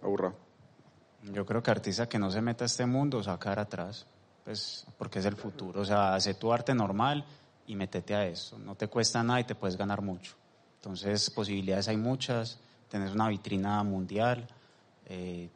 Aburrá. 0.01 0.33
Yo 1.35 1.45
creo 1.45 1.63
que 1.63 1.71
artista 1.71 2.09
que 2.09 2.19
no 2.19 2.31
se 2.31 2.41
meta 2.41 2.65
a 2.65 2.67
este 2.67 2.87
mundo 2.87 3.23
sacar 3.23 3.59
atrás, 3.59 4.07
pues 4.43 4.87
porque 4.97 5.19
es 5.19 5.27
el 5.27 5.37
futuro. 5.37 5.83
O 5.83 5.85
sea, 5.85 6.15
hace 6.15 6.33
tu 6.33 6.51
arte 6.51 6.75
normal 6.75 7.27
y 7.71 7.77
métete 7.77 8.17
a 8.17 8.27
eso. 8.27 8.59
No 8.59 8.75
te 8.75 8.89
cuesta 8.89 9.23
nada 9.23 9.39
y 9.41 9.45
te 9.45 9.55
puedes 9.55 9.77
ganar 9.77 10.03
mucho. 10.03 10.35
Entonces, 10.79 11.31
posibilidades 11.31 11.87
hay 11.87 11.97
muchas. 11.97 12.59
Tenés 12.89 13.13
una 13.13 13.29
vitrina 13.29 13.81
mundial. 13.85 14.45
Eh, 15.07 15.49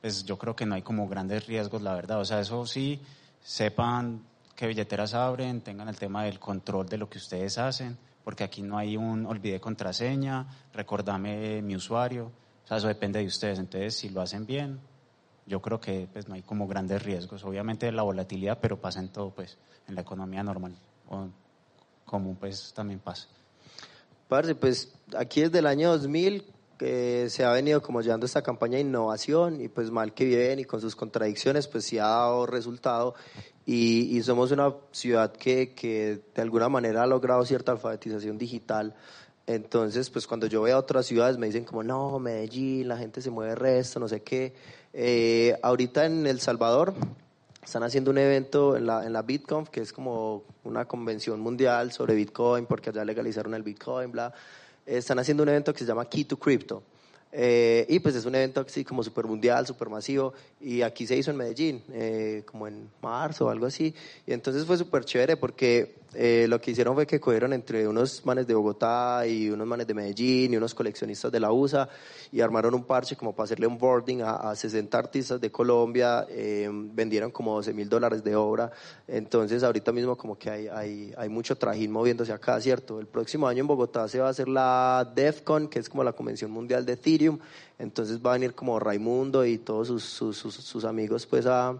pues 0.00 0.24
yo 0.24 0.38
creo 0.38 0.54
que 0.54 0.64
no 0.64 0.76
hay 0.76 0.82
como 0.82 1.08
grandes 1.08 1.48
riesgos, 1.48 1.82
la 1.82 1.94
verdad. 1.94 2.20
O 2.20 2.24
sea, 2.24 2.38
eso 2.38 2.64
sí, 2.64 3.00
sepan 3.42 4.22
qué 4.54 4.68
billeteras 4.68 5.14
abren, 5.14 5.62
tengan 5.62 5.88
el 5.88 5.96
tema 5.96 6.22
del 6.22 6.38
control 6.38 6.88
de 6.88 6.96
lo 6.96 7.10
que 7.10 7.18
ustedes 7.18 7.58
hacen, 7.58 7.98
porque 8.22 8.44
aquí 8.44 8.62
no 8.62 8.78
hay 8.78 8.96
un 8.96 9.26
olvidé 9.26 9.58
contraseña, 9.58 10.46
recordame 10.74 11.60
mi 11.60 11.74
usuario. 11.74 12.30
O 12.64 12.68
sea, 12.68 12.76
eso 12.76 12.86
depende 12.86 13.18
de 13.18 13.26
ustedes. 13.26 13.58
Entonces, 13.58 13.96
si 13.96 14.10
lo 14.10 14.20
hacen 14.20 14.46
bien, 14.46 14.78
yo 15.44 15.60
creo 15.60 15.80
que 15.80 16.08
pues 16.12 16.28
no 16.28 16.36
hay 16.36 16.42
como 16.42 16.68
grandes 16.68 17.02
riesgos. 17.02 17.42
Obviamente 17.42 17.90
la 17.90 18.04
volatilidad, 18.04 18.60
pero 18.60 18.80
pasa 18.80 19.00
en 19.00 19.08
todo, 19.08 19.30
pues, 19.30 19.58
en 19.88 19.96
la 19.96 20.02
economía 20.02 20.44
normal 20.44 20.76
o 21.08 21.28
común, 22.04 22.36
pues 22.38 22.72
también 22.74 23.00
pasa. 23.00 23.26
Parce, 24.28 24.54
pues 24.54 24.92
aquí 25.16 25.42
desde 25.42 25.58
el 25.60 25.66
año 25.66 25.92
2000 25.92 26.44
que 26.78 27.30
se 27.30 27.44
ha 27.44 27.52
venido 27.52 27.80
como 27.80 28.02
llevando 28.02 28.26
esta 28.26 28.42
campaña 28.42 28.74
de 28.74 28.82
innovación 28.82 29.62
y 29.62 29.68
pues 29.68 29.90
mal 29.90 30.12
que 30.12 30.26
bien 30.26 30.58
y 30.58 30.64
con 30.64 30.80
sus 30.80 30.94
contradicciones 30.94 31.68
pues 31.68 31.84
sí 31.84 31.98
ha 31.98 32.06
dado 32.06 32.44
resultado 32.44 33.14
y, 33.64 34.14
y 34.14 34.22
somos 34.22 34.50
una 34.50 34.74
ciudad 34.92 35.32
que, 35.32 35.72
que 35.72 36.20
de 36.34 36.42
alguna 36.42 36.68
manera 36.68 37.04
ha 37.04 37.06
logrado 37.06 37.46
cierta 37.46 37.72
alfabetización 37.72 38.36
digital 38.36 38.94
entonces, 39.46 40.10
pues 40.10 40.26
cuando 40.26 40.48
yo 40.48 40.62
veo 40.62 40.76
a 40.76 40.80
otras 40.80 41.06
ciudades 41.06 41.38
me 41.38 41.46
dicen 41.46 41.64
como, 41.64 41.84
no, 41.84 42.18
Medellín, 42.18 42.88
la 42.88 42.98
gente 42.98 43.22
se 43.22 43.30
mueve 43.30 43.54
resto, 43.54 44.00
no 44.00 44.08
sé 44.08 44.22
qué. 44.22 44.54
Eh, 44.92 45.56
ahorita 45.62 46.04
en 46.04 46.26
El 46.26 46.40
Salvador 46.40 46.94
están 47.66 47.82
haciendo 47.82 48.12
un 48.12 48.18
evento 48.18 48.76
en 48.76 48.86
la, 48.86 49.04
en 49.04 49.12
la 49.12 49.22
BitConf, 49.22 49.70
que 49.70 49.80
es 49.80 49.92
como 49.92 50.44
una 50.62 50.84
convención 50.84 51.40
mundial 51.40 51.90
sobre 51.90 52.14
Bitcoin, 52.14 52.64
porque 52.64 52.90
allá 52.90 53.04
legalizaron 53.04 53.54
el 53.54 53.64
Bitcoin, 53.64 54.12
bla. 54.12 54.32
Están 54.86 55.18
haciendo 55.18 55.42
un 55.42 55.48
evento 55.48 55.72
que 55.72 55.80
se 55.80 55.84
llama 55.84 56.08
Key 56.08 56.24
to 56.24 56.38
Crypto. 56.38 56.84
Eh, 57.32 57.84
y 57.88 57.98
pues 57.98 58.14
es 58.14 58.24
un 58.24 58.36
evento 58.36 58.60
así 58.60 58.84
como 58.84 59.02
super 59.02 59.26
mundial, 59.26 59.66
super 59.66 59.88
masivo, 59.88 60.32
y 60.60 60.82
aquí 60.82 61.08
se 61.08 61.16
hizo 61.16 61.32
en 61.32 61.36
Medellín, 61.36 61.82
eh, 61.92 62.44
como 62.46 62.68
en 62.68 62.88
marzo 63.02 63.46
o 63.46 63.50
algo 63.50 63.66
así, 63.66 63.92
y 64.26 64.32
entonces 64.32 64.64
fue 64.64 64.78
súper 64.78 65.04
chévere 65.04 65.36
porque 65.36 65.96
eh, 66.14 66.46
lo 66.48 66.60
que 66.60 66.70
hicieron 66.70 66.94
fue 66.94 67.06
que 67.06 67.20
cogieron 67.20 67.52
entre 67.52 67.86
unos 67.86 68.24
manes 68.24 68.46
de 68.46 68.54
Bogotá 68.54 69.26
y 69.26 69.50
unos 69.50 69.66
manes 69.66 69.86
de 69.86 69.94
Medellín 69.94 70.54
y 70.54 70.56
unos 70.56 70.74
coleccionistas 70.74 71.30
de 71.30 71.40
la 71.40 71.52
USA 71.52 71.88
y 72.32 72.40
armaron 72.40 72.74
un 72.74 72.84
parche 72.84 73.16
como 73.16 73.34
para 73.34 73.44
hacerle 73.44 73.66
un 73.66 73.76
boarding 73.76 74.22
a, 74.22 74.36
a 74.36 74.56
60 74.56 74.96
artistas 74.96 75.40
de 75.40 75.50
Colombia, 75.50 76.26
eh, 76.30 76.68
vendieron 76.72 77.30
como 77.30 77.54
12 77.56 77.72
mil 77.74 77.88
dólares 77.88 78.22
de 78.24 78.36
obra, 78.36 78.70
entonces 79.06 79.62
ahorita 79.62 79.92
mismo 79.92 80.16
como 80.16 80.38
que 80.38 80.50
hay, 80.50 80.68
hay, 80.68 81.14
hay 81.16 81.28
mucho 81.28 81.56
trajín 81.56 81.90
moviéndose 81.90 82.32
acá, 82.32 82.60
¿cierto? 82.60 83.00
El 83.00 83.06
próximo 83.06 83.48
año 83.48 83.60
en 83.60 83.66
Bogotá 83.66 84.08
se 84.08 84.18
va 84.18 84.28
a 84.28 84.30
hacer 84.30 84.48
la 84.48 85.10
DEFCON, 85.14 85.68
que 85.68 85.80
es 85.80 85.88
como 85.88 86.04
la 86.04 86.12
Convención 86.12 86.50
Mundial 86.50 86.86
de 86.86 86.94
Ethereum, 86.94 87.38
entonces 87.78 88.20
va 88.24 88.30
a 88.30 88.34
venir 88.34 88.54
como 88.54 88.78
Raimundo 88.78 89.44
y 89.44 89.58
todos 89.58 89.88
sus, 89.88 90.04
sus, 90.04 90.36
sus, 90.36 90.54
sus 90.54 90.84
amigos 90.84 91.26
pues 91.26 91.46
a 91.46 91.76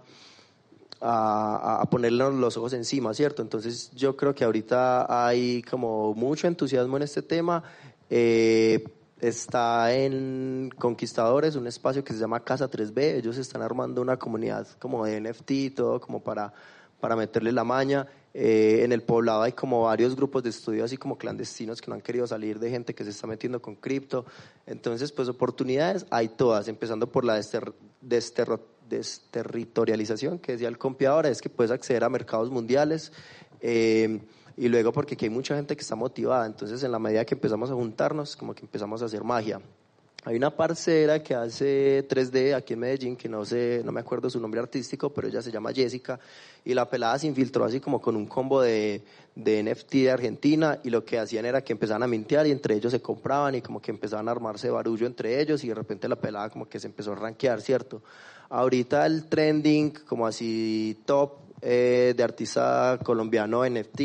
a, 1.00 1.80
a, 1.80 1.90
ponerle 1.90 2.30
los 2.30 2.56
ojos 2.56 2.72
encima, 2.72 3.12
¿cierto? 3.14 3.42
Entonces 3.42 3.90
yo 3.94 4.16
creo 4.16 4.34
que 4.34 4.44
ahorita 4.44 5.26
hay 5.26 5.62
como 5.62 6.14
mucho 6.14 6.46
entusiasmo 6.46 6.96
en 6.96 7.02
este 7.02 7.22
tema. 7.22 7.62
Eh, 8.10 8.84
está 9.20 9.94
en 9.94 10.70
Conquistadores, 10.78 11.56
un 11.56 11.66
espacio 11.66 12.04
que 12.04 12.12
se 12.12 12.18
llama 12.18 12.40
Casa 12.40 12.70
3B. 12.70 13.16
Ellos 13.16 13.36
están 13.38 13.62
armando 13.62 14.02
una 14.02 14.18
comunidad 14.18 14.66
como 14.78 15.04
de 15.04 15.20
NFT 15.20 15.50
y 15.50 15.70
todo, 15.70 16.00
como 16.00 16.22
para, 16.22 16.52
para 17.00 17.16
meterle 17.16 17.52
la 17.52 17.64
maña. 17.64 18.06
Eh, 18.34 18.84
en 18.84 18.92
el 18.92 19.02
poblado 19.02 19.42
hay 19.42 19.52
como 19.52 19.84
varios 19.84 20.14
grupos 20.14 20.42
de 20.42 20.50
estudio 20.50 20.84
así 20.84 20.98
como 20.98 21.16
clandestinos 21.16 21.80
que 21.80 21.90
no 21.90 21.94
han 21.94 22.02
querido 22.02 22.26
salir 22.26 22.58
de 22.58 22.68
gente 22.68 22.94
que 22.94 23.02
se 23.02 23.10
está 23.10 23.26
metiendo 23.26 23.62
con 23.62 23.76
cripto. 23.76 24.26
Entonces, 24.66 25.10
pues 25.12 25.28
oportunidades 25.28 26.06
hay 26.10 26.28
todas, 26.28 26.68
empezando 26.68 27.10
por 27.10 27.24
la 27.24 27.40
desterro 28.02 28.75
desterritorialización 28.88 30.38
que 30.38 30.52
decía 30.52 30.68
el 30.68 30.78
compi 30.78 31.04
ahora, 31.04 31.28
es 31.28 31.40
que 31.40 31.48
puedes 31.48 31.70
acceder 31.70 32.04
a 32.04 32.08
mercados 32.08 32.50
mundiales. 32.50 33.12
Eh, 33.60 34.20
y 34.56 34.68
luego 34.68 34.92
porque 34.92 35.14
aquí 35.14 35.26
hay 35.26 35.30
mucha 35.30 35.54
gente 35.54 35.76
que 35.76 35.82
está 35.82 35.96
motivada, 35.96 36.46
entonces 36.46 36.82
en 36.82 36.90
la 36.90 36.98
medida 36.98 37.24
que 37.24 37.34
empezamos 37.34 37.70
a 37.70 37.74
juntarnos, 37.74 38.36
como 38.36 38.54
que 38.54 38.62
empezamos 38.62 39.02
a 39.02 39.04
hacer 39.04 39.22
magia. 39.22 39.60
Hay 40.24 40.34
una 40.34 40.50
parcera 40.50 41.22
que 41.22 41.36
hace 41.36 42.04
3D 42.08 42.56
aquí 42.56 42.72
en 42.72 42.80
Medellín, 42.80 43.16
que 43.16 43.28
no 43.28 43.44
sé, 43.44 43.82
no 43.84 43.92
me 43.92 44.00
acuerdo 44.00 44.28
su 44.28 44.40
nombre 44.40 44.58
artístico, 44.58 45.10
pero 45.10 45.28
ella 45.28 45.40
se 45.40 45.52
llama 45.52 45.72
Jessica, 45.72 46.18
y 46.64 46.74
la 46.74 46.88
pelada 46.90 47.18
se 47.18 47.28
infiltró 47.28 47.64
así 47.64 47.78
como 47.78 48.00
con 48.00 48.16
un 48.16 48.26
combo 48.26 48.60
de, 48.60 49.02
de 49.36 49.62
NFT 49.62 49.92
de 49.92 50.10
Argentina, 50.10 50.80
y 50.82 50.90
lo 50.90 51.04
que 51.04 51.18
hacían 51.20 51.44
era 51.44 51.62
que 51.62 51.74
empezaban 51.74 52.02
a 52.02 52.08
mintear 52.08 52.44
y 52.46 52.50
entre 52.50 52.74
ellos 52.74 52.90
se 52.90 53.00
compraban 53.00 53.54
y 53.54 53.60
como 53.62 53.80
que 53.80 53.92
empezaban 53.92 54.26
a 54.26 54.32
armarse 54.32 54.68
barullo 54.68 55.06
entre 55.06 55.40
ellos, 55.40 55.62
y 55.62 55.68
de 55.68 55.74
repente 55.74 56.08
la 56.08 56.16
pelada 56.16 56.50
como 56.50 56.68
que 56.68 56.80
se 56.80 56.88
empezó 56.88 57.12
a 57.12 57.16
rankear, 57.16 57.60
¿cierto? 57.60 58.02
Ahorita 58.50 59.06
el 59.06 59.26
trending, 59.28 59.90
como 60.06 60.26
así 60.26 61.02
top 61.04 61.46
eh, 61.62 62.14
de 62.16 62.22
artista 62.22 62.98
colombiano 63.02 63.68
NFT 63.68 64.00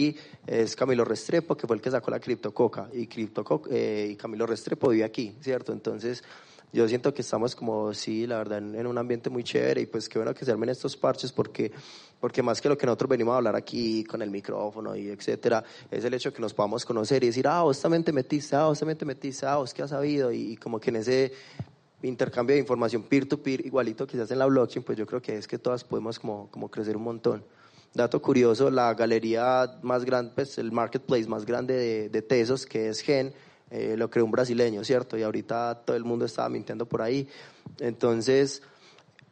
es 0.47 0.75
Camilo 0.75 1.05
Restrepo, 1.05 1.55
que 1.55 1.67
fue 1.67 1.75
el 1.75 1.81
que 1.81 1.91
sacó 1.91 2.09
la 2.09 2.19
Criptococa. 2.19 2.89
Y, 2.93 3.07
Cripto 3.07 3.63
eh, 3.69 4.09
y 4.11 4.15
Camilo 4.15 4.47
Restrepo 4.47 4.89
vive 4.89 5.03
aquí, 5.03 5.35
¿cierto? 5.41 5.71
Entonces, 5.71 6.23
yo 6.73 6.87
siento 6.87 7.13
que 7.13 7.21
estamos 7.21 7.55
como, 7.55 7.93
sí, 7.93 8.25
la 8.25 8.37
verdad, 8.37 8.59
en, 8.59 8.75
en, 8.75 8.87
un 8.87 8.97
ambiente 8.97 9.29
muy 9.29 9.43
chévere 9.43 9.81
y 9.81 9.85
pues 9.85 10.07
qué 10.07 10.17
bueno 10.17 10.33
que 10.33 10.45
se 10.45 10.51
armen 10.51 10.69
estos 10.69 10.95
parches 10.95 11.33
porque, 11.33 11.71
porque 12.19 12.41
más 12.41 12.61
que 12.61 12.69
lo 12.69 12.77
que 12.77 12.85
nosotros 12.85 13.09
venimos 13.09 13.33
a 13.33 13.37
hablar 13.37 13.57
aquí 13.57 14.05
con 14.05 14.21
el 14.21 14.31
micrófono 14.31 14.95
y 14.95 15.09
etcétera, 15.09 15.63
es 15.91 16.05
el 16.05 16.13
hecho 16.13 16.29
de 16.29 16.35
que 16.35 16.41
nos 16.41 16.53
podamos 16.53 16.85
conocer 16.85 17.23
y 17.23 17.27
decir, 17.27 17.45
ah, 17.47 17.63
vos 17.63 17.81
también 17.81 18.05
te 18.05 18.13
metiste, 18.13 18.55
ah, 18.55 18.67
vos 18.67 18.79
también 18.79 18.97
te 18.97 19.05
metiste, 19.05 19.45
ah, 19.45 19.57
vos 19.57 19.73
qué 19.73 19.83
has 19.83 19.89
sabido 19.89 20.31
y, 20.31 20.53
y 20.53 20.57
como 20.57 20.79
que 20.79 20.91
en 20.91 20.95
ese 20.95 21.33
intercambio 22.03 22.55
de 22.55 22.61
información 22.61 23.03
peer-to-peer, 23.03 23.65
igualito 23.65 24.07
quizás 24.07 24.31
en 24.31 24.39
la 24.39 24.45
blockchain, 24.45 24.83
pues 24.83 24.97
yo 24.97 25.05
creo 25.05 25.21
que 25.21 25.37
es 25.37 25.47
que 25.47 25.57
todas 25.57 25.83
podemos 25.83 26.19
como, 26.19 26.49
como 26.49 26.69
crecer 26.69 26.97
un 26.97 27.03
montón. 27.03 27.43
Dato 27.93 28.21
curioso, 28.21 28.69
la 28.71 28.93
galería 28.93 29.79
más 29.81 30.05
grande, 30.05 30.31
pues 30.33 30.57
el 30.57 30.71
marketplace 30.71 31.27
más 31.27 31.45
grande 31.45 32.09
de, 32.09 32.21
Tesos, 32.21 32.65
que 32.65 32.87
es 32.87 33.01
Gen, 33.01 33.33
eh, 33.69 33.95
lo 33.97 34.09
creó 34.09 34.23
un 34.23 34.31
brasileño, 34.31 34.83
¿cierto? 34.83 35.17
Y 35.17 35.23
ahorita 35.23 35.83
todo 35.85 35.97
el 35.97 36.05
mundo 36.05 36.25
estaba 36.25 36.47
mintiendo 36.47 36.85
por 36.85 37.01
ahí. 37.01 37.27
Entonces, 37.79 38.61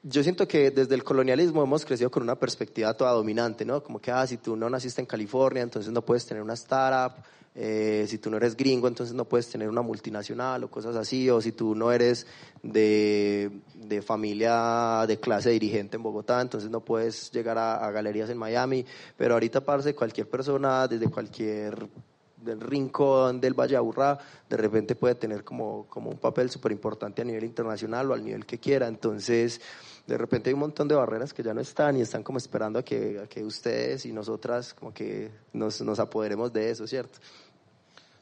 yo 0.03 0.23
siento 0.23 0.47
que 0.47 0.71
desde 0.71 0.95
el 0.95 1.03
colonialismo 1.03 1.63
hemos 1.63 1.85
crecido 1.85 2.11
con 2.11 2.23
una 2.23 2.37
perspectiva 2.37 2.93
toda 2.93 3.11
dominante, 3.11 3.63
¿no? 3.63 3.81
Como 3.81 3.99
que, 3.99 4.11
ah, 4.11 4.27
si 4.27 4.37
tú 4.37 4.57
no 4.57 4.69
naciste 4.69 5.01
en 5.01 5.07
California, 5.07 5.63
entonces 5.63 5.91
no 5.91 6.03
puedes 6.03 6.25
tener 6.25 6.43
una 6.43 6.53
startup, 6.53 7.23
eh, 7.61 8.05
si 8.07 8.19
tú 8.19 8.29
no 8.29 8.37
eres 8.37 8.55
gringo, 8.55 8.87
entonces 8.87 9.13
no 9.13 9.25
puedes 9.25 9.49
tener 9.49 9.67
una 9.67 9.81
multinacional 9.81 10.63
o 10.63 10.71
cosas 10.71 10.95
así, 10.95 11.29
o 11.29 11.41
si 11.41 11.51
tú 11.51 11.75
no 11.75 11.91
eres 11.91 12.25
de, 12.63 13.51
de 13.75 14.01
familia 14.01 15.03
de 15.05 15.19
clase 15.19 15.49
dirigente 15.49 15.97
en 15.97 16.03
Bogotá, 16.03 16.39
entonces 16.39 16.69
no 16.69 16.79
puedes 16.79 17.31
llegar 17.31 17.57
a, 17.57 17.91
galerías 17.91 18.29
en 18.29 18.37
Miami, 18.37 18.85
pero 19.17 19.33
ahorita, 19.33 19.59
parce, 19.59 19.93
cualquier 19.93 20.29
persona 20.29 20.87
desde 20.87 21.09
cualquier 21.09 21.89
del 22.37 22.61
rincón 22.61 23.41
del 23.41 23.53
Valle 23.53 23.75
Aburrá, 23.75 24.17
de 24.49 24.55
repente 24.55 24.95
puede 24.95 25.15
tener 25.15 25.43
como, 25.43 25.85
como 25.87 26.11
un 26.11 26.17
papel 26.17 26.49
súper 26.49 26.71
importante 26.71 27.21
a 27.21 27.25
nivel 27.25 27.43
internacional 27.43 28.09
o 28.09 28.13
al 28.13 28.23
nivel 28.23 28.45
que 28.45 28.57
quiera. 28.57 28.87
Entonces, 28.87 29.59
de 30.07 30.17
repente 30.17 30.49
hay 30.49 30.53
un 30.53 30.61
montón 30.61 30.87
de 30.87 30.95
barreras 30.95 31.33
que 31.33 31.43
ya 31.43 31.53
no 31.53 31.59
están 31.59 31.97
y 31.97 32.01
están 32.01 32.23
como 32.23 32.37
esperando 32.37 32.79
a 32.79 32.83
que, 32.83 33.19
a 33.23 33.27
que 33.27 33.43
ustedes 33.43 34.05
y 34.05 34.13
nosotras 34.13 34.73
como 34.73 34.93
que 34.93 35.29
nos, 35.51 35.81
nos 35.81 35.99
apoderemos 35.99 36.53
de 36.53 36.69
eso, 36.71 36.87
¿cierto? 36.87 37.19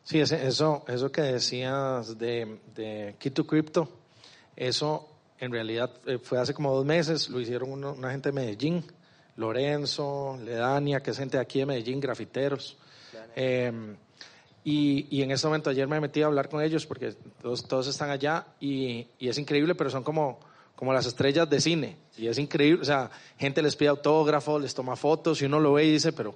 Sí, 0.08 0.22
eso, 0.22 0.86
eso 0.88 1.12
que 1.12 1.22
decías 1.22 2.18
de, 2.18 2.60
de 2.74 3.16
Quito 3.20 3.45
Crypto, 3.45 3.89
eso 4.55 5.05
en 5.38 5.51
realidad 5.51 5.91
eh, 6.05 6.18
fue 6.18 6.39
hace 6.39 6.53
como 6.53 6.74
dos 6.74 6.86
meses, 6.86 7.28
lo 7.28 7.41
hicieron 7.41 7.74
una, 7.74 7.91
una 7.91 8.12
gente 8.12 8.30
de 8.30 8.34
Medellín, 8.34 8.86
Lorenzo, 9.36 10.39
Ledania, 10.45 11.01
que 11.01 11.12
es 11.12 11.18
gente 11.18 11.36
de 11.36 11.43
aquí 11.43 11.60
de 11.60 11.66
Medellín, 11.66 11.99
grafiteros. 11.99 12.78
Eh, 13.36 13.70
y, 14.64 15.08
y, 15.10 15.24
en 15.24 15.32
este 15.32 15.45
momento 15.45 15.72
ayer 15.72 15.89
me 15.89 15.99
metí 15.99 16.22
a 16.22 16.28
hablar 16.28 16.47
con 16.47 16.64
ellos 16.64 16.86
porque 16.86 17.12
todos, 17.41 17.68
todos 17.68 17.88
están 17.88 18.10
allá 18.10 18.47
y, 18.62 19.05
y, 19.20 19.28
es 19.28 19.38
increíble, 19.38 19.76
pero 19.76 19.89
son 19.89 20.03
como, 20.03 20.39
como 20.78 20.93
las 20.93 21.05
estrellas 21.05 21.49
de 21.49 21.60
cine. 21.60 21.97
Y 22.18 22.28
es 22.28 22.38
increíble, 22.38 22.82
o 22.82 22.86
sea, 22.86 23.12
gente 23.38 23.62
les 23.62 23.76
pide 23.76 23.89
autógrafos, 23.89 24.62
les 24.62 24.74
toma 24.74 24.95
fotos 24.95 25.41
y 25.41 25.45
uno 25.47 25.60
lo 25.60 25.74
ve 25.74 25.84
y 25.84 25.91
dice, 25.91 26.14
pero, 26.14 26.34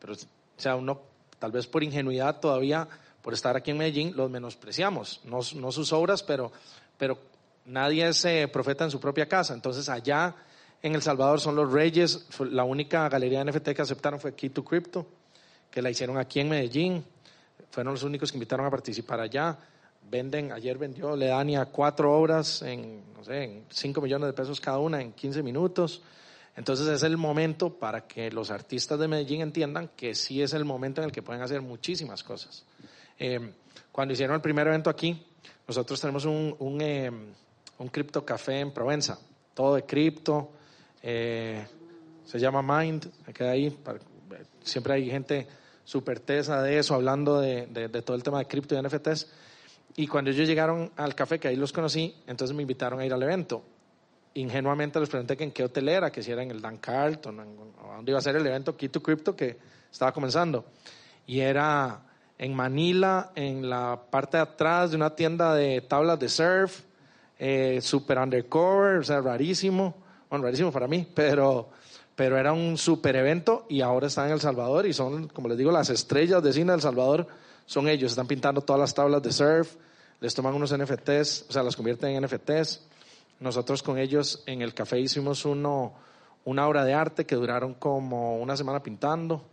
pero, 0.00 0.14
o 0.14 0.16
sea, 0.56 0.74
uno 0.74 1.14
tal 1.38 1.52
vez 1.52 1.66
por 1.66 1.82
ingenuidad 1.82 2.40
todavía, 2.40 2.88
por 3.22 3.34
estar 3.34 3.56
aquí 3.56 3.70
en 3.72 3.78
Medellín, 3.78 4.12
los 4.16 4.30
menospreciamos. 4.30 5.20
No, 5.24 5.40
no 5.54 5.72
sus 5.72 5.92
obras, 5.92 6.22
pero, 6.22 6.52
pero 6.96 7.18
nadie 7.64 8.08
es 8.08 8.24
eh, 8.24 8.48
profeta 8.52 8.84
en 8.84 8.90
su 8.90 9.00
propia 9.00 9.28
casa. 9.28 9.54
Entonces 9.54 9.88
allá 9.88 10.34
en 10.82 10.94
El 10.94 11.02
Salvador 11.02 11.40
son 11.40 11.56
los 11.56 11.72
Reyes. 11.72 12.26
La 12.50 12.64
única 12.64 13.08
galería 13.08 13.42
de 13.42 13.50
NFT 13.50 13.70
que 13.70 13.82
aceptaron 13.82 14.20
fue 14.20 14.34
Key 14.34 14.50
to 14.50 14.64
Crypto, 14.64 15.06
que 15.70 15.82
la 15.82 15.90
hicieron 15.90 16.18
aquí 16.18 16.40
en 16.40 16.48
Medellín. 16.48 17.04
Fueron 17.70 17.94
los 17.94 18.02
únicos 18.02 18.30
que 18.30 18.36
invitaron 18.36 18.66
a 18.66 18.70
participar 18.70 19.20
allá. 19.20 19.58
Venden, 20.08 20.52
ayer 20.52 20.78
vendió 20.78 21.16
Ledania 21.16 21.66
cuatro 21.66 22.16
obras 22.16 22.62
en, 22.62 23.02
no 23.16 23.24
sé, 23.24 23.42
en 23.42 23.64
5 23.68 24.00
millones 24.00 24.28
de 24.28 24.32
pesos 24.32 24.60
cada 24.60 24.78
una 24.78 25.02
en 25.02 25.12
15 25.12 25.42
minutos. 25.42 26.00
Entonces 26.56 26.88
es 26.88 27.02
el 27.02 27.18
momento 27.18 27.78
para 27.78 28.06
que 28.06 28.30
los 28.30 28.50
artistas 28.50 28.98
de 28.98 29.08
Medellín 29.08 29.42
entiendan 29.42 29.90
que 29.94 30.14
sí 30.14 30.40
es 30.40 30.54
el 30.54 30.64
momento 30.64 31.02
en 31.02 31.06
el 31.06 31.12
que 31.12 31.22
pueden 31.22 31.42
hacer 31.42 31.60
muchísimas 31.60 32.24
cosas. 32.24 32.64
Eh, 33.18 33.52
cuando 33.92 34.14
hicieron 34.14 34.36
el 34.36 34.40
primer 34.40 34.66
evento 34.66 34.88
aquí, 34.88 35.26
nosotros 35.68 36.00
tenemos 36.00 36.24
un, 36.24 36.56
un, 36.58 36.80
eh, 36.80 37.10
un 37.78 37.88
cripto 37.88 38.24
café 38.24 38.60
en 38.60 38.72
Provenza, 38.72 39.18
todo 39.52 39.74
de 39.74 39.84
cripto, 39.84 40.50
eh, 41.02 41.66
se 42.24 42.38
llama 42.38 42.62
Mind, 42.62 43.06
queda 43.34 43.50
ahí, 43.50 43.76
siempre 44.62 44.94
hay 44.94 45.10
gente 45.10 45.46
súper 45.84 46.20
tesa 46.20 46.62
de 46.62 46.78
eso, 46.78 46.94
hablando 46.94 47.40
de, 47.40 47.66
de, 47.66 47.88
de, 47.88 48.02
todo 48.02 48.16
el 48.16 48.22
tema 48.22 48.38
de 48.38 48.46
cripto 48.46 48.74
y 48.74 48.82
NFTs. 48.82 49.28
Y 49.96 50.06
cuando 50.06 50.30
ellos 50.30 50.48
llegaron 50.48 50.90
al 50.96 51.14
café, 51.14 51.38
que 51.38 51.48
ahí 51.48 51.56
los 51.56 51.72
conocí, 51.72 52.14
entonces 52.26 52.56
me 52.56 52.62
invitaron 52.62 53.00
a 53.00 53.06
ir 53.06 53.12
al 53.12 53.22
evento. 53.22 53.62
Ingenuamente 54.36 55.00
les 55.00 55.08
pregunté 55.08 55.34
que 55.34 55.44
en 55.44 55.50
qué 55.50 55.64
hotel 55.64 55.88
era, 55.88 56.12
que 56.12 56.22
si 56.22 56.30
era 56.30 56.42
en 56.42 56.50
el 56.50 56.60
Dan 56.60 56.76
Carlton, 56.76 57.40
o 57.40 57.94
dónde 57.96 58.12
iba 58.12 58.18
a 58.18 58.22
ser 58.22 58.36
el 58.36 58.46
evento 58.46 58.76
Key 58.76 58.90
to 58.90 59.02
Crypto 59.02 59.34
que 59.34 59.56
estaba 59.90 60.12
comenzando. 60.12 60.66
Y 61.26 61.40
era 61.40 62.02
en 62.36 62.54
Manila, 62.54 63.32
en 63.34 63.70
la 63.70 63.98
parte 64.10 64.36
de 64.36 64.42
atrás 64.42 64.90
de 64.90 64.96
una 64.96 65.14
tienda 65.16 65.54
de 65.54 65.80
tablas 65.80 66.18
de 66.18 66.28
surf, 66.28 66.82
eh, 67.38 67.80
super 67.80 68.18
undercover, 68.18 68.98
o 68.98 69.04
sea, 69.04 69.22
rarísimo, 69.22 69.94
bueno, 70.28 70.44
rarísimo 70.44 70.70
para 70.70 70.86
mí, 70.86 71.08
pero, 71.14 71.70
pero 72.14 72.36
era 72.36 72.52
un 72.52 72.76
super 72.76 73.16
evento 73.16 73.64
y 73.70 73.80
ahora 73.80 74.08
están 74.08 74.26
en 74.26 74.32
El 74.32 74.40
Salvador 74.40 74.86
y 74.86 74.92
son, 74.92 75.28
como 75.28 75.48
les 75.48 75.56
digo, 75.56 75.72
las 75.72 75.88
estrellas 75.88 76.42
de 76.42 76.52
cine 76.52 76.72
de 76.72 76.76
El 76.76 76.82
Salvador 76.82 77.26
son 77.64 77.88
ellos, 77.88 78.12
están 78.12 78.26
pintando 78.26 78.60
todas 78.60 78.80
las 78.80 78.92
tablas 78.92 79.22
de 79.22 79.32
surf, 79.32 79.76
les 80.20 80.34
toman 80.34 80.52
unos 80.52 80.76
NFTs, 80.76 81.46
o 81.48 81.52
sea, 81.52 81.62
las 81.62 81.74
convierten 81.74 82.10
en 82.10 82.24
NFTs. 82.24 82.86
Nosotros 83.40 83.82
con 83.82 83.98
ellos 83.98 84.42
en 84.46 84.62
el 84.62 84.72
café 84.72 84.98
hicimos 84.98 85.44
uno, 85.44 85.92
una 86.44 86.66
obra 86.66 86.84
de 86.84 86.94
arte 86.94 87.26
que 87.26 87.36
duraron 87.36 87.74
como 87.74 88.38
una 88.38 88.56
semana 88.56 88.82
pintando, 88.82 89.44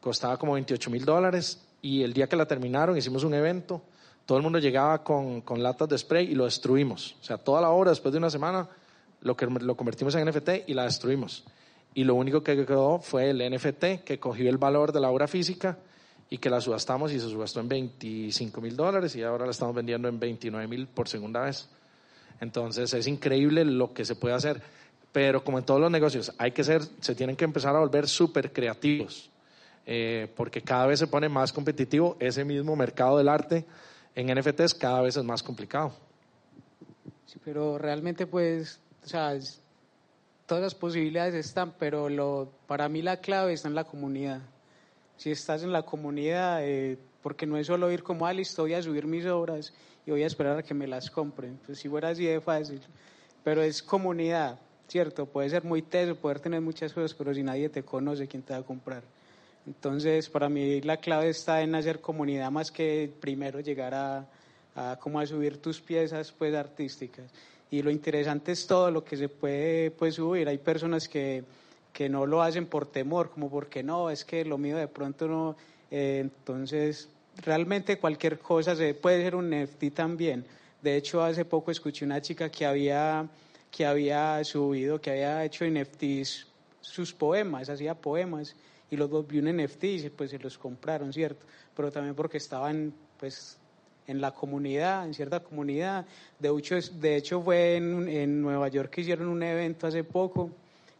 costaba 0.00 0.36
como 0.36 0.52
28 0.52 0.90
mil 0.90 1.04
dólares 1.04 1.66
y 1.80 2.02
el 2.02 2.12
día 2.12 2.28
que 2.28 2.36
la 2.36 2.46
terminaron 2.46 2.96
hicimos 2.96 3.24
un 3.24 3.34
evento, 3.34 3.82
todo 4.26 4.38
el 4.38 4.42
mundo 4.42 4.58
llegaba 4.58 5.02
con, 5.02 5.40
con, 5.40 5.62
latas 5.62 5.88
de 5.88 5.96
spray 5.96 6.30
y 6.30 6.34
lo 6.34 6.44
destruimos. 6.44 7.16
O 7.20 7.24
sea, 7.24 7.38
toda 7.38 7.60
la 7.60 7.70
obra 7.70 7.90
después 7.90 8.12
de 8.12 8.18
una 8.18 8.28
semana 8.28 8.68
lo, 9.20 9.36
que, 9.36 9.46
lo 9.46 9.76
convertimos 9.76 10.14
en 10.14 10.28
NFT 10.28 10.68
y 10.68 10.74
la 10.74 10.84
destruimos. 10.84 11.44
Y 11.94 12.04
lo 12.04 12.14
único 12.14 12.42
que 12.42 12.66
quedó 12.66 12.98
fue 12.98 13.30
el 13.30 13.38
NFT 13.38 14.04
que 14.04 14.18
cogió 14.20 14.50
el 14.50 14.58
valor 14.58 14.92
de 14.92 15.00
la 15.00 15.10
obra 15.10 15.26
física 15.26 15.78
y 16.28 16.38
que 16.38 16.50
la 16.50 16.60
subastamos 16.60 17.12
y 17.12 17.20
se 17.20 17.28
subastó 17.28 17.60
en 17.60 17.68
25 17.68 18.60
mil 18.60 18.76
dólares 18.76 19.14
y 19.16 19.22
ahora 19.22 19.44
la 19.44 19.52
estamos 19.52 19.74
vendiendo 19.74 20.08
en 20.08 20.18
29 20.18 20.66
mil 20.66 20.86
por 20.88 21.08
segunda 21.08 21.42
vez. 21.42 21.68
Entonces 22.40 22.92
es 22.94 23.06
increíble 23.06 23.64
lo 23.64 23.92
que 23.92 24.04
se 24.04 24.14
puede 24.14 24.34
hacer, 24.34 24.62
pero 25.12 25.42
como 25.42 25.58
en 25.58 25.64
todos 25.64 25.80
los 25.80 25.90
negocios, 25.90 26.32
hay 26.38 26.52
que 26.52 26.64
ser, 26.64 26.82
se 27.00 27.14
tienen 27.14 27.36
que 27.36 27.44
empezar 27.44 27.74
a 27.74 27.80
volver 27.80 28.08
súper 28.08 28.52
creativos 28.52 29.30
eh, 29.86 30.30
porque 30.34 30.62
cada 30.62 30.86
vez 30.86 30.98
se 30.98 31.06
pone 31.06 31.28
más 31.28 31.52
competitivo 31.52 32.16
ese 32.18 32.44
mismo 32.44 32.74
mercado 32.74 33.18
del 33.18 33.28
arte 33.28 33.64
en 34.16 34.34
NFTs 34.36 34.74
cada 34.74 35.00
vez 35.00 35.16
es 35.16 35.22
más 35.22 35.44
complicado. 35.44 35.92
Sí, 37.26 37.38
pero 37.44 37.78
realmente 37.78 38.26
pues, 38.26 38.80
o 39.04 39.08
sea, 39.08 39.34
es, 39.34 39.60
todas 40.46 40.64
las 40.64 40.74
posibilidades 40.74 41.34
están, 41.34 41.72
pero 41.78 42.08
lo, 42.08 42.50
para 42.66 42.88
mí 42.88 43.00
la 43.00 43.18
clave 43.18 43.52
está 43.52 43.68
en 43.68 43.76
la 43.76 43.84
comunidad. 43.84 44.40
Si 45.18 45.30
estás 45.30 45.62
en 45.62 45.72
la 45.72 45.82
comunidad, 45.82 46.64
eh, 46.64 46.98
porque 47.26 47.44
no 47.44 47.56
es 47.56 47.66
solo 47.66 47.90
ir 47.90 48.04
como, 48.04 48.24
ah, 48.24 48.32
listo, 48.32 48.62
voy 48.62 48.74
a 48.74 48.80
subir 48.80 49.04
mis 49.04 49.26
obras 49.26 49.72
y 50.06 50.12
voy 50.12 50.22
a 50.22 50.28
esperar 50.28 50.58
a 50.58 50.62
que 50.62 50.74
me 50.74 50.86
las 50.86 51.10
compren. 51.10 51.58
Pues 51.66 51.80
si 51.80 51.88
fuera 51.88 52.10
así 52.10 52.24
de 52.24 52.40
fácil, 52.40 52.80
pero 53.42 53.62
es 53.62 53.82
comunidad, 53.82 54.60
¿cierto? 54.86 55.26
Puede 55.26 55.50
ser 55.50 55.64
muy 55.64 55.82
teso, 55.82 56.14
poder 56.14 56.38
tener 56.38 56.60
muchas 56.60 56.92
cosas, 56.92 57.14
pero 57.14 57.34
si 57.34 57.42
nadie 57.42 57.68
te 57.68 57.82
conoce, 57.82 58.28
¿quién 58.28 58.44
te 58.44 58.52
va 58.52 58.60
a 58.60 58.62
comprar? 58.62 59.02
Entonces, 59.66 60.30
para 60.30 60.48
mí 60.48 60.80
la 60.82 60.98
clave 60.98 61.30
está 61.30 61.62
en 61.62 61.74
hacer 61.74 62.00
comunidad 62.00 62.48
más 62.52 62.70
que 62.70 63.12
primero 63.18 63.58
llegar 63.58 63.92
a, 63.92 64.24
a 64.76 64.96
como 65.00 65.18
a 65.18 65.26
subir 65.26 65.60
tus 65.60 65.80
piezas 65.80 66.30
pues 66.30 66.54
artísticas. 66.54 67.28
Y 67.72 67.82
lo 67.82 67.90
interesante 67.90 68.52
es 68.52 68.68
todo 68.68 68.92
lo 68.92 69.02
que 69.02 69.16
se 69.16 69.28
puede 69.28 69.90
pues 69.90 70.14
subir. 70.14 70.48
Hay 70.48 70.58
personas 70.58 71.08
que, 71.08 71.42
que 71.92 72.08
no 72.08 72.24
lo 72.24 72.40
hacen 72.40 72.66
por 72.66 72.86
temor, 72.86 73.30
como 73.30 73.50
porque 73.50 73.82
no, 73.82 74.10
es 74.10 74.24
que 74.24 74.44
lo 74.44 74.58
mío 74.58 74.76
de 74.76 74.86
pronto 74.86 75.26
no. 75.26 75.56
Eh, 75.90 76.20
entonces, 76.20 77.08
realmente 77.42 77.98
cualquier 77.98 78.38
cosa 78.38 78.74
se 78.76 78.94
puede 78.94 79.22
ser 79.22 79.34
un 79.34 79.50
NFT 79.50 79.92
también. 79.94 80.44
De 80.82 80.96
hecho, 80.96 81.22
hace 81.22 81.44
poco 81.44 81.70
escuché 81.70 82.04
una 82.04 82.20
chica 82.20 82.50
que 82.50 82.66
había, 82.66 83.28
que 83.70 83.86
había 83.86 84.42
subido, 84.44 85.00
que 85.00 85.10
había 85.10 85.44
hecho 85.44 85.64
NFTs 85.64 86.46
sus 86.80 87.12
poemas, 87.12 87.68
hacía 87.68 87.94
poemas 87.94 88.54
y 88.90 88.96
los 88.96 89.10
volvió 89.10 89.42
un 89.42 89.56
NFT 89.56 89.84
y 89.84 90.10
pues 90.10 90.30
se 90.30 90.38
los 90.38 90.56
compraron, 90.56 91.12
¿cierto? 91.12 91.44
Pero 91.74 91.90
también 91.90 92.14
porque 92.14 92.38
estaban 92.38 92.92
pues 93.18 93.58
en 94.06 94.20
la 94.20 94.30
comunidad, 94.30 95.04
en 95.04 95.14
cierta 95.14 95.40
comunidad. 95.40 96.06
De 96.38 96.48
hecho, 96.56 96.76
de 96.76 97.16
hecho 97.16 97.42
fue 97.42 97.76
en, 97.76 98.08
en 98.08 98.40
Nueva 98.40 98.68
York 98.68 98.90
que 98.90 99.00
hicieron 99.00 99.28
un 99.28 99.42
evento 99.42 99.86
hace 99.86 100.04
poco 100.04 100.50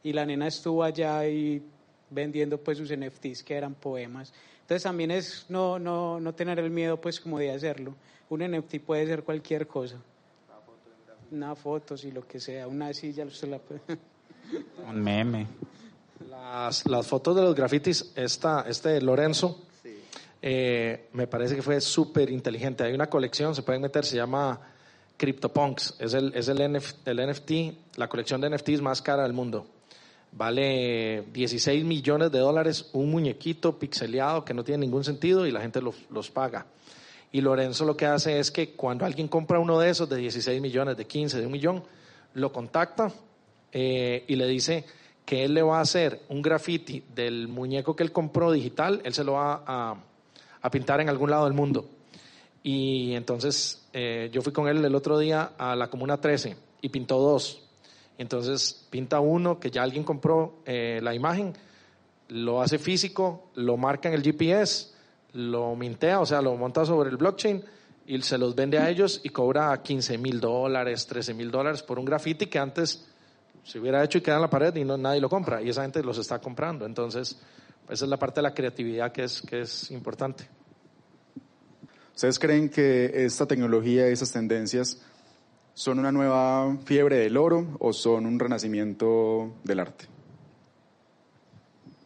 y 0.03 0.12
la 0.12 0.26
nena 0.26 0.49
estuvo 0.49 0.82
allá 0.82 1.26
y 1.28 1.62
vendiendo 2.11 2.59
pues 2.59 2.78
sus 2.78 2.91
NFTs 2.97 3.43
que 3.43 3.55
eran 3.55 3.74
poemas. 3.74 4.32
Entonces 4.67 4.83
también 4.83 5.12
es 5.12 5.47
no, 5.49 5.79
no, 5.79 6.19
no 6.19 6.35
tener 6.35 6.59
el 6.59 6.71
miedo 6.71 7.01
pues 7.01 7.21
como 7.21 7.39
de 7.39 7.53
hacerlo. 7.53 7.95
Un 8.29 8.41
NFT 8.41 8.81
puede 8.85 9.07
ser 9.07 9.23
cualquier 9.23 9.69
cosa. 9.69 9.95
Una 11.31 11.55
foto, 11.55 11.97
si 11.97 12.11
lo 12.11 12.27
que 12.27 12.41
sea, 12.41 12.67
una 12.67 12.93
silla, 12.93 13.25
usted 13.25 13.49
la 13.49 13.61
puede... 13.61 13.81
Un 14.89 15.01
meme. 15.01 15.47
Las, 16.29 16.85
las 16.85 17.07
fotos 17.07 17.37
de 17.37 17.43
los 17.43 17.55
grafitis, 17.55 18.12
esta, 18.17 18.64
este 18.69 19.01
Lorenzo, 19.01 19.62
sí. 19.85 20.01
eh, 20.43 21.11
me 21.12 21.29
parece 21.29 21.55
que 21.55 21.62
fue 21.62 21.81
súper 21.81 22.29
inteligente. 22.29 22.83
Hay 22.83 22.93
una 22.93 23.09
colección, 23.09 23.55
se 23.55 23.62
pueden 23.62 23.83
meter, 23.83 24.05
se 24.05 24.17
llama 24.17 24.61
CryptoPunks. 25.17 25.95
Es, 26.01 26.12
el, 26.14 26.33
es 26.35 26.49
el, 26.49 26.73
NF, 26.73 27.07
el 27.07 27.31
NFT, 27.31 27.99
la 27.99 28.09
colección 28.09 28.41
de 28.41 28.51
NFTs 28.51 28.83
más 28.83 29.01
cara 29.01 29.23
del 29.23 29.33
mundo. 29.33 29.69
Vale 30.37 31.24
16 31.32 31.82
millones 31.82 32.30
de 32.30 32.41
dólares 32.41 32.91
un 32.93 33.11
muñequito 33.11 33.78
pixeleado 33.78 34.45
que 34.45 34.53
no 34.53 34.64
tiene 34.64 34.84
ningún 34.84 35.03
sentido 35.03 35.47
y 35.47 35.51
la 35.51 35.62
gente 35.62 35.80
los, 35.80 35.95
los 36.11 36.30
paga. 36.30 36.66
Y 37.32 37.41
Lorenzo 37.41 37.87
lo 37.87 37.97
que 37.97 38.05
hace 38.05 38.39
es 38.39 38.51
que 38.51 38.72
cuando 38.72 39.07
alguien 39.07 39.28
compra 39.28 39.59
uno 39.59 39.78
de 39.78 39.89
esos 39.89 40.09
de 40.11 40.16
16 40.16 40.61
millones, 40.61 40.99
de 40.99 41.07
15, 41.07 41.41
de 41.41 41.47
un 41.47 41.53
millón, 41.53 41.82
lo 42.34 42.53
contacta 42.53 43.11
eh, 43.72 44.24
y 44.28 44.37
le 44.37 44.47
dice 44.47 44.84
que 45.24 45.43
él 45.45 45.55
le 45.55 45.62
va 45.62 45.78
a 45.78 45.80
hacer 45.80 46.20
un 46.28 46.43
graffiti 46.43 47.03
del 47.14 47.49
muñeco 47.49 47.97
que 47.97 48.03
él 48.03 48.12
compró 48.12 48.53
digital, 48.53 49.01
él 49.05 49.14
se 49.14 49.24
lo 49.24 49.32
va 49.32 49.64
a, 49.66 50.70
pintar 50.70 51.01
en 51.01 51.09
algún 51.09 51.30
lado 51.30 51.45
del 51.45 51.55
mundo. 51.55 51.89
Y 52.62 53.14
entonces 53.14 53.87
eh, 53.93 54.28
yo 54.32 54.43
fui 54.43 54.53
con 54.53 54.68
él 54.68 54.84
el 54.84 54.95
otro 54.95 55.18
día 55.18 55.53
a 55.57 55.76
la 55.76 55.89
Comuna 55.89 56.20
13 56.20 56.57
y 56.82 56.89
pintó 56.91 57.20
dos. 57.20 57.66
Entonces 58.19 58.87
pinta 58.91 59.21
uno 59.21 59.61
que 59.61 59.71
ya 59.71 59.83
alguien 59.83 60.05
compró 60.05 60.61
eh, 60.64 61.01
la 61.03 61.14
imagen, 61.14 61.53
lo 62.29 62.62
hace 62.62 62.79
físico, 62.79 63.51
lo 63.55 63.77
marca 63.77 64.09
en 64.09 64.14
el 64.14 64.23
GPS, 64.23 64.93
lo 65.33 65.77
mintea, 65.77 66.21
o 66.21 66.27
sea, 66.27 66.41
lo 66.41 66.57
monta 66.57 66.85
sobre 66.85 67.11
el 67.11 67.17
blockchain 67.17 67.62
y 68.07 68.23
se 68.23 68.39
los 68.39 68.55
vende 68.55 68.79
a 68.79 68.89
ellos 68.89 69.21
y 69.23 69.31
cobra 69.31 69.83
15 69.83 70.19
mil 70.19 70.41
dólares, 70.41 71.07
13 71.07 71.35
mil 71.35 71.51
dólares 71.51 71.83
por 71.83 71.99
un 71.99 72.05
graffiti 72.05 72.47
que 72.47 72.59
antes 72.59 73.05
se 73.64 73.81
hubiera 73.81 74.03
hecho 74.03 74.19
y 74.19 74.21
queda 74.21 74.37
en 74.37 74.43
la 74.43 74.51
pared 74.51 74.75
y 74.77 74.85
no, 74.85 74.97
nadie 74.97 75.21
lo 75.21 75.29
compra 75.29 75.61
y 75.61 75.69
esa 75.69 75.83
gente 75.83 76.03
los 76.03 76.19
está 76.19 76.39
comprando. 76.39 76.87
Entonces, 76.87 77.37
esa 77.89 78.05
es 78.05 78.09
la 78.09 78.17
parte 78.17 78.37
de 78.37 78.43
la 78.43 78.55
creatividad 78.55 79.12
que 79.12 79.25
es, 79.25 79.43
que 79.43 79.61
es 79.61 79.91
importante. 79.91 80.49
¿Ustedes 82.14 82.39
creen 82.39 82.71
que 82.71 83.27
esta 83.27 83.45
tecnología 83.45 84.09
y 84.09 84.12
esas 84.12 84.33
tendencias 84.33 85.03
son 85.77 85.99
una 85.99 86.11
nueva 86.11 86.74
fiebre 86.87 87.16
del 87.16 87.37
oro 87.37 87.77
o 87.81 87.93
son 87.93 88.24
un 88.24 88.39
renacimiento 88.39 89.57
del 89.62 89.81
arte? 89.81 90.07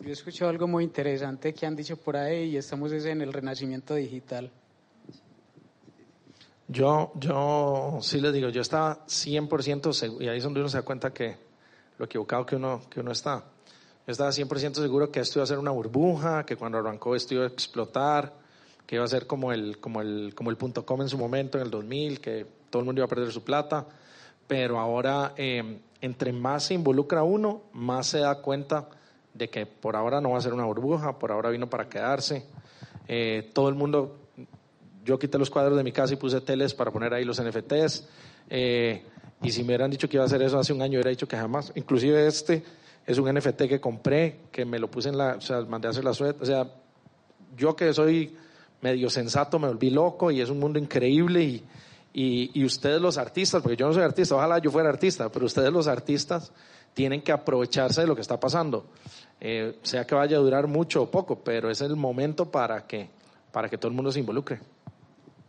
Yo 0.01 0.09
he 0.09 0.13
escuchado 0.13 0.51
algo 0.51 0.67
muy 0.67 0.83
interesante 0.83 1.55
que 1.55 1.67
han 1.67 1.77
dicho 1.77 1.97
por 1.97 2.17
ahí 2.17 2.51
y 2.51 2.57
estamos 2.57 2.91
en 2.91 3.21
el 3.21 3.33
renacimiento 3.33 3.95
digital. 3.95 4.51
Yo, 6.67 7.13
yo 7.15 7.99
sí 8.03 8.21
les 8.21 8.33
digo, 8.33 8.49
yo 8.49 8.61
estaba 8.61 9.07
100% 9.07 9.93
seguro, 9.93 10.25
y 10.25 10.29
ahí 10.29 10.39
es 10.39 10.43
donde 10.43 10.59
uno 10.59 10.69
se 10.69 10.79
da 10.79 10.83
cuenta 10.83 11.13
que 11.13 11.37
lo 11.97 12.07
equivocado 12.07 12.45
que 12.45 12.57
uno, 12.57 12.81
que 12.91 12.99
uno 12.99 13.13
está. 13.13 13.45
Yo 14.05 14.11
estaba 14.11 14.31
100% 14.31 14.75
seguro 14.75 15.13
que 15.13 15.21
esto 15.21 15.39
iba 15.39 15.45
a 15.45 15.47
ser 15.47 15.59
una 15.59 15.71
burbuja, 15.71 16.45
que 16.45 16.57
cuando 16.57 16.79
arrancó 16.79 17.15
esto 17.15 17.35
iba 17.35 17.45
a 17.45 17.49
explotar, 17.49 18.35
que 18.85 18.97
iba 18.97 19.05
a 19.05 19.09
ser 19.09 19.29
como 19.29 19.53
el, 19.53 19.79
como 19.79 20.01
el, 20.01 20.33
como 20.35 20.51
el 20.51 20.57
punto 20.57 20.85
com 20.85 21.01
en 21.03 21.09
su 21.09 21.19
momento, 21.19 21.59
en 21.59 21.65
el 21.65 21.71
2000, 21.71 22.21
que 22.21 22.60
todo 22.71 22.81
el 22.81 22.87
mundo 22.87 23.01
iba 23.01 23.07
a 23.07 23.09
perder 23.09 23.33
su 23.33 23.45
plata. 23.45 23.87
Pero 24.47 24.79
ahora 24.81 25.35
eh, 25.37 25.81
entre 26.01 26.33
más 26.33 26.65
se 26.65 26.75
involucra 26.75 27.23
uno, 27.23 27.63
más 27.73 28.07
se 28.09 28.21
da 28.21 28.37
cuenta 28.41 28.89
de 29.35 29.49
que 29.49 29.67
por 29.67 29.97
ahora 29.97 30.21
no 30.21 30.31
va 30.31 30.39
a 30.39 30.41
ser 30.41 30.53
una 30.53 30.65
burbuja, 30.65 31.19
por 31.19 31.31
ahora 31.31 31.51
vino 31.51 31.69
para 31.69 31.89
quedarse. 31.89 32.47
Eh, 33.07 33.51
todo 33.53 33.69
el 33.69 33.75
mundo, 33.75 34.17
yo 35.05 35.19
quité 35.19 35.39
los 35.39 35.51
cuadros 35.51 35.77
de 35.77 35.85
mi 35.85 35.93
casa 35.93 36.15
y 36.15 36.17
puse 36.17 36.41
teles 36.41 36.75
para 36.75 36.91
poner 36.91 37.15
ahí 37.15 37.25
los 37.25 37.41
NFTs. 37.41 38.09
Eh, 38.49 39.05
y 39.43 39.51
si 39.51 39.63
me 39.63 39.69
hubieran 39.69 39.91
dicho 39.91 40.09
que 40.09 40.17
iba 40.17 40.25
a 40.25 40.27
hacer 40.27 40.43
eso 40.43 40.59
hace 40.59 40.73
un 40.73 40.83
año, 40.83 40.95
hubiera 40.95 41.11
dicho 41.11 41.29
que 41.29 41.37
jamás. 41.37 41.73
Inclusive 41.75 42.27
este 42.27 42.63
es 43.07 43.19
un 43.19 43.33
NFT 43.33 43.63
que 43.63 43.81
compré, 43.81 44.41
que 44.51 44.65
me 44.65 44.79
lo 44.79 44.91
puse 44.91 45.09
en 45.09 45.19
la, 45.19 45.37
o 45.37 45.41
sea, 45.41 45.61
mandé 45.63 45.89
a 45.89 45.91
hacer 45.93 46.05
la 46.05 46.13
suerte. 46.13 46.43
O 46.43 46.47
sea, 46.47 46.67
yo 47.57 47.77
que 47.77 47.93
soy 47.93 48.37
medio 48.83 49.11
sensato 49.11 49.59
me 49.59 49.69
volví 49.69 49.91
loco 49.91 50.31
y 50.31 50.41
es 50.41 50.49
un 50.49 50.59
mundo 50.59 50.79
increíble 50.79 51.43
y, 51.43 51.65
y, 52.13 52.65
ustedes 52.65 53.01
los 53.01 53.19
artistas, 53.19 53.63
porque 53.63 53.77
yo 53.77 53.87
no 53.87 53.93
soy 53.93 54.03
artista, 54.03 54.35
ojalá 54.35 54.59
yo 54.59 54.71
fuera 54.71 54.89
artista, 54.89 55.31
pero 55.31 55.47
ustedes 55.47 55.73
los 55.73 55.87
artistas 55.87 56.53
tienen 56.93 57.23
que 57.23 57.33
aprovecharse 57.33 58.01
de 58.01 58.07
lo 58.07 58.15
que 58.15 58.23
está 58.23 58.39
pasando. 58.39 58.87
Eh, 59.41 59.79
sea 59.83 60.07
que 60.07 60.15
vaya 60.15 60.37
a 60.37 60.41
durar 60.41 60.67
mucho 60.67 61.03
o 61.03 61.11
poco, 61.11 61.39
pero 61.39 61.71
es 61.71 61.81
el 61.81 61.97
momento 61.97 62.51
para 62.51 62.87
que, 62.87 63.09
para 63.53 63.69
que 63.69 63.79
todo 63.79 63.89
el 63.89 63.95
mundo 63.95 64.11
se 64.11 64.21
involucre. 64.21 64.59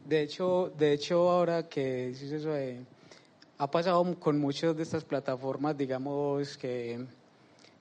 De 0.06 0.22
hecho, 0.22 0.72
de 0.78 0.94
hecho 0.94 1.30
ahora 1.30 1.68
que 1.68 2.08
dices 2.08 2.32
eso, 2.32 2.52
ha 3.58 3.70
pasado 3.70 4.16
con 4.20 4.40
muchas 4.40 4.76
de 4.76 4.84
estas 4.84 5.04
plataformas, 5.04 5.78
digamos 5.78 6.58
que, 6.58 7.06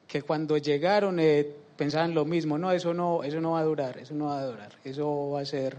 que 0.07 0.23
cuando 0.23 0.57
llegaron 0.57 1.21
eh, 1.21 1.47
pensaban 1.77 2.15
lo 2.15 2.25
mismo, 2.25 2.59
no, 2.59 2.73
eso 2.73 2.95
no, 2.95 3.23
eso 3.25 3.41
no 3.41 3.53
va 3.53 3.61
a 3.61 3.65
durar, 3.65 3.99
eso 3.99 4.15
no 4.15 4.27
va 4.27 4.41
a 4.41 4.47
durar, 4.47 4.73
eso 4.85 5.31
va 5.31 5.41
a 5.41 5.45
ser 5.45 5.77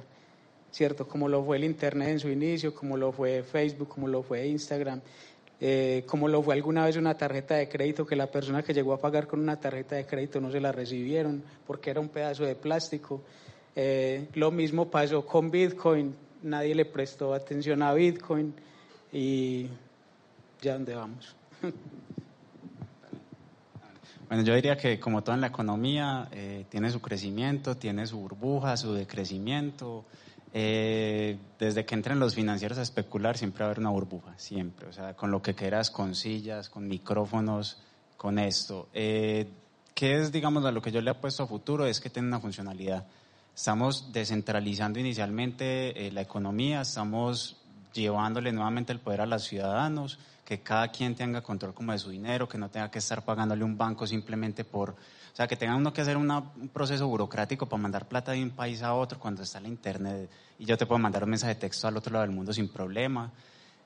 cierto, 0.71 1.07
como 1.07 1.27
lo 1.27 1.43
fue 1.43 1.57
el 1.57 1.63
internet 1.63 2.09
en 2.09 2.19
su 2.19 2.29
inicio, 2.29 2.73
como 2.73 2.97
lo 2.97 3.11
fue 3.11 3.43
Facebook, 3.43 3.89
como 3.89 4.07
lo 4.07 4.23
fue 4.23 4.47
Instagram. 4.47 5.01
Eh, 5.63 6.03
como 6.07 6.27
lo 6.27 6.41
fue 6.41 6.55
alguna 6.55 6.85
vez 6.85 6.95
una 6.95 7.15
tarjeta 7.15 7.53
de 7.53 7.69
crédito 7.69 8.03
que 8.03 8.15
la 8.15 8.25
persona 8.25 8.63
que 8.63 8.73
llegó 8.73 8.93
a 8.93 8.99
pagar 8.99 9.27
con 9.27 9.39
una 9.39 9.59
tarjeta 9.59 9.95
de 9.95 10.07
crédito 10.07 10.41
no 10.41 10.51
se 10.51 10.59
la 10.59 10.71
recibieron 10.71 11.43
porque 11.67 11.91
era 11.91 11.99
un 11.99 12.09
pedazo 12.09 12.45
de 12.45 12.55
plástico. 12.55 13.21
Eh, 13.75 14.27
lo 14.33 14.49
mismo 14.49 14.89
pasó 14.89 15.23
con 15.23 15.51
Bitcoin, 15.51 16.15
nadie 16.41 16.73
le 16.73 16.85
prestó 16.85 17.33
atención 17.35 17.83
a 17.83 17.93
Bitcoin 17.93 18.55
y 19.13 19.67
ya 20.61 20.73
dónde 20.73 20.95
vamos. 20.95 21.35
Bueno, 24.27 24.45
yo 24.45 24.55
diría 24.55 24.77
que 24.77 24.97
como 24.97 25.21
todo 25.23 25.35
en 25.35 25.41
la 25.41 25.47
economía, 25.47 26.29
eh, 26.31 26.63
tiene 26.69 26.89
su 26.89 27.01
crecimiento, 27.01 27.75
tiene 27.75 28.07
su 28.07 28.17
burbuja, 28.17 28.77
su 28.77 28.93
decrecimiento. 28.93 30.05
Eh, 30.53 31.37
desde 31.57 31.85
que 31.85 31.95
entren 31.95 32.19
los 32.19 32.35
financieros 32.35 32.77
a 32.77 32.81
especular, 32.81 33.37
siempre 33.37 33.63
va 33.63 33.67
a 33.67 33.69
haber 33.69 33.79
una 33.79 33.89
burbuja, 33.89 34.33
siempre. 34.37 34.87
O 34.87 34.93
sea, 34.93 35.15
con 35.15 35.31
lo 35.31 35.41
que 35.41 35.55
quieras, 35.55 35.91
con 35.91 36.15
sillas, 36.15 36.69
con 36.69 36.87
micrófonos, 36.87 37.77
con 38.17 38.37
esto. 38.37 38.89
Eh, 38.93 39.47
¿Qué 39.93 40.19
es, 40.19 40.31
digamos, 40.31 40.65
a 40.65 40.71
lo 40.71 40.81
que 40.81 40.91
yo 40.91 41.01
le 41.01 41.11
he 41.11 41.15
puesto 41.15 41.43
a 41.43 41.47
futuro? 41.47 41.85
Es 41.85 41.99
que 41.99 42.09
tiene 42.09 42.27
una 42.27 42.39
funcionalidad. 42.39 43.05
Estamos 43.55 44.11
descentralizando 44.11 44.99
inicialmente 44.99 46.07
eh, 46.07 46.11
la 46.11 46.21
economía, 46.21 46.81
estamos 46.81 47.57
llevándole 47.93 48.51
nuevamente 48.51 48.93
el 48.93 48.99
poder 48.99 49.21
a 49.21 49.25
los 49.25 49.43
ciudadanos, 49.43 50.19
que 50.45 50.61
cada 50.61 50.87
quien 50.89 51.15
tenga 51.15 51.41
control 51.41 51.73
como 51.73 51.91
de 51.91 51.99
su 51.99 52.09
dinero, 52.09 52.47
que 52.47 52.57
no 52.57 52.69
tenga 52.69 52.89
que 52.89 52.99
estar 52.99 53.23
pagándole 53.23 53.63
un 53.63 53.77
banco 53.77 54.07
simplemente 54.07 54.63
por 54.63 54.95
o 55.31 55.35
sea, 55.35 55.47
que 55.47 55.55
tengan 55.55 55.77
uno 55.77 55.93
que 55.93 56.01
hacer 56.01 56.17
un 56.17 56.69
proceso 56.73 57.07
burocrático 57.07 57.65
para 57.65 57.81
mandar 57.81 58.07
plata 58.07 58.33
de 58.33 58.43
un 58.43 58.49
país 58.49 58.81
a 58.81 58.93
otro 58.93 59.17
cuando 59.17 59.43
está 59.43 59.59
la 59.59 59.69
internet 59.69 60.29
y 60.59 60.65
yo 60.65 60.77
te 60.77 60.85
puedo 60.85 60.99
mandar 60.99 61.23
un 61.23 61.29
mensaje 61.29 61.55
de 61.55 61.59
texto 61.61 61.87
al 61.87 61.97
otro 61.97 62.11
lado 62.13 62.25
del 62.25 62.35
mundo 62.35 62.53
sin 62.53 62.69
problema. 62.69 63.31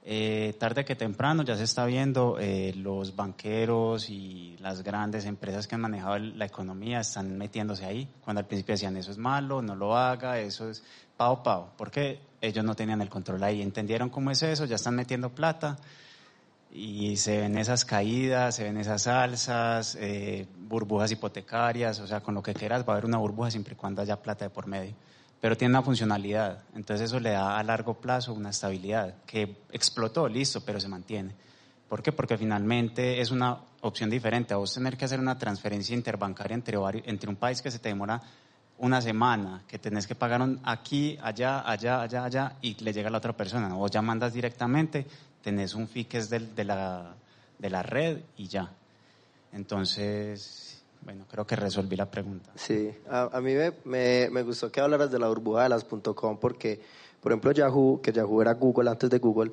Eh, 0.08 0.56
tarde 0.60 0.86
que 0.86 0.96
temprano 0.96 1.42
ya 1.44 1.56
se 1.56 1.64
está 1.64 1.86
viendo, 1.86 2.38
eh, 2.40 2.74
los 2.76 3.16
banqueros 3.16 4.10
y 4.10 4.56
las 4.60 4.84
grandes 4.84 5.26
empresas 5.26 5.68
que 5.68 5.76
han 5.76 5.82
manejado 5.82 6.20
la 6.20 6.46
economía 6.46 7.00
están 7.00 7.38
metiéndose 7.38 7.86
ahí. 7.86 8.08
Cuando 8.24 8.40
al 8.40 8.46
principio 8.46 8.74
decían 8.74 8.98
eso 8.98 9.12
es 9.12 9.18
malo, 9.18 9.62
no 9.62 9.76
lo 9.76 9.98
haga, 9.98 10.40
eso 10.40 10.70
es 10.70 10.84
pao 11.18 11.42
pao, 11.42 11.72
porque 11.76 12.20
ellos 12.42 12.64
no 12.64 12.76
tenían 12.76 13.02
el 13.02 13.10
control 13.10 13.44
ahí. 13.44 13.62
Entendieron 13.62 14.10
cómo 14.10 14.30
es 14.30 14.44
eso, 14.44 14.66
ya 14.66 14.76
están 14.76 14.96
metiendo 14.96 15.30
plata 15.30 15.78
y 16.78 17.16
se 17.16 17.38
ven 17.38 17.58
esas 17.58 17.86
caídas, 17.86 18.56
se 18.56 18.66
ven 18.66 18.76
esas 18.78 19.08
alzas, 19.08 19.98
eh, 19.98 20.46
burbujas 20.58 21.10
hipotecarias, 21.10 22.02
o 22.02 22.08
sea, 22.08 22.20
con 22.20 22.36
lo 22.36 22.44
que 22.44 22.54
quieras 22.54 22.84
va 22.84 22.90
a 22.90 22.92
haber 22.98 23.06
una 23.06 23.18
burbuja 23.18 23.50
siempre 23.50 23.76
y 23.76 23.78
cuando 23.78 24.02
haya 24.02 24.22
plata 24.22 24.44
de 24.44 24.50
por 24.50 24.68
medio. 24.68 24.94
Pero 25.40 25.56
tiene 25.56 25.72
una 25.72 25.84
funcionalidad, 25.84 26.64
entonces 26.76 27.06
eso 27.06 27.22
le 27.22 27.32
da 27.32 27.58
a 27.58 27.64
largo 27.64 27.94
plazo 27.94 28.34
una 28.34 28.50
estabilidad 28.50 29.16
que 29.26 29.56
explotó, 29.72 30.28
listo, 30.28 30.66
pero 30.66 30.82
se 30.82 30.90
mantiene. 30.90 31.34
¿Por 31.88 32.04
qué? 32.04 32.12
Porque 32.12 32.38
finalmente 32.38 33.22
es 33.22 33.32
una 33.32 33.58
opción 33.82 34.10
diferente. 34.10 34.54
A 34.54 34.58
vos 34.58 34.74
tener 34.74 34.98
que 34.98 35.06
hacer 35.06 35.20
una 35.20 35.38
transferencia 35.38 35.96
interbancaria 35.96 36.56
entre, 36.56 36.78
entre 37.06 37.30
un 37.30 37.38
país 37.38 37.62
que 37.62 37.72
se 37.72 37.80
te 37.80 37.88
demora 37.90 38.22
una 38.80 39.02
semana, 39.02 39.64
que 39.68 39.80
tenés 39.80 40.06
que 40.06 40.16
pagar 40.16 40.46
aquí, 40.64 41.18
allá, 41.22 41.62
allá, 41.70 42.02
allá, 42.02 42.26
allá, 42.26 42.56
y 42.62 42.76
le 42.84 42.92
llega 42.92 43.08
a 43.08 43.12
la 43.12 43.20
otra 43.20 43.34
persona. 43.34 43.70
Vos 43.70 43.92
ya 43.92 44.02
mandas 44.02 44.34
directamente, 44.34 45.06
tenés 45.46 45.76
un 45.76 45.88
fee 45.88 46.06
que 46.06 46.18
es 46.18 46.32
de, 46.32 46.64
la, 46.64 47.16
de 47.60 47.70
la 47.70 47.84
red 47.84 48.18
y 48.36 48.48
ya. 48.48 48.72
Entonces, 49.54 50.82
bueno, 51.04 51.26
creo 51.30 51.46
que 51.46 51.56
resolví 51.56 51.96
la 51.96 52.10
pregunta. 52.10 52.50
Sí, 52.56 52.90
a, 53.08 53.30
a 53.32 53.42
mí 53.42 53.54
me, 53.54 54.28
me, 54.32 54.42
gustó 54.42 54.72
que 54.72 54.82
hablaras 54.82 55.12
de 55.12 55.20
la 55.20 55.28
burbuja 55.28 55.62
de 55.62 55.70
las 55.70 55.84
.com 55.84 56.40
porque, 56.40 56.82
por 57.22 57.32
ejemplo, 57.32 57.52
Yahoo, 57.52 58.02
que 58.02 58.12
Yahoo 58.12 58.42
era 58.42 58.56
Google 58.56 58.90
antes 58.90 59.08
de 59.12 59.20
Google, 59.20 59.52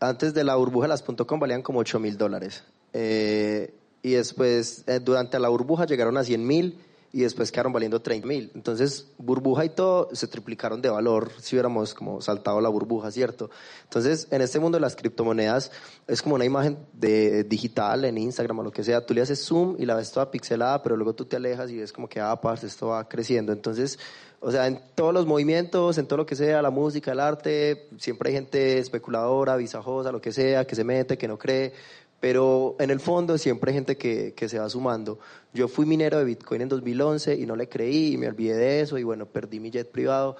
antes 0.00 0.34
de 0.34 0.42
la 0.42 0.56
burbuja 0.56 0.86
de 0.86 0.88
las 0.88 1.02
.com 1.02 1.38
valían 1.38 1.62
como 1.62 1.78
8 1.78 2.00
mil 2.00 2.18
dólares. 2.18 2.64
Eh, 2.92 3.72
y 4.02 4.10
después, 4.10 4.82
eh, 4.88 4.98
durante 4.98 5.38
la 5.38 5.48
burbuja 5.48 5.86
llegaron 5.86 6.16
a 6.16 6.24
100 6.24 6.44
mil 6.44 6.76
y 7.12 7.22
después 7.22 7.50
quedaron 7.50 7.72
valiendo 7.72 8.00
30 8.00 8.26
mil. 8.26 8.52
Entonces, 8.54 9.08
burbuja 9.18 9.64
y 9.64 9.70
todo 9.70 10.08
se 10.12 10.28
triplicaron 10.28 10.80
de 10.80 10.90
valor 10.90 11.30
si 11.40 11.56
hubiéramos 11.56 11.92
como 11.92 12.20
saltado 12.20 12.60
la 12.60 12.68
burbuja, 12.68 13.10
¿cierto? 13.10 13.50
Entonces, 13.84 14.28
en 14.30 14.42
este 14.42 14.60
mundo 14.60 14.76
de 14.76 14.82
las 14.82 14.94
criptomonedas 14.94 15.72
es 16.06 16.22
como 16.22 16.36
una 16.36 16.44
imagen 16.44 16.78
de, 16.92 17.42
digital 17.44 18.04
en 18.04 18.16
Instagram 18.18 18.60
o 18.60 18.62
lo 18.62 18.70
que 18.70 18.84
sea. 18.84 19.04
Tú 19.04 19.14
le 19.14 19.22
haces 19.22 19.44
zoom 19.44 19.76
y 19.78 19.86
la 19.86 19.96
ves 19.96 20.12
toda 20.12 20.30
pixelada, 20.30 20.82
pero 20.82 20.96
luego 20.96 21.14
tú 21.14 21.24
te 21.24 21.36
alejas 21.36 21.70
y 21.70 21.78
ves 21.78 21.92
como 21.92 22.08
que, 22.08 22.20
ah, 22.20 22.40
parce, 22.40 22.66
esto 22.66 22.88
va 22.88 23.08
creciendo. 23.08 23.52
Entonces, 23.52 23.98
o 24.38 24.52
sea, 24.52 24.68
en 24.68 24.80
todos 24.94 25.12
los 25.12 25.26
movimientos, 25.26 25.98
en 25.98 26.06
todo 26.06 26.18
lo 26.18 26.26
que 26.26 26.36
sea, 26.36 26.62
la 26.62 26.70
música, 26.70 27.10
el 27.12 27.20
arte, 27.20 27.88
siempre 27.98 28.30
hay 28.30 28.36
gente 28.36 28.78
especuladora, 28.78 29.56
visajosa, 29.56 30.12
lo 30.12 30.20
que 30.20 30.32
sea, 30.32 30.64
que 30.64 30.76
se 30.76 30.84
mete, 30.84 31.18
que 31.18 31.28
no 31.28 31.36
cree 31.36 31.72
pero 32.20 32.76
en 32.78 32.90
el 32.90 33.00
fondo 33.00 33.38
siempre 33.38 33.70
hay 33.70 33.76
gente 33.76 33.96
que, 33.96 34.34
que, 34.34 34.48
se 34.48 34.58
va 34.58 34.68
sumando. 34.68 35.18
Yo 35.54 35.68
fui 35.68 35.86
minero 35.86 36.18
de 36.18 36.24
Bitcoin 36.24 36.60
en 36.60 36.68
2011 36.68 37.34
y 37.34 37.46
no 37.46 37.56
le 37.56 37.68
creí 37.68 38.12
y 38.12 38.16
me 38.18 38.28
olvidé 38.28 38.56
de 38.56 38.80
eso 38.82 38.98
y 38.98 39.02
bueno, 39.02 39.24
perdí 39.24 39.58
mi 39.58 39.70
jet 39.70 39.90
privado, 39.90 40.36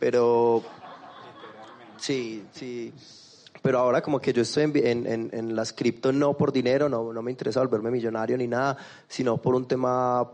pero 0.00 0.62
sí, 1.98 2.44
sí. 2.52 2.92
Pero 3.62 3.78
ahora 3.78 4.02
como 4.02 4.18
que 4.20 4.32
yo 4.32 4.42
estoy 4.42 4.64
en, 4.64 5.06
en, 5.06 5.30
en 5.32 5.54
las 5.54 5.72
cripto 5.72 6.12
no 6.12 6.36
por 6.36 6.50
dinero, 6.50 6.88
no, 6.88 7.12
no 7.12 7.22
me 7.22 7.30
interesa 7.30 7.60
volverme 7.60 7.90
millonario 7.90 8.36
ni 8.36 8.48
nada, 8.48 8.76
sino 9.06 9.36
por 9.36 9.54
un 9.54 9.68
tema 9.68 10.28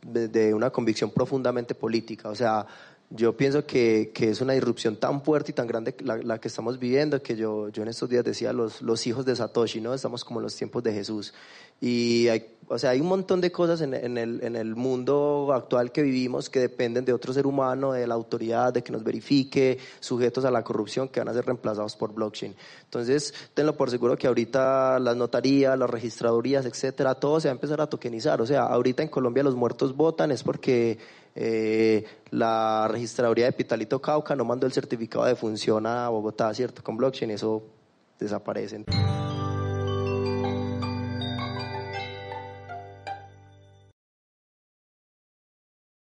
de, 0.00 0.28
de 0.28 0.54
una 0.54 0.70
convicción 0.70 1.10
profundamente 1.10 1.74
política. 1.74 2.28
O 2.28 2.34
sea, 2.34 2.66
yo 3.10 3.36
pienso 3.36 3.64
que, 3.64 4.10
que, 4.12 4.28
es 4.30 4.40
una 4.42 4.54
irrupción 4.54 4.96
tan 4.96 5.22
fuerte 5.22 5.52
y 5.52 5.54
tan 5.54 5.66
grande 5.66 5.94
la, 6.00 6.18
la, 6.18 6.38
que 6.38 6.48
estamos 6.48 6.78
viviendo 6.78 7.22
que 7.22 7.36
yo, 7.36 7.70
yo 7.70 7.82
en 7.82 7.88
estos 7.88 8.08
días 8.10 8.22
decía 8.22 8.52
los, 8.52 8.82
los 8.82 9.06
hijos 9.06 9.24
de 9.24 9.34
Satoshi, 9.34 9.80
¿no? 9.80 9.94
Estamos 9.94 10.24
como 10.24 10.40
en 10.40 10.44
los 10.44 10.54
tiempos 10.54 10.82
de 10.82 10.92
Jesús. 10.92 11.32
Y 11.80 12.28
hay, 12.28 12.56
o 12.66 12.78
sea, 12.78 12.90
hay 12.90 13.00
un 13.00 13.06
montón 13.06 13.40
de 13.40 13.50
cosas 13.50 13.80
en, 13.80 13.94
en, 13.94 14.18
el, 14.18 14.44
en 14.44 14.56
el 14.56 14.76
mundo 14.76 15.52
actual 15.54 15.90
que 15.90 16.02
vivimos 16.02 16.50
que 16.50 16.60
dependen 16.60 17.06
de 17.06 17.14
otro 17.14 17.32
ser 17.32 17.46
humano, 17.46 17.92
de 17.92 18.06
la 18.06 18.14
autoridad, 18.14 18.74
de 18.74 18.82
que 18.82 18.92
nos 18.92 19.04
verifique, 19.04 19.78
sujetos 20.00 20.44
a 20.44 20.50
la 20.50 20.62
corrupción 20.62 21.08
que 21.08 21.20
van 21.20 21.28
a 21.28 21.32
ser 21.32 21.46
reemplazados 21.46 21.96
por 21.96 22.12
blockchain. 22.12 22.54
Entonces, 22.84 23.32
tenlo 23.54 23.74
por 23.74 23.90
seguro 23.90 24.18
que 24.18 24.26
ahorita 24.26 24.98
las 24.98 25.16
notarías, 25.16 25.78
las 25.78 25.88
registradurías, 25.88 26.66
etcétera, 26.66 27.14
todo 27.14 27.40
se 27.40 27.48
va 27.48 27.52
a 27.52 27.54
empezar 27.54 27.80
a 27.80 27.86
tokenizar. 27.86 28.42
O 28.42 28.46
sea, 28.46 28.64
ahorita 28.64 29.02
en 29.02 29.08
Colombia 29.08 29.42
los 29.42 29.54
muertos 29.54 29.96
votan 29.96 30.30
es 30.30 30.42
porque 30.42 30.98
eh, 31.40 32.04
la 32.30 32.88
registraduría 32.88 33.44
de 33.46 33.52
Pitalito 33.52 34.00
Cauca 34.02 34.34
no 34.34 34.44
mandó 34.44 34.66
el 34.66 34.72
certificado 34.72 35.24
de 35.24 35.36
función 35.36 35.86
a 35.86 36.08
Bogotá, 36.08 36.52
¿cierto? 36.52 36.82
Con 36.82 36.96
blockchain, 36.96 37.30
eso 37.30 37.62
desaparece. 38.18 38.84